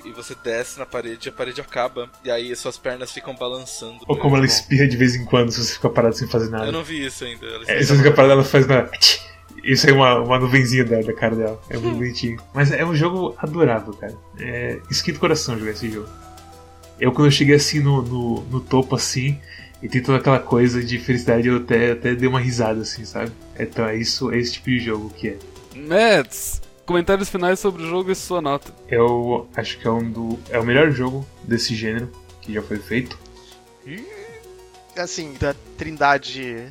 e 0.04 0.12
você 0.14 0.34
desce 0.42 0.78
na 0.78 0.86
parede 0.86 1.28
e 1.28 1.30
a 1.30 1.32
parede 1.32 1.60
acaba. 1.60 2.08
E 2.24 2.30
aí 2.30 2.52
as 2.52 2.58
suas 2.58 2.76
pernas 2.76 3.12
ficam 3.12 3.34
balançando. 3.34 3.98
Ou 4.06 4.16
como 4.16 4.36
ela 4.36 4.46
espirra 4.46 4.86
de 4.86 4.96
vez 4.96 5.14
em 5.14 5.24
quando 5.24 5.50
se 5.50 5.64
você 5.64 5.74
fica 5.74 5.90
parado 5.90 6.16
sem 6.16 6.28
fazer 6.28 6.50
nada. 6.50 6.66
Eu 6.66 6.72
não 6.72 6.84
vi 6.84 7.04
isso 7.04 7.24
ainda. 7.24 7.46
Ela 7.46 7.64
É, 7.66 7.80
se 7.80 7.86
você 7.86 7.96
fica 7.98 8.12
parado, 8.12 8.32
ela 8.32 8.44
faz 8.44 8.66
na. 8.66 8.88
Isso 9.62 9.88
é 9.88 9.92
uma, 9.94 10.20
uma 10.20 10.38
nuvenzinha 10.38 10.84
da, 10.84 11.00
da 11.00 11.14
cara 11.14 11.34
dela. 11.34 11.58
É 11.70 11.78
muito 11.78 11.96
bonitinho. 11.96 12.38
Mas 12.52 12.70
é 12.70 12.84
um 12.84 12.94
jogo 12.94 13.34
adorável, 13.38 13.94
cara. 13.94 14.14
É 14.38 14.78
esquisito 14.90 15.18
coração 15.18 15.58
jogar 15.58 15.70
esse 15.70 15.90
jogo. 15.90 16.06
Eu, 17.00 17.12
quando 17.12 17.28
eu 17.28 17.30
cheguei 17.30 17.54
assim 17.54 17.80
no, 17.80 18.02
no, 18.02 18.42
no 18.42 18.60
topo, 18.60 18.94
assim, 18.94 19.40
e 19.82 19.88
tem 19.88 20.02
toda 20.02 20.18
aquela 20.18 20.38
coisa 20.38 20.82
de 20.82 20.98
felicidade, 20.98 21.48
eu 21.48 21.56
até, 21.56 21.92
até 21.92 22.14
dei 22.14 22.28
uma 22.28 22.40
risada, 22.40 22.82
assim, 22.82 23.04
sabe? 23.04 23.32
Então 23.58 23.86
é 23.86 23.96
isso, 23.96 24.30
é 24.30 24.38
esse 24.38 24.52
tipo 24.52 24.70
de 24.70 24.78
jogo 24.80 25.10
que 25.10 25.28
é. 25.28 25.38
Mets, 25.74 26.60
comentários 26.84 27.28
finais 27.28 27.58
sobre 27.58 27.82
o 27.82 27.88
jogo 27.88 28.10
e 28.10 28.14
sua 28.14 28.40
nota. 28.40 28.72
Eu 28.88 29.48
acho 29.56 29.78
que 29.78 29.86
é 29.86 29.90
um 29.90 30.10
do. 30.10 30.38
É 30.50 30.58
o 30.58 30.64
melhor 30.64 30.90
jogo 30.90 31.26
desse 31.42 31.74
gênero 31.74 32.10
que 32.40 32.52
já 32.52 32.62
foi 32.62 32.78
feito. 32.78 33.18
Assim, 34.96 35.34
da 35.40 35.54
trindade 35.76 36.66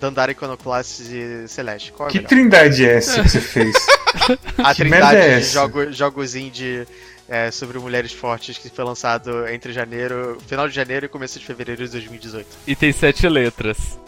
Dandara 0.00 0.30
Iconoclastes 0.32 1.08
e 1.10 1.48
Celeste. 1.48 1.92
Qual 1.92 2.08
é 2.08 2.12
Que 2.12 2.18
melhor? 2.18 2.28
trindade 2.28 2.86
é 2.86 2.96
essa 2.96 3.22
que 3.22 3.28
você 3.28 3.40
fez? 3.40 3.74
A 4.62 4.74
que 4.74 4.84
merda 4.84 5.08
trindade 5.08 5.16
é 5.16 5.38
de 5.40 5.46
jogo, 5.46 5.92
jogos 5.92 6.34
indie 6.36 6.86
é, 7.28 7.50
sobre 7.50 7.78
mulheres 7.78 8.12
fortes 8.12 8.56
que 8.56 8.70
foi 8.70 8.84
lançado 8.84 9.46
entre 9.48 9.72
janeiro, 9.72 10.38
final 10.46 10.68
de 10.68 10.74
janeiro 10.74 11.06
e 11.06 11.08
começo 11.08 11.38
de 11.38 11.44
fevereiro 11.44 11.84
de 11.84 11.90
2018. 11.90 12.46
E 12.66 12.76
tem 12.76 12.92
sete 12.92 13.28
letras. 13.28 13.98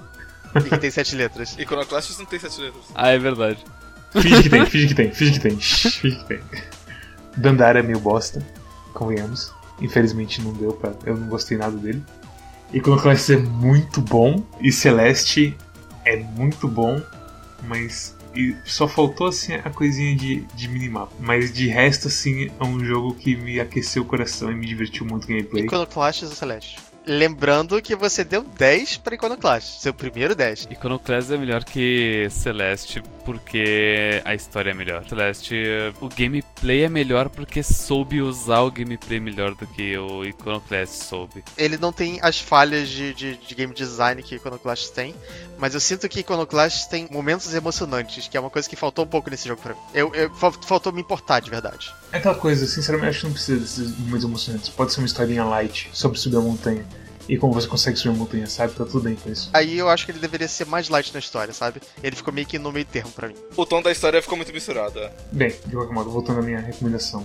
E 0.55 0.79
tem 0.79 0.91
sete 0.91 1.15
letras. 1.17 1.57
Iconoclastes 1.59 2.19
não 2.19 2.27
tem 2.27 2.39
sete 2.39 2.61
letras. 2.61 2.85
Ah, 2.95 3.11
é 3.11 3.19
verdade. 3.19 3.59
Finge 4.13 4.43
que 4.43 4.49
tem, 4.51 4.67
finge 4.67 4.89
que 4.89 4.95
tem, 4.95 5.13
finge 5.13 5.33
que 5.33 5.41
tem. 5.41 5.57
Finge 5.57 6.17
que 6.17 6.25
tem. 6.25 6.41
Dandara 7.37 7.79
é 7.79 7.83
meio 7.83 8.01
bosta, 8.01 8.45
convenhamos. 8.93 9.53
Infelizmente 9.81 10.43
não 10.43 10.53
deu 10.53 10.73
pra. 10.73 10.93
Eu 11.07 11.17
não 11.17 11.29
gostei 11.29 11.57
nada 11.57 11.77
dele. 11.77 12.03
Iconoclast 12.73 13.33
é 13.33 13.37
muito 13.37 14.01
bom. 14.01 14.45
E 14.61 14.71
Celeste 14.73 15.57
é 16.05 16.17
muito 16.17 16.69
bom. 16.69 17.01
Mas. 17.67 18.17
e 18.35 18.57
só 18.65 18.89
faltou 18.89 19.29
assim 19.29 19.55
a 19.55 19.71
coisinha 19.71 20.17
de, 20.17 20.41
de 20.55 20.69
minimapa. 20.69 21.13
Mas 21.21 21.53
de 21.53 21.69
resto, 21.69 22.09
assim, 22.09 22.51
é 22.59 22.65
um 22.65 22.85
jogo 22.85 23.15
que 23.15 23.37
me 23.37 23.61
aqueceu 23.61 24.03
o 24.03 24.07
coração 24.07 24.51
e 24.51 24.55
me 24.55 24.67
divertiu 24.67 25.07
muito 25.07 25.25
o 25.25 25.29
gameplay. 25.29 25.65
Iconoclastes 25.65 26.29
ou 26.29 26.35
Celeste? 26.35 26.90
Lembrando 27.13 27.83
que 27.83 27.97
você 27.97 28.23
deu 28.23 28.45
10 28.45 28.99
pra 28.99 29.17
Iconoclastes, 29.17 29.83
seu 29.83 29.93
primeiro 29.93 30.33
10. 30.33 30.69
Iconoclast 30.71 31.33
é 31.33 31.37
melhor 31.37 31.65
que 31.65 32.29
Celeste 32.31 33.03
porque 33.25 34.23
a 34.25 34.33
história 34.33 34.71
é 34.71 34.75
melhor. 34.75 35.05
Celeste, 35.09 35.57
o 36.01 36.09
gameplay 36.09 36.85
é 36.85 36.89
melhor 36.89 37.29
porque 37.29 37.65
soube 37.65 38.23
usar 38.23 38.61
o 38.61 38.71
gameplay 38.71 39.19
melhor 39.19 39.57
do 39.57 39.67
que 39.67 39.99
o 39.99 40.25
Iconoclast 40.25 41.03
soube. 41.03 41.43
Ele 41.59 41.77
não 41.77 41.93
tem 41.93 42.21
as 42.23 42.39
falhas 42.39 42.89
de, 42.89 43.13
de, 43.13 43.37
de 43.37 43.55
game 43.57 43.75
design 43.75 44.23
que 44.23 44.37
Iconoclastes 44.37 44.91
tem, 44.91 45.13
mas 45.61 45.75
eu 45.75 45.81
sinto 45.81 46.09
que 46.09 46.21
Iconoclastes 46.21 46.87
tem 46.87 47.07
momentos 47.11 47.53
emocionantes, 47.55 48.27
que 48.27 48.37
é 48.37 48.41
uma 48.41 48.51
coisa 48.51 48.69
que 48.69 48.75
faltou 48.77 49.05
um 49.05 49.09
pouco 49.09 49.29
nesse 49.31 49.47
jogo 49.47 49.61
pra 49.63 49.75
mim. 49.75 49.81
Eu, 49.95 50.13
eu- 50.15 50.31
fal- 50.35 50.53
faltou 50.67 50.93
me 50.93 51.01
importar 51.01 51.41
de 51.41 51.51
verdade. 51.51 51.95
É 52.13 52.17
aquela 52.17 52.35
coisa, 52.35 52.67
sinceramente, 52.67 53.11
acho 53.11 53.21
que 53.21 53.27
não 53.27 53.33
precisa 53.33 53.61
desses 53.61 53.99
momentos 53.99 54.25
emocionantes. 54.25 54.69
Pode 54.71 54.93
ser 54.93 55.01
uma 55.01 55.07
historinha 55.07 55.45
light 55.45 55.91
sobre 55.93 56.19
subir 56.19 56.37
a 56.37 56.41
montanha. 56.41 56.85
E 57.29 57.37
como 57.39 57.53
você 57.53 57.69
consegue 57.69 57.97
subir 57.97 58.15
a 58.17 58.19
montanha, 58.19 58.47
sabe? 58.49 58.73
Tá 58.73 58.85
tudo 58.85 59.03
bem 59.03 59.15
com 59.15 59.31
isso. 59.31 59.51
Aí 59.53 59.79
eu 59.79 59.89
acho 59.89 60.05
que 60.05 60.11
ele 60.11 60.19
deveria 60.19 60.49
ser 60.49 60.67
mais 60.67 60.89
light 60.89 61.13
na 61.13 61.21
história, 61.21 61.53
sabe? 61.55 61.81
Ele 62.03 62.17
ficou 62.17 62.33
meio 62.35 62.45
que 62.47 62.59
no 62.59 62.73
meio 62.73 62.85
termo 62.87 63.11
pra 63.13 63.29
mim. 63.29 63.37
O 63.57 63.65
tom 63.65 63.81
da 63.81 63.93
história 63.93 64.21
ficou 64.21 64.37
muito 64.37 64.53
misturado. 64.53 64.99
é. 64.99 65.13
Bem, 65.31 65.55
de 65.67 65.77
qualquer 65.77 65.95
modo, 65.95 66.11
voltando 66.11 66.41
à 66.41 66.43
minha 66.43 66.59
recomendação. 66.59 67.25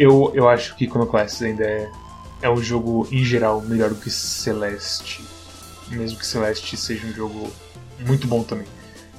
Eu, 0.00 0.32
eu 0.34 0.48
acho 0.48 0.74
que 0.74 0.84
Iconoclast 0.86 1.42
ainda 1.44 1.62
é, 1.64 1.88
é 2.42 2.50
um 2.50 2.60
jogo, 2.60 3.06
em 3.12 3.24
geral, 3.24 3.60
melhor 3.60 3.90
do 3.90 3.94
que 3.96 4.10
Celeste. 4.10 5.22
Mesmo 5.88 6.18
que 6.18 6.26
Celeste 6.26 6.76
seja 6.76 7.06
um 7.06 7.12
jogo 7.12 7.52
muito 8.00 8.26
bom 8.26 8.42
também. 8.42 8.66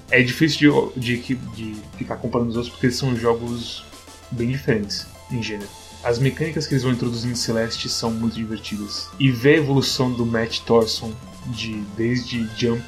É 0.09 0.21
difícil 0.21 0.93
de, 0.95 1.17
de, 1.17 1.35
de 1.35 1.75
ficar 1.97 2.17
comparando 2.17 2.49
os 2.49 2.55
outros 2.55 2.73
porque 2.73 2.87
eles 2.87 2.95
são 2.95 3.15
jogos 3.15 3.83
bem 4.31 4.49
diferentes 4.49 5.05
em 5.31 5.43
gênero. 5.43 5.69
As 6.03 6.19
mecânicas 6.19 6.67
que 6.67 6.73
eles 6.73 6.83
vão 6.83 6.93
introduzindo 6.93 7.33
em 7.33 7.35
Celeste 7.35 7.89
são 7.89 8.11
muito 8.11 8.35
divertidas. 8.35 9.09
E 9.19 9.31
ver 9.31 9.55
a 9.55 9.57
evolução 9.57 10.11
do 10.11 10.25
Matt 10.25 10.59
Thorson 10.59 11.11
de, 11.47 11.81
desde 11.97 12.47
Jump, 12.57 12.83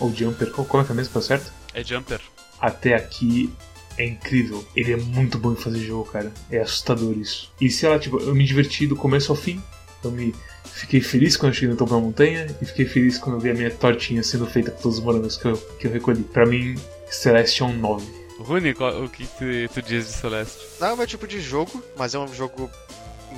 ou 0.00 0.12
Jumper, 0.12 0.50
qual, 0.50 0.82
é 0.82 0.86
que 0.86 0.92
é 0.92 0.94
mesmo, 0.94 1.12
tá 1.12 1.20
certo? 1.20 1.52
É 1.72 1.84
Jumper. 1.84 2.20
até 2.60 2.94
aqui 2.94 3.52
é 3.96 4.06
incrível. 4.06 4.64
Ele 4.74 4.92
é 4.92 4.96
muito 4.96 5.38
bom 5.38 5.52
em 5.52 5.56
fazer 5.56 5.80
jogo, 5.80 6.10
cara. 6.10 6.32
É 6.50 6.58
assustador 6.58 7.16
isso. 7.16 7.52
E 7.60 7.70
sei 7.70 7.88
lá, 7.88 7.98
tipo, 7.98 8.18
eu 8.18 8.34
me 8.34 8.44
diverti 8.44 8.86
do 8.86 8.96
começo 8.96 9.30
ao 9.30 9.36
fim. 9.36 9.62
Eu 10.02 10.10
me 10.10 10.34
fiquei 10.74 11.00
feliz 11.00 11.36
quando 11.36 11.52
eu 11.52 11.54
cheguei 11.54 11.70
no 11.70 11.76
topo 11.76 11.92
da 11.94 12.00
montanha 12.00 12.46
e 12.60 12.64
fiquei 12.64 12.84
feliz 12.86 13.18
quando 13.18 13.36
eu 13.36 13.40
vi 13.40 13.50
a 13.50 13.54
minha 13.54 13.70
tortinha 13.70 14.22
sendo 14.22 14.46
feita 14.46 14.70
com 14.70 14.82
todos 14.82 14.98
os 14.98 15.04
morangos 15.04 15.36
que 15.36 15.46
eu, 15.46 15.56
que 15.78 15.86
eu 15.86 15.90
recolhi. 15.92 16.22
Pra 16.22 16.44
mim, 16.46 16.74
Celeste 17.10 17.62
é 17.62 17.66
um 17.66 17.72
9. 17.76 18.04
Rune, 18.38 18.74
qual- 18.74 19.02
o 19.04 19.08
que 19.08 19.24
tu, 19.26 19.44
tu 19.72 19.80
diz 19.82 20.06
de 20.06 20.12
Celeste? 20.12 20.58
Não 20.80 20.88
é 20.88 20.92
o 20.92 20.96
meu 20.96 21.06
tipo 21.06 21.26
de 21.26 21.40
jogo, 21.40 21.82
mas 21.96 22.14
é 22.14 22.18
um 22.18 22.32
jogo 22.34 22.68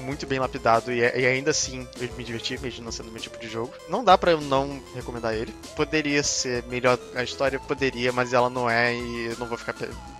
muito 0.04 0.26
bem 0.26 0.38
lapidado 0.38 0.92
e, 0.92 0.98
e 1.00 1.26
ainda 1.26 1.50
assim 1.52 1.86
eu 2.00 2.08
me 2.18 2.24
diverti, 2.24 2.58
mesmo 2.60 2.84
não 2.84 2.92
sendo 2.92 3.10
meu 3.10 3.20
tipo 3.20 3.38
de 3.38 3.48
jogo. 3.48 3.72
Não 3.88 4.02
dá 4.04 4.16
pra 4.18 4.30
eu 4.32 4.40
não 4.40 4.82
recomendar 4.94 5.34
ele. 5.34 5.54
Poderia 5.74 6.22
ser 6.22 6.62
melhor 6.64 6.98
a 7.14 7.22
história, 7.22 7.58
poderia, 7.60 8.12
mas 8.12 8.32
ela 8.32 8.50
não 8.50 8.68
é 8.68 8.94
e 8.94 9.26
eu 9.26 9.36
não 9.38 9.46
vou 9.46 9.56
ficar 9.56 9.74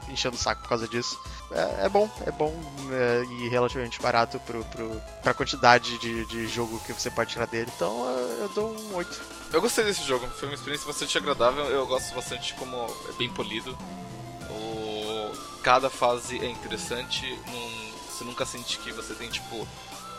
enchendo 0.09 0.37
o 0.37 0.39
saco 0.39 0.63
por 0.63 0.69
causa 0.69 0.89
disso. 0.89 1.19
É, 1.51 1.87
é 1.87 1.89
bom, 1.89 2.11
é 2.27 2.31
bom 2.31 2.53
é, 2.91 3.25
e 3.25 3.49
relativamente 3.49 4.01
barato 4.01 4.41
pro, 4.41 4.65
pro, 4.65 5.01
pra 5.23 5.35
quantidade 5.35 5.99
de, 5.99 6.25
de 6.27 6.47
jogo 6.49 6.81
que 6.81 6.93
você 6.93 7.11
pode 7.11 7.31
tirar 7.31 7.47
dele. 7.47 7.71
Então 7.75 8.05
eu 8.41 8.49
dou 8.51 8.77
um 8.77 8.97
8. 8.97 9.23
Eu 9.53 9.61
gostei 9.61 9.85
desse 9.85 10.03
jogo, 10.03 10.27
foi 10.29 10.49
uma 10.49 10.55
experiência 10.55 10.87
bastante 10.87 11.17
agradável. 11.17 11.65
Eu 11.67 11.87
gosto 11.87 12.15
bastante 12.15 12.55
como 12.55 12.77
é 13.09 13.13
bem 13.13 13.31
polido. 13.31 13.77
O... 14.51 15.63
Cada 15.63 15.91
fase 15.91 16.39
é 16.39 16.49
interessante. 16.49 17.39
Você 18.09 18.25
nunca 18.25 18.47
sente 18.47 18.79
que 18.79 18.93
você 18.93 19.15
tem 19.15 19.29
tipo 19.29 19.67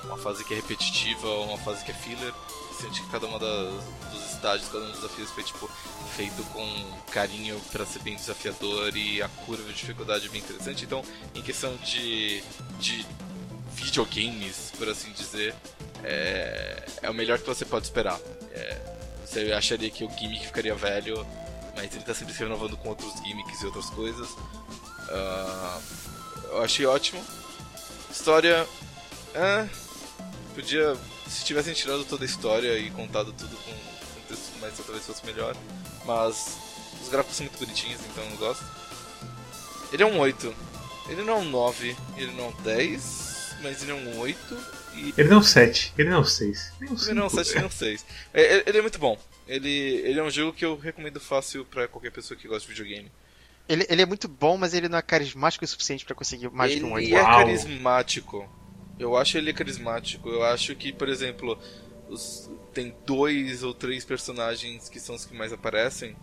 uma 0.04 0.17
fase 0.17 0.43
que 0.43 0.54
é 0.54 0.58
repetitiva 0.58 1.28
ou 1.28 1.45
uma 1.47 1.58
fase 1.58 1.84
que 1.84 1.91
é 1.91 1.93
filler. 1.93 2.34
Você 2.78 2.86
sente 2.86 3.02
que 3.02 3.10
cada 3.10 3.26
uma 3.26 3.40
das, 3.40 3.84
dos 4.12 4.34
estágios, 4.34 4.70
cada 4.70 4.84
um 4.84 4.92
dos 4.92 4.98
desafios 4.98 5.32
foi 5.32 5.44
tipo 5.44 5.68
feito 6.16 6.44
com 6.54 7.02
carinho 7.12 7.60
para 7.72 7.84
ser 7.88 8.00
bem 8.00 8.16
desafiador 8.16 8.96
e 8.96 9.20
a 9.20 9.28
curva 9.28 9.63
de 9.63 9.74
dificuldade 9.74 10.28
é 10.28 10.30
bem 10.30 10.42
interessante. 10.42 10.86
Então, 10.86 11.04
em 11.34 11.42
questão 11.42 11.76
de, 11.78 12.44
de 12.80 13.04
videogames, 13.74 14.72
por 14.78 14.88
assim 14.90 15.12
dizer, 15.12 15.56
é, 16.04 16.86
é 17.02 17.10
o 17.10 17.13
melhor 17.16 17.40
que 17.40 17.48
você 17.48 17.66
pode 17.66 17.86
esperar. 17.86 18.20
É, 18.52 18.80
você 19.26 19.52
acharia 19.54 19.90
que 19.90 20.04
o 20.04 20.10
gimmick 20.12 20.46
ficaria 20.46 20.76
velho, 20.76 21.26
mas 21.76 21.92
ele 21.96 22.04
tá 22.04 22.13
sempre 22.13 22.34
se 22.34 22.40
renovando 22.44 22.78
com 22.78 22.90
outros 22.90 23.12
gimmicks 23.24 23.60
e 23.60 23.66
outras 23.66 23.90
coisas. 23.90 24.30
Ah, 25.10 25.80
eu 26.50 26.62
achei 26.62 26.86
ótimo. 26.86 27.24
História. 28.12 28.68
É, 29.34 29.68
podia. 30.54 30.96
Se 31.30 31.44
tivessem 31.46 31.74
tirado 31.74 32.04
toda 32.06 32.24
a 32.24 32.26
história 32.26 32.78
e 32.78 32.90
contado 32.92 33.34
tudo 33.34 33.56
com, 33.58 33.72
com 33.72 34.22
texto 34.28 34.58
mais 34.60 34.74
talvez 34.78 35.06
fosse 35.06 35.26
melhor. 35.26 35.56
Mas 36.06 36.58
os 37.02 37.10
gráficos 37.10 37.36
são 37.38 37.46
muito 37.46 37.60
bonitinhos, 37.60 38.00
então 38.12 38.24
eu 38.24 38.38
gosto. 38.38 38.63
Ele 39.92 40.04
é 40.04 40.06
um 40.06 40.20
8. 40.20 40.54
Ele 41.10 41.24
não 41.24 41.34
é 41.34 41.38
um 41.38 41.46
9, 41.50 41.96
ele 42.18 42.32
não 42.34 42.46
é 42.46 42.48
um 42.50 42.62
10, 42.63 43.56
mas 43.62 43.82
ele 43.82 43.92
é 43.92 43.96
um 43.96 44.20
8. 44.20 44.58
E 44.96 45.13
Ele 45.18 45.30
não 45.30 45.38
é 45.38 45.40
um 45.40 45.44
7, 45.44 45.94
ele 45.98 46.10
não 46.10 46.18
é 46.18 46.20
um 46.22 46.26
6. 46.26 46.74
Nem 46.82 46.90
um 46.92 46.96
ele 46.96 47.13
não 47.13 47.24
é 47.24 47.26
um 47.28 47.30
5. 47.30 47.44
7, 47.46 47.56
nem 47.58 47.66
um 47.66 47.70
6. 47.72 48.06
É, 48.34 48.42
é- 48.42 48.63
ele 48.66 48.78
é 48.80 48.82
muito 48.82 48.98
bom. 49.00 49.18
Ele, 49.48 49.70
ele 49.70 50.20
é 50.20 50.24
um 50.24 50.30
jogo 50.30 50.52
que 50.52 50.66
eu 50.66 50.76
recomendo 50.78 51.20
fácil 51.20 51.63
pra 51.66 51.88
qualquer 51.88 52.12
pessoa 52.12 52.38
que 52.38 52.48
gosta 52.48 52.62
de 52.68 52.74
videogame. 52.74 53.10
Ele, 53.70 53.86
ele 53.90 54.02
é 54.02 54.06
muito 54.06 54.28
bom, 54.28 54.58
mas 54.58 54.73
ele 54.73 54.90
não 54.90 54.98
é 54.98 55.02
carismático 55.02 55.63
o 55.63 55.67
suficiente 55.67 56.04
pra 56.04 56.15
conseguir 56.15 56.50
mais 56.50 56.71
ele 56.71 56.82
que 56.82 56.86
um 56.86 56.94
8. 56.94 57.15
é 57.15 57.21
Uau. 57.21 57.38
carismático. 57.40 58.50
Eu 59.00 59.15
acho 59.15 59.37
ele 59.37 59.54
carismático. 59.54 60.29
Eu 60.29 60.43
acho 60.43 60.75
que, 60.75 60.91
por 60.91 61.08
exemplo, 61.10 61.58
os- 62.10 62.50
tem 62.73 62.93
dois 63.06 63.63
ou 63.63 63.73
três 63.73 64.06
personagens 64.06 64.89
que 64.89 65.00
são 65.00 65.15
os 65.15 65.25
que 65.25 65.35
mais 65.35 65.54
aparecem. 65.54 66.15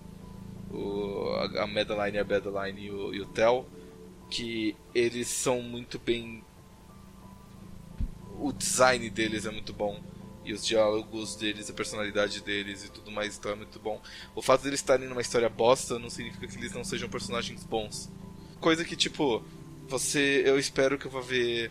O, 0.71 1.29
a, 1.59 1.67
Madeline, 1.67 2.19
a 2.19 2.25
Madeline 2.25 2.87
e 2.87 2.91
o, 2.91 3.15
e 3.15 3.21
o 3.21 3.27
Tel. 3.27 3.67
Que 4.31 4.75
eles 4.95 5.29
são 5.29 5.63
muito 5.63 5.99
bem. 5.99 6.43
O 8.39 8.53
design 8.53 9.09
deles 9.11 9.47
é 9.47 9.51
muito 9.51 9.73
bom. 9.73 10.03
E 10.45 10.53
os 10.53 10.67
diálogos 10.67 11.37
deles, 11.37 11.71
a 11.71 11.73
personalidade 11.73 12.43
deles 12.43 12.85
e 12.85 12.91
tudo 12.91 13.11
mais 13.11 13.39
então 13.39 13.53
é 13.53 13.55
muito 13.55 13.79
bom. 13.79 14.01
O 14.35 14.43
fato 14.43 14.63
deles 14.63 14.81
estarem 14.81 15.09
numa 15.09 15.21
história 15.23 15.49
bosta 15.49 15.99
não 15.99 16.11
significa 16.11 16.47
que 16.47 16.57
eles 16.59 16.73
não 16.73 16.85
sejam 16.85 17.09
personagens 17.09 17.65
bons. 17.65 18.11
Coisa 18.61 18.85
que, 18.85 18.97
tipo, 18.97 19.43
você. 19.89 20.43
Eu 20.45 20.59
espero 20.59 20.99
que 20.99 21.07
eu 21.07 21.11
vá 21.11 21.21
ver 21.21 21.71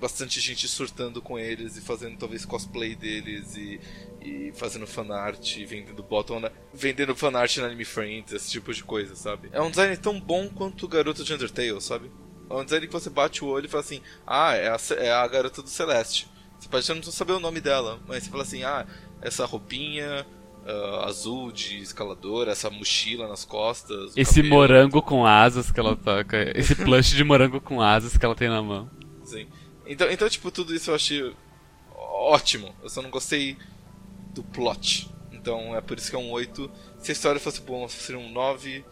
bastante 0.00 0.40
gente 0.40 0.66
surtando 0.68 1.22
com 1.22 1.38
eles 1.38 1.76
e 1.76 1.80
fazendo 1.80 2.16
talvez 2.18 2.44
cosplay 2.44 2.94
deles 2.94 3.56
e, 3.56 3.80
e 4.20 4.52
fazendo 4.54 4.86
fanart, 4.86 5.56
e 5.56 5.64
vendendo 5.64 6.02
bottom, 6.02 6.40
na- 6.40 6.50
vendendo 6.72 7.14
fanart 7.14 7.56
na 7.58 7.66
Anime 7.66 7.84
Friends, 7.84 8.32
esse 8.32 8.50
tipo 8.50 8.72
de 8.74 8.82
coisa, 8.84 9.14
sabe? 9.16 9.48
É 9.52 9.60
um 9.60 9.70
design 9.70 9.96
tão 9.96 10.20
bom 10.20 10.48
quanto 10.48 10.84
o 10.84 10.88
garoto 10.88 11.24
de 11.24 11.32
Undertale, 11.32 11.80
sabe? 11.80 12.10
É 12.50 12.54
um 12.54 12.64
design 12.64 12.86
que 12.86 12.92
você 12.92 13.08
bate 13.08 13.42
o 13.42 13.48
olho 13.48 13.66
e 13.66 13.68
fala 13.68 13.82
assim: 13.82 14.00
Ah, 14.26 14.54
é 14.54 14.68
a, 14.68 14.76
é 14.98 15.10
a 15.12 15.26
garota 15.26 15.62
do 15.62 15.68
Celeste. 15.68 16.28
Você 16.58 16.68
pode 16.68 16.92
não 16.94 17.02
saber 17.04 17.32
o 17.32 17.40
nome 17.40 17.60
dela, 17.60 17.98
mas 18.06 18.24
você 18.24 18.30
fala 18.30 18.42
assim: 18.42 18.62
Ah, 18.64 18.86
essa 19.22 19.46
roupinha. 19.46 20.26
ah, 20.66 21.06
azul 21.06 21.50
de 21.52 21.78
escalador, 21.78 22.48
essa 22.48 22.68
mochila 22.70 23.26
nas 23.28 23.44
costas. 23.44 24.12
Esse 24.16 24.36
cabelo. 24.42 24.54
morango 24.54 25.00
com 25.02 25.24
asas 25.26 25.70
que 25.72 25.80
ela 25.80 25.96
toca. 25.96 26.52
Esse 26.58 26.74
plush 26.74 27.14
de 27.16 27.24
morango 27.24 27.60
com 27.60 27.80
asas 27.80 28.16
que 28.18 28.24
ela 28.24 28.34
tem 28.34 28.48
na 28.50 28.62
mão. 28.62 28.90
Sim. 29.24 29.46
Então, 29.86 30.10
então, 30.10 30.28
tipo, 30.28 30.50
tudo 30.50 30.74
isso 30.74 30.90
eu 30.90 30.94
achei 30.94 31.34
ótimo. 31.94 32.74
Eu 32.82 32.88
só 32.88 33.02
não 33.02 33.10
gostei 33.10 33.56
do 34.34 34.42
plot. 34.42 35.10
Então 35.32 35.76
é 35.76 35.80
por 35.80 35.98
isso 35.98 36.10
que 36.10 36.16
é 36.16 36.18
um 36.18 36.30
8. 36.30 36.70
Se 36.98 37.10
a 37.10 37.12
história 37.12 37.40
fosse 37.40 37.60
boa, 37.60 37.88
seria 37.88 38.20
um 38.20 38.30
9. 38.30 38.84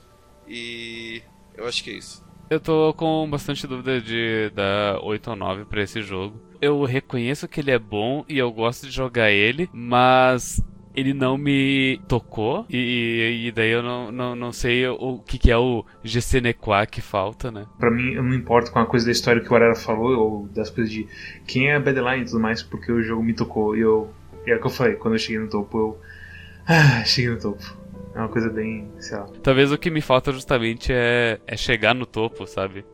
E 0.46 1.22
eu 1.54 1.66
acho 1.66 1.82
que 1.82 1.90
é 1.90 1.94
isso. 1.94 2.24
Eu 2.50 2.60
tô 2.60 2.92
com 2.92 3.28
bastante 3.30 3.66
dúvida 3.66 4.00
de 4.00 4.50
dar 4.50 5.00
8 5.02 5.30
ou 5.30 5.36
9 5.36 5.64
pra 5.64 5.82
esse 5.82 6.02
jogo. 6.02 6.38
Eu 6.60 6.84
reconheço 6.84 7.48
que 7.48 7.60
ele 7.60 7.70
é 7.70 7.78
bom 7.78 8.24
e 8.28 8.38
eu 8.38 8.52
gosto 8.52 8.86
de 8.86 8.92
jogar 8.92 9.30
ele, 9.30 9.68
mas 9.72 10.60
ele 10.94 11.14
não 11.14 11.38
me 11.38 12.00
tocou 12.06 12.66
e, 12.68 13.46
e 13.46 13.52
daí 13.52 13.70
eu 13.70 13.82
não, 13.82 14.12
não, 14.12 14.36
não 14.36 14.52
sei 14.52 14.86
o 14.86 15.18
que, 15.18 15.38
que 15.38 15.50
é 15.50 15.56
o 15.56 15.84
Gessenequa 16.04 16.86
que 16.86 17.00
falta, 17.00 17.50
né? 17.50 17.66
Pra 17.78 17.90
mim, 17.90 18.12
eu 18.12 18.22
não 18.22 18.34
importo 18.34 18.70
com 18.70 18.78
a 18.78 18.86
coisa 18.86 19.06
da 19.06 19.12
história 19.12 19.42
que 19.42 19.52
o 19.52 19.56
Arara 19.56 19.74
falou 19.74 20.18
ou 20.18 20.48
das 20.48 20.70
coisas 20.70 20.92
de 20.92 21.06
quem 21.46 21.70
é 21.70 21.76
a 21.76 21.80
Badline 21.80 22.22
e 22.22 22.24
tudo 22.26 22.40
mais, 22.40 22.62
porque 22.62 22.92
o 22.92 23.02
jogo 23.02 23.22
me 23.22 23.32
tocou 23.32 23.76
e 23.76 23.80
eu. 23.80 24.10
E 24.46 24.50
é 24.50 24.56
o 24.56 24.60
que 24.60 24.66
eu 24.66 24.70
falei, 24.70 24.94
quando 24.94 25.14
eu 25.14 25.18
cheguei 25.18 25.38
no 25.38 25.48
topo, 25.48 25.78
eu. 25.78 26.00
Ah, 26.66 27.04
cheguei 27.04 27.30
no 27.30 27.40
topo. 27.40 27.62
É 28.14 28.18
uma 28.18 28.28
coisa 28.28 28.50
bem, 28.50 28.90
sei 28.98 29.16
lá. 29.16 29.26
Talvez 29.42 29.72
o 29.72 29.78
que 29.78 29.90
me 29.90 30.00
falta 30.00 30.32
justamente 30.32 30.92
é, 30.92 31.40
é 31.46 31.56
chegar 31.56 31.94
no 31.94 32.04
topo, 32.04 32.46
sabe? 32.46 32.84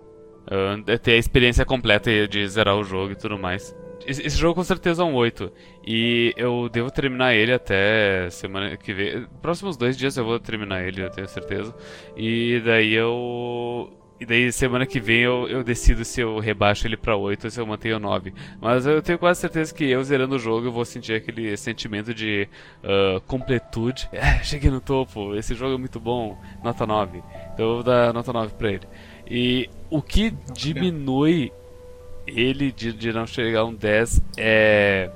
Uh, 0.46 0.82
é 0.86 0.96
ter 0.96 1.12
a 1.12 1.16
experiência 1.16 1.64
completa 1.64 2.26
de 2.28 2.46
zerar 2.48 2.76
o 2.76 2.84
jogo 2.84 3.12
e 3.12 3.16
tudo 3.16 3.38
mais. 3.38 3.74
Esse, 4.08 4.26
esse 4.26 4.38
jogo 4.38 4.54
com 4.54 4.64
certeza 4.64 5.02
é 5.02 5.04
um 5.04 5.14
8. 5.14 5.52
E 5.86 6.32
eu 6.34 6.66
devo 6.70 6.90
terminar 6.90 7.34
ele 7.34 7.52
até 7.52 8.30
semana 8.30 8.74
que 8.74 8.94
vem. 8.94 9.26
Próximos 9.42 9.76
dois 9.76 9.98
dias 9.98 10.16
eu 10.16 10.24
vou 10.24 10.40
terminar 10.40 10.82
ele, 10.82 11.02
eu 11.02 11.10
tenho 11.10 11.28
certeza. 11.28 11.74
E 12.16 12.58
daí 12.64 12.94
eu. 12.94 13.92
E 14.18 14.24
daí 14.24 14.50
semana 14.50 14.86
que 14.86 14.98
vem 14.98 15.20
eu, 15.20 15.46
eu 15.48 15.62
decido 15.62 16.06
se 16.06 16.22
eu 16.22 16.38
rebaixo 16.38 16.86
ele 16.86 16.96
pra 16.96 17.16
8 17.16 17.44
ou 17.44 17.50
se 17.50 17.60
eu 17.60 17.66
mantenho 17.66 17.98
9. 17.98 18.32
Mas 18.60 18.86
eu 18.86 19.02
tenho 19.02 19.18
quase 19.18 19.40
certeza 19.40 19.74
que 19.74 19.84
eu 19.84 20.02
zerando 20.02 20.36
o 20.36 20.38
jogo 20.38 20.66
eu 20.66 20.72
vou 20.72 20.86
sentir 20.86 21.12
aquele 21.12 21.54
sentimento 21.58 22.14
de 22.14 22.48
uh, 22.82 23.20
completude. 23.26 24.08
É, 24.18 24.42
cheguei 24.42 24.70
no 24.70 24.80
topo, 24.80 25.36
esse 25.36 25.54
jogo 25.54 25.74
é 25.74 25.78
muito 25.78 26.00
bom, 26.00 26.36
nota 26.64 26.86
9. 26.86 27.22
Então 27.52 27.66
eu 27.66 27.74
vou 27.74 27.82
dar 27.82 28.12
nota 28.12 28.32
9 28.32 28.54
pra 28.54 28.72
ele. 28.72 28.88
E 29.30 29.68
o 29.90 30.00
que 30.00 30.32
diminui 30.52 31.52
ele 32.34 32.72
de, 32.72 32.92
de 32.92 33.12
não 33.12 33.26
chegar 33.26 33.60
a 33.60 33.64
um 33.64 33.74
10 33.74 34.20
é. 34.36 35.10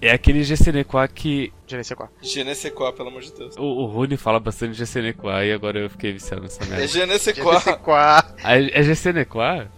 É 0.00 0.10
aquele 0.10 0.44
Gessenequa 0.44 1.08
que. 1.08 1.52
Genesequá. 1.66 2.08
Genesequá, 2.20 2.92
pelo 2.92 3.08
amor 3.08 3.22
de 3.22 3.32
Deus. 3.32 3.56
O, 3.56 3.62
o 3.62 3.86
Rune 3.86 4.16
fala 4.16 4.38
bastante 4.38 4.74
Gessenequa 4.74 5.44
e 5.44 5.52
agora 5.52 5.78
eu 5.78 5.90
fiquei 5.90 6.12
viciado 6.12 6.42
nessa 6.42 6.62
É 6.62 6.66
merda. 6.66 6.86
Genesequá. 6.86 7.42
Genesequá. 7.42 8.34
Ah, 8.44 8.60
é 8.60 8.78
é 8.78 8.82
Gessenequa? 8.82 9.70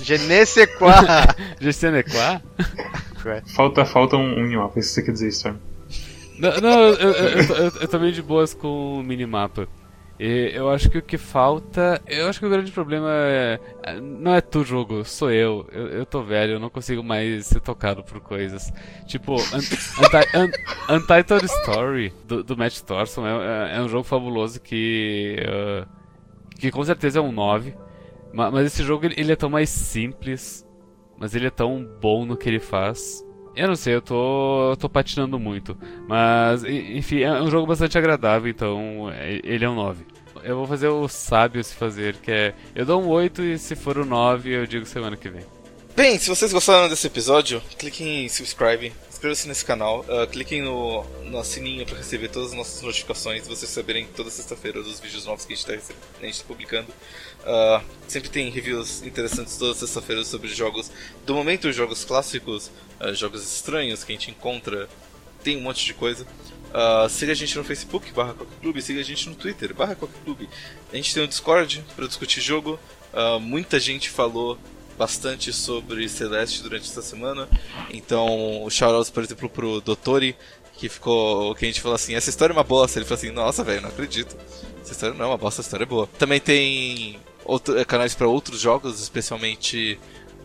Genesequá. 0.00 1.34
Gessenequa? 1.60 2.42
Falta, 3.54 3.84
falta 3.84 4.16
um, 4.16 4.38
um 4.38 4.42
minimapa, 4.42 4.78
isso 4.78 4.88
que 4.90 4.94
você 4.94 5.02
quer 5.02 5.12
dizer, 5.12 5.28
Storm. 5.28 5.56
Não, 6.38 6.56
não 6.60 6.80
eu, 6.80 6.94
eu, 6.94 7.42
eu, 7.42 7.72
eu 7.80 7.88
tô 7.88 7.98
meio 7.98 8.12
de 8.12 8.22
boas 8.22 8.54
com 8.54 9.00
o 9.00 9.02
minimapa. 9.02 9.68
E 10.20 10.50
eu 10.52 10.68
acho 10.68 10.90
que 10.90 10.98
o 10.98 11.02
que 11.02 11.16
falta. 11.16 12.02
Eu 12.06 12.28
acho 12.28 12.40
que 12.40 12.46
o 12.46 12.50
grande 12.50 12.72
problema 12.72 13.08
é. 13.10 13.60
Não 14.02 14.34
é 14.34 14.40
tu 14.40 14.64
jogo, 14.64 15.04
sou 15.04 15.30
eu. 15.30 15.64
Eu, 15.70 15.86
eu 15.88 16.06
tô 16.06 16.22
velho, 16.22 16.54
eu 16.54 16.58
não 16.60 16.68
consigo 16.68 17.04
mais 17.04 17.46
ser 17.46 17.60
tocado 17.60 18.02
por 18.02 18.20
coisas. 18.20 18.72
Tipo, 19.06 19.34
Un- 19.36 19.58
Unti- 19.58 20.36
Un- 20.36 20.94
Untitled 20.96 21.44
Story 21.46 22.12
do, 22.26 22.42
do 22.42 22.56
Matt 22.56 22.80
Thorson 22.80 23.24
é, 23.26 23.74
é- 23.74 23.76
é 23.78 23.80
um 23.80 23.88
jogo 23.88 24.02
fabuloso 24.04 24.60
que. 24.60 25.36
ah, 25.46 25.86
que 26.58 26.70
com 26.72 26.82
certeza 26.84 27.20
é 27.20 27.22
um 27.22 27.30
9. 27.30 27.74
Ma- 28.32 28.50
Mas 28.50 28.66
esse 28.66 28.82
jogo 28.82 29.06
ele 29.06 29.30
é 29.32 29.36
tão 29.36 29.48
mais 29.48 29.68
simples. 29.70 30.66
Mas 31.16 31.34
ele 31.34 31.46
é 31.46 31.50
tão 31.50 31.84
bom 32.00 32.24
no 32.26 32.36
que 32.36 32.48
ele 32.48 32.60
faz. 32.60 33.24
Eu 33.58 33.68
não 33.68 33.76
sei, 33.76 33.94
eu 33.96 34.00
tô, 34.02 34.76
tô 34.78 34.88
patinando 34.88 35.38
muito. 35.38 35.76
Mas, 36.06 36.62
enfim, 36.64 37.20
é 37.22 37.32
um 37.42 37.50
jogo 37.50 37.66
bastante 37.66 37.98
agradável, 37.98 38.48
então 38.48 39.10
é- 39.12 39.40
ele 39.42 39.64
é 39.64 39.68
um 39.68 39.74
9. 39.74 40.04
Eu 40.44 40.56
vou 40.56 40.66
fazer 40.66 40.86
o 40.88 41.08
sábio 41.08 41.62
se 41.64 41.74
fazer, 41.74 42.14
que 42.16 42.30
é. 42.30 42.54
Eu 42.74 42.86
dou 42.86 43.02
um 43.02 43.08
8 43.08 43.42
e 43.42 43.58
se 43.58 43.74
for 43.74 43.98
o 43.98 44.04
9 44.04 44.50
eu 44.50 44.66
digo 44.66 44.86
semana 44.86 45.16
que 45.16 45.28
vem. 45.28 45.42
Bem, 45.96 46.16
se 46.16 46.28
vocês 46.28 46.52
gostaram 46.52 46.88
desse 46.88 47.08
episódio, 47.08 47.60
cliquem 47.76 48.24
em 48.24 48.28
subscribe, 48.28 48.92
inscrevam-se 49.10 49.48
nesse 49.48 49.64
canal, 49.64 50.04
ah, 50.08 50.28
cliquem 50.28 50.62
no, 50.62 51.02
no 51.24 51.42
sininho 51.42 51.84
para 51.84 51.96
receber 51.98 52.28
todas 52.28 52.50
as 52.50 52.56
nossas 52.56 52.80
notificações 52.82 53.44
e 53.44 53.48
vocês 53.48 53.68
saberem 53.68 54.06
toda 54.14 54.30
sexta-feira 54.30 54.80
dos 54.80 55.00
vídeos 55.00 55.26
novos 55.26 55.44
que 55.44 55.54
a 55.54 55.56
gente 55.56 55.68
está 55.68 56.44
publicando. 56.46 56.86
Ah, 57.50 57.82
sempre 58.06 58.28
tem 58.28 58.50
reviews 58.50 59.02
interessantes 59.02 59.56
toda 59.56 59.72
sexta-feira 59.72 60.22
sobre 60.22 60.48
jogos 60.48 60.90
do 61.24 61.34
momento, 61.34 61.72
jogos 61.72 62.04
clássicos, 62.04 62.70
ah, 63.00 63.14
jogos 63.14 63.42
estranhos 63.42 64.04
que 64.04 64.12
a 64.12 64.14
gente 64.14 64.30
encontra, 64.30 64.86
tem 65.42 65.56
um 65.56 65.62
monte 65.62 65.82
de 65.82 65.94
coisa. 65.94 66.26
Ah, 66.74 67.06
siga 67.08 67.32
a 67.32 67.34
gente 67.34 67.56
no 67.56 67.64
Facebook, 67.64 68.12
barra 68.12 68.34
Clube, 68.60 68.82
siga 68.82 69.00
a 69.00 69.02
gente 69.02 69.30
no 69.30 69.34
Twitter, 69.34 69.74
barra 69.74 69.96
Clube. 69.96 70.46
A 70.92 70.96
gente 70.96 71.14
tem 71.14 71.22
um 71.22 71.26
Discord 71.26 71.82
para 71.96 72.06
discutir 72.06 72.42
jogo. 72.42 72.78
Muita 73.40 73.80
gente 73.80 74.10
falou 74.10 74.58
bastante 74.98 75.50
sobre 75.50 76.06
Celeste 76.06 76.62
durante 76.62 76.90
essa 76.90 77.00
semana. 77.00 77.48
Então, 77.88 78.66
shoutouts, 78.68 79.08
por 79.08 79.22
exemplo, 79.22 79.48
pro 79.48 79.80
Dottori, 79.80 80.36
que 80.76 80.90
ficou. 80.90 81.54
que 81.54 81.64
a 81.64 81.68
gente 81.68 81.80
falou 81.80 81.94
assim: 81.94 82.14
essa 82.14 82.28
história 82.28 82.52
é 82.52 82.56
uma 82.56 82.62
bosta. 82.62 82.98
Ele 82.98 83.06
falou 83.06 83.18
assim: 83.18 83.30
nossa, 83.30 83.64
velho, 83.64 83.80
não 83.80 83.88
acredito. 83.88 84.36
Essa 84.82 84.92
história 84.92 85.14
não 85.14 85.24
é 85.24 85.28
uma 85.28 85.38
bosta, 85.38 85.62
essa 85.62 85.68
história 85.68 85.84
é 85.84 85.86
boa. 85.86 86.06
Também 86.18 86.38
tem 86.40 87.18
outro, 87.48 87.76
eh, 87.76 87.84
canais 87.84 88.14
para 88.14 88.28
outros 88.28 88.60
jogos, 88.60 89.00
especialmente 89.00 89.98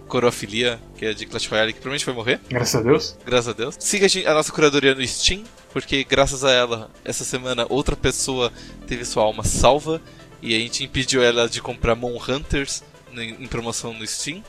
Corofilia, 0.08 0.80
que 0.98 1.06
é 1.06 1.14
de 1.14 1.26
Clash 1.26 1.48
Royale, 1.48 1.74
que 1.74 1.80
provavelmente 1.80 2.06
vai 2.06 2.16
morrer, 2.16 2.40
Graças 2.50 2.76
a 2.76 2.84
Deus. 2.84 3.16
graças 3.26 3.48
a 3.50 3.54
Deus. 3.54 3.76
Siga 3.80 4.08
a, 4.30 4.34
nossa 4.34 4.52
curadoria 4.52 4.96
no 4.96 5.06
Steam, 5.08 5.44
porque 5.72 6.04
graças 6.04 6.44
a 6.44 6.52
ela, 6.52 6.90
essa 7.04 7.24
semana, 7.24 7.66
outra 7.70 7.96
pessoa 7.96 8.52
teve 8.88 9.06
sua 9.06 9.24
alma 9.24 9.44
salva 9.44 10.02
e 10.42 10.56
a 10.56 10.60
gente 10.60 10.84
impediu 10.84 11.22
ela 11.22 11.48
de 11.48 11.62
comprar 11.62 11.96
Mon 11.96 12.18
Hunters 12.18 12.84
em, 13.16 13.48
promoção 13.48 13.94
no 13.94 14.06
Steam. 14.06 14.44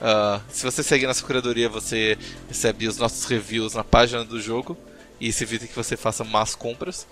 Ah, 0.00 0.40
se 0.48 0.64
você 0.64 0.82
segue 0.82 1.06
nossa 1.06 1.24
curadoria, 1.24 1.68
você 1.68 2.18
recebe 2.48 2.88
os 2.88 2.96
nossos 2.96 3.24
reviews 3.24 3.74
na 3.74 3.84
página 3.84 4.24
do 4.24 4.40
jogo 4.40 4.76
e 5.20 5.28
isso 5.28 5.42
evita 5.42 5.66
que 5.66 5.76
você 5.76 5.96
faça 5.96 6.24
más 6.24 6.54
compras. 6.54 7.06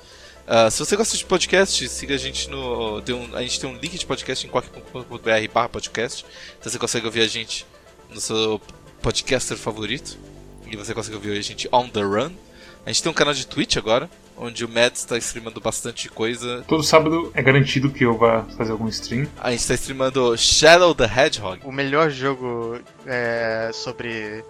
Ah, 0.53 0.69
se 0.69 0.81
você 0.81 0.97
gosta 0.97 1.17
de 1.17 1.25
podcast, 1.25 1.89
siga 1.89 2.17
a 2.17 2.19
gente 2.19 2.51
no. 2.51 3.01
tem 3.03 3.15
um- 3.15 3.37
a 3.37 3.41
gente 3.43 3.61
tem 3.61 3.71
um 3.71 3.77
link 3.79 3.97
de 3.97 4.05
podcast 4.05 4.45
em 4.45 4.51
qualquer.br 4.51 5.53
barra 5.55 5.69
podcast. 5.69 6.27
Então 6.59 6.73
você 6.73 6.77
consegue 6.77 7.07
ouvir 7.07 7.21
a 7.21 7.29
gente 7.29 7.65
no 8.13 8.21
seu 8.21 8.61
podcaster 9.01 9.57
favorito. 9.57 10.19
E 10.67 10.77
você 10.77 10.93
consegue 10.93 11.15
ouvir 11.15 11.39
a 11.39 11.41
gente 11.41 11.69
on 11.73 11.89
the 11.89 12.01
run. 12.03 12.33
A 12.85 12.91
gente 12.91 13.01
tem 13.01 13.11
um 13.11 13.15
canal 13.15 13.33
de 13.33 13.47
Twitch 13.47 13.77
agora, 13.77 14.11
onde 14.37 14.65
o 14.65 14.69
Mads 14.69 15.01
está 15.03 15.17
streamando 15.19 15.61
bastante 15.61 16.09
coisa. 16.09 16.65
Todo 16.67 16.83
sábado 16.83 17.31
é 17.35 17.43
garantido 17.43 17.91
que 17.91 18.05
eu 18.05 18.17
vá 18.19 18.43
fazer 18.57 18.73
algum 18.73 18.89
stream. 18.89 19.29
A 19.39 19.51
gente 19.53 19.61
está 19.61 19.75
streamando 19.75 20.37
Shadow 20.37 20.95
the 20.97 21.05
Hedgehog. 21.05 21.61
O 21.65 21.71
melhor 21.71 22.11
jogo 22.11 22.81
é 23.07 23.71
sobre 23.73 24.45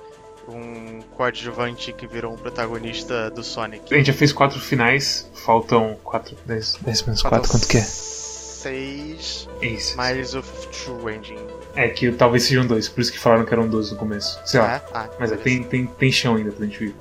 um 0.51 1.01
coadjuvante 1.17 1.93
que 1.93 2.07
virou 2.07 2.33
um 2.33 2.37
protagonista 2.37 3.31
do 3.31 3.43
Sonic. 3.43 3.93
A 3.93 3.97
gente 3.97 4.07
já 4.09 4.13
fez 4.13 4.33
quatro 4.33 4.59
finais, 4.61 5.31
faltam 5.45 5.97
quatro. 6.05 6.37
Dez, 6.47 6.77
dez 6.81 7.03
menos 7.03 7.23
quatro, 7.23 7.49
quanto 7.51 7.67
que 7.69 7.79
é? 7.79 7.83
Seis, 7.83 9.49
É 9.63 9.67
isso. 9.69 9.97
mais 9.97 10.35
o 10.35 10.43
True 10.43 11.15
Engine. 11.17 11.41
É 11.75 11.89
que 11.89 12.13
talvez 12.13 12.43
sejam 12.45 12.67
dois, 12.67 12.89
por 12.89 13.01
isso 13.01 13.11
que 13.11 13.19
falaram 13.19 13.45
que 13.47 13.53
eram 13.55 13.67
12 13.67 13.93
no 13.93 13.97
começo. 13.99 14.39
Sei 14.45 14.61
lá. 14.61 14.83
Ah, 14.93 15.05
ah, 15.07 15.11
Mas 15.19 15.33
é, 15.33 15.37
tem, 15.37 15.63
tem, 15.63 15.87
tem 15.87 16.13
chão 16.13 16.37
ainda 16.37 16.53
pra 16.53 16.67
gente 16.67 16.95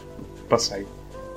passar 0.48 0.76
aí. 0.76 0.88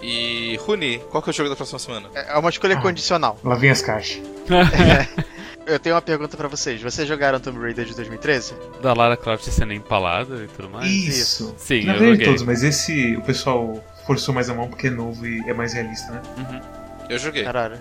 E 0.01 0.57
Runi, 0.63 0.99
qual 1.11 1.23
que 1.23 1.31
é 1.31 1.33
o 1.33 1.35
jogo 1.35 1.49
da 1.51 1.57
próxima 1.57 1.79
semana? 1.79 2.09
É 2.15 2.37
uma 2.39 2.51
escolha 2.51 2.77
Ah. 2.77 2.83
condicional. 2.83 3.37
Lá 3.43 3.55
vem 3.57 3.71
as 3.71 3.83
caixas. 3.83 4.21
Eu 5.67 5.79
tenho 5.79 5.95
uma 5.95 6.03
pergunta 6.03 6.37
pra 6.37 6.49
vocês. 6.49 6.83
Vocês 6.83 7.07
jogaram 7.07 7.39
Tomb 7.39 7.59
Raider 7.61 7.85
de 7.85 7.95
2013? 7.95 8.55
da 8.83 8.93
Lara 8.93 9.17
Croft 9.17 9.45
sendo 9.49 9.73
empalada 9.73 10.43
e 10.45 10.49
tudo 10.49 10.69
mais. 10.69 10.91
Isso. 10.91 11.55
Sim, 11.57 11.85
Na 11.85 11.95
eu 11.95 12.11
joguei. 12.11 12.27
todos, 12.27 12.43
mas 12.43 12.63
esse 12.65 13.17
o 13.17 13.23
pessoal 13.23 13.83
forçou 14.07 14.35
mais 14.35 14.51
a 14.51 14.55
mão 14.55 14.69
porque 14.69 14.89
é 14.89 14.91
novo 14.91 15.25
e 15.27 15.39
é 15.49 15.55
mais 15.55 15.73
realista, 15.73 16.11
né? 16.13 16.23
Uhum. 16.37 16.61
Eu 17.09 17.19
joguei. 17.19 17.45
Caralho. 17.45 17.81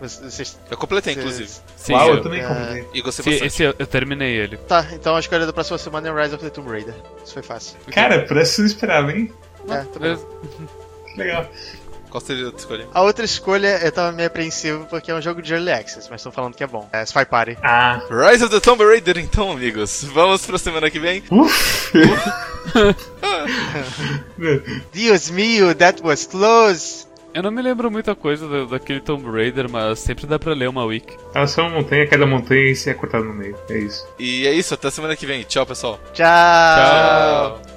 Vocês, 0.00 0.58
Eu 0.70 0.76
completei, 0.76 1.14
vocês- 1.14 1.24
inclusive. 1.26 1.60
Sim, 1.76 1.92
Uau, 1.94 2.08
eu, 2.08 2.14
eu, 2.16 2.22
também 2.22 2.40
é, 2.42 2.46
comprei. 2.46 2.86
E 2.92 3.00
gostei 3.00 3.22
sim, 3.24 3.30
bastante. 3.30 3.46
esse 3.46 3.62
eu, 3.62 3.74
eu 3.78 3.86
terminei 3.86 4.36
ele. 4.36 4.56
Tá, 4.58 4.86
então 4.92 5.16
a 5.16 5.20
escolha 5.20 5.46
da 5.46 5.52
próxima 5.54 5.78
semana 5.78 6.08
é 6.08 6.22
Rise 6.22 6.34
of 6.34 6.44
the 6.44 6.50
Tomb 6.50 6.68
Raider. 6.70 6.94
Isso 7.24 7.32
foi 7.32 7.42
fácil. 7.42 7.78
Cara, 7.92 8.26
parece 8.28 8.56
que 8.56 8.60
eu 8.62 8.66
esperava, 8.66 9.10
hein? 9.12 9.32
É, 9.70 9.76
tá. 9.84 10.18
Que 11.12 11.16
legal. 11.18 11.48
Qual 12.10 12.20
seria 12.20 12.48
a 12.48 12.50
tua 12.50 12.58
escolha? 12.58 12.88
A 12.94 13.02
outra 13.02 13.24
escolha 13.24 13.78
eu 13.82 13.92
tava 13.92 14.12
meio 14.12 14.28
apreensivo 14.28 14.86
porque 14.88 15.10
é 15.10 15.14
um 15.14 15.20
jogo 15.20 15.42
de 15.42 15.52
Early 15.52 15.70
Access, 15.72 16.08
mas 16.10 16.20
estão 16.20 16.32
falando 16.32 16.54
que 16.54 16.64
é 16.64 16.66
bom. 16.66 16.88
É 16.92 17.02
Spy 17.04 17.24
Party. 17.26 17.58
Ah, 17.62 18.00
Rise 18.10 18.44
of 18.44 18.50
the 18.54 18.60
Tomb 18.60 18.84
Raider, 18.84 19.18
então, 19.18 19.50
amigos. 19.52 20.04
Vamos 20.12 20.44
pra 20.46 20.58
semana 20.58 20.90
que 20.90 20.98
vem. 20.98 21.22
uff! 21.30 21.92
Dios 24.92 25.30
mio, 25.30 25.74
that 25.74 26.02
was 26.02 26.26
close! 26.26 27.06
Eu 27.34 27.42
não 27.42 27.50
me 27.50 27.60
lembro 27.60 27.90
muita 27.90 28.14
coisa 28.14 28.48
da- 28.48 28.64
daquele 28.64 29.00
Tomb 29.00 29.30
Raider, 29.30 29.68
mas 29.70 29.98
sempre 29.98 30.26
dá 30.26 30.38
pra 30.38 30.54
ler 30.54 30.68
uma 30.70 30.84
wiki. 30.86 31.14
Ela 31.34 31.46
só 31.46 31.62
é 31.62 31.64
uma 31.66 31.76
montanha, 31.82 32.06
cada 32.06 32.24
montanha 32.26 32.70
e 32.70 32.74
se 32.74 32.88
é 32.88 32.94
cortado 32.94 33.24
no 33.24 33.34
meio. 33.34 33.54
É 33.68 33.76
isso. 33.76 34.06
E 34.18 34.46
é 34.46 34.52
isso, 34.54 34.72
até 34.72 34.90
semana 34.90 35.14
que 35.14 35.26
vem. 35.26 35.42
Tchau, 35.42 35.66
pessoal. 35.66 36.00
Tchau! 36.14 36.24
Tchau. 36.24 37.75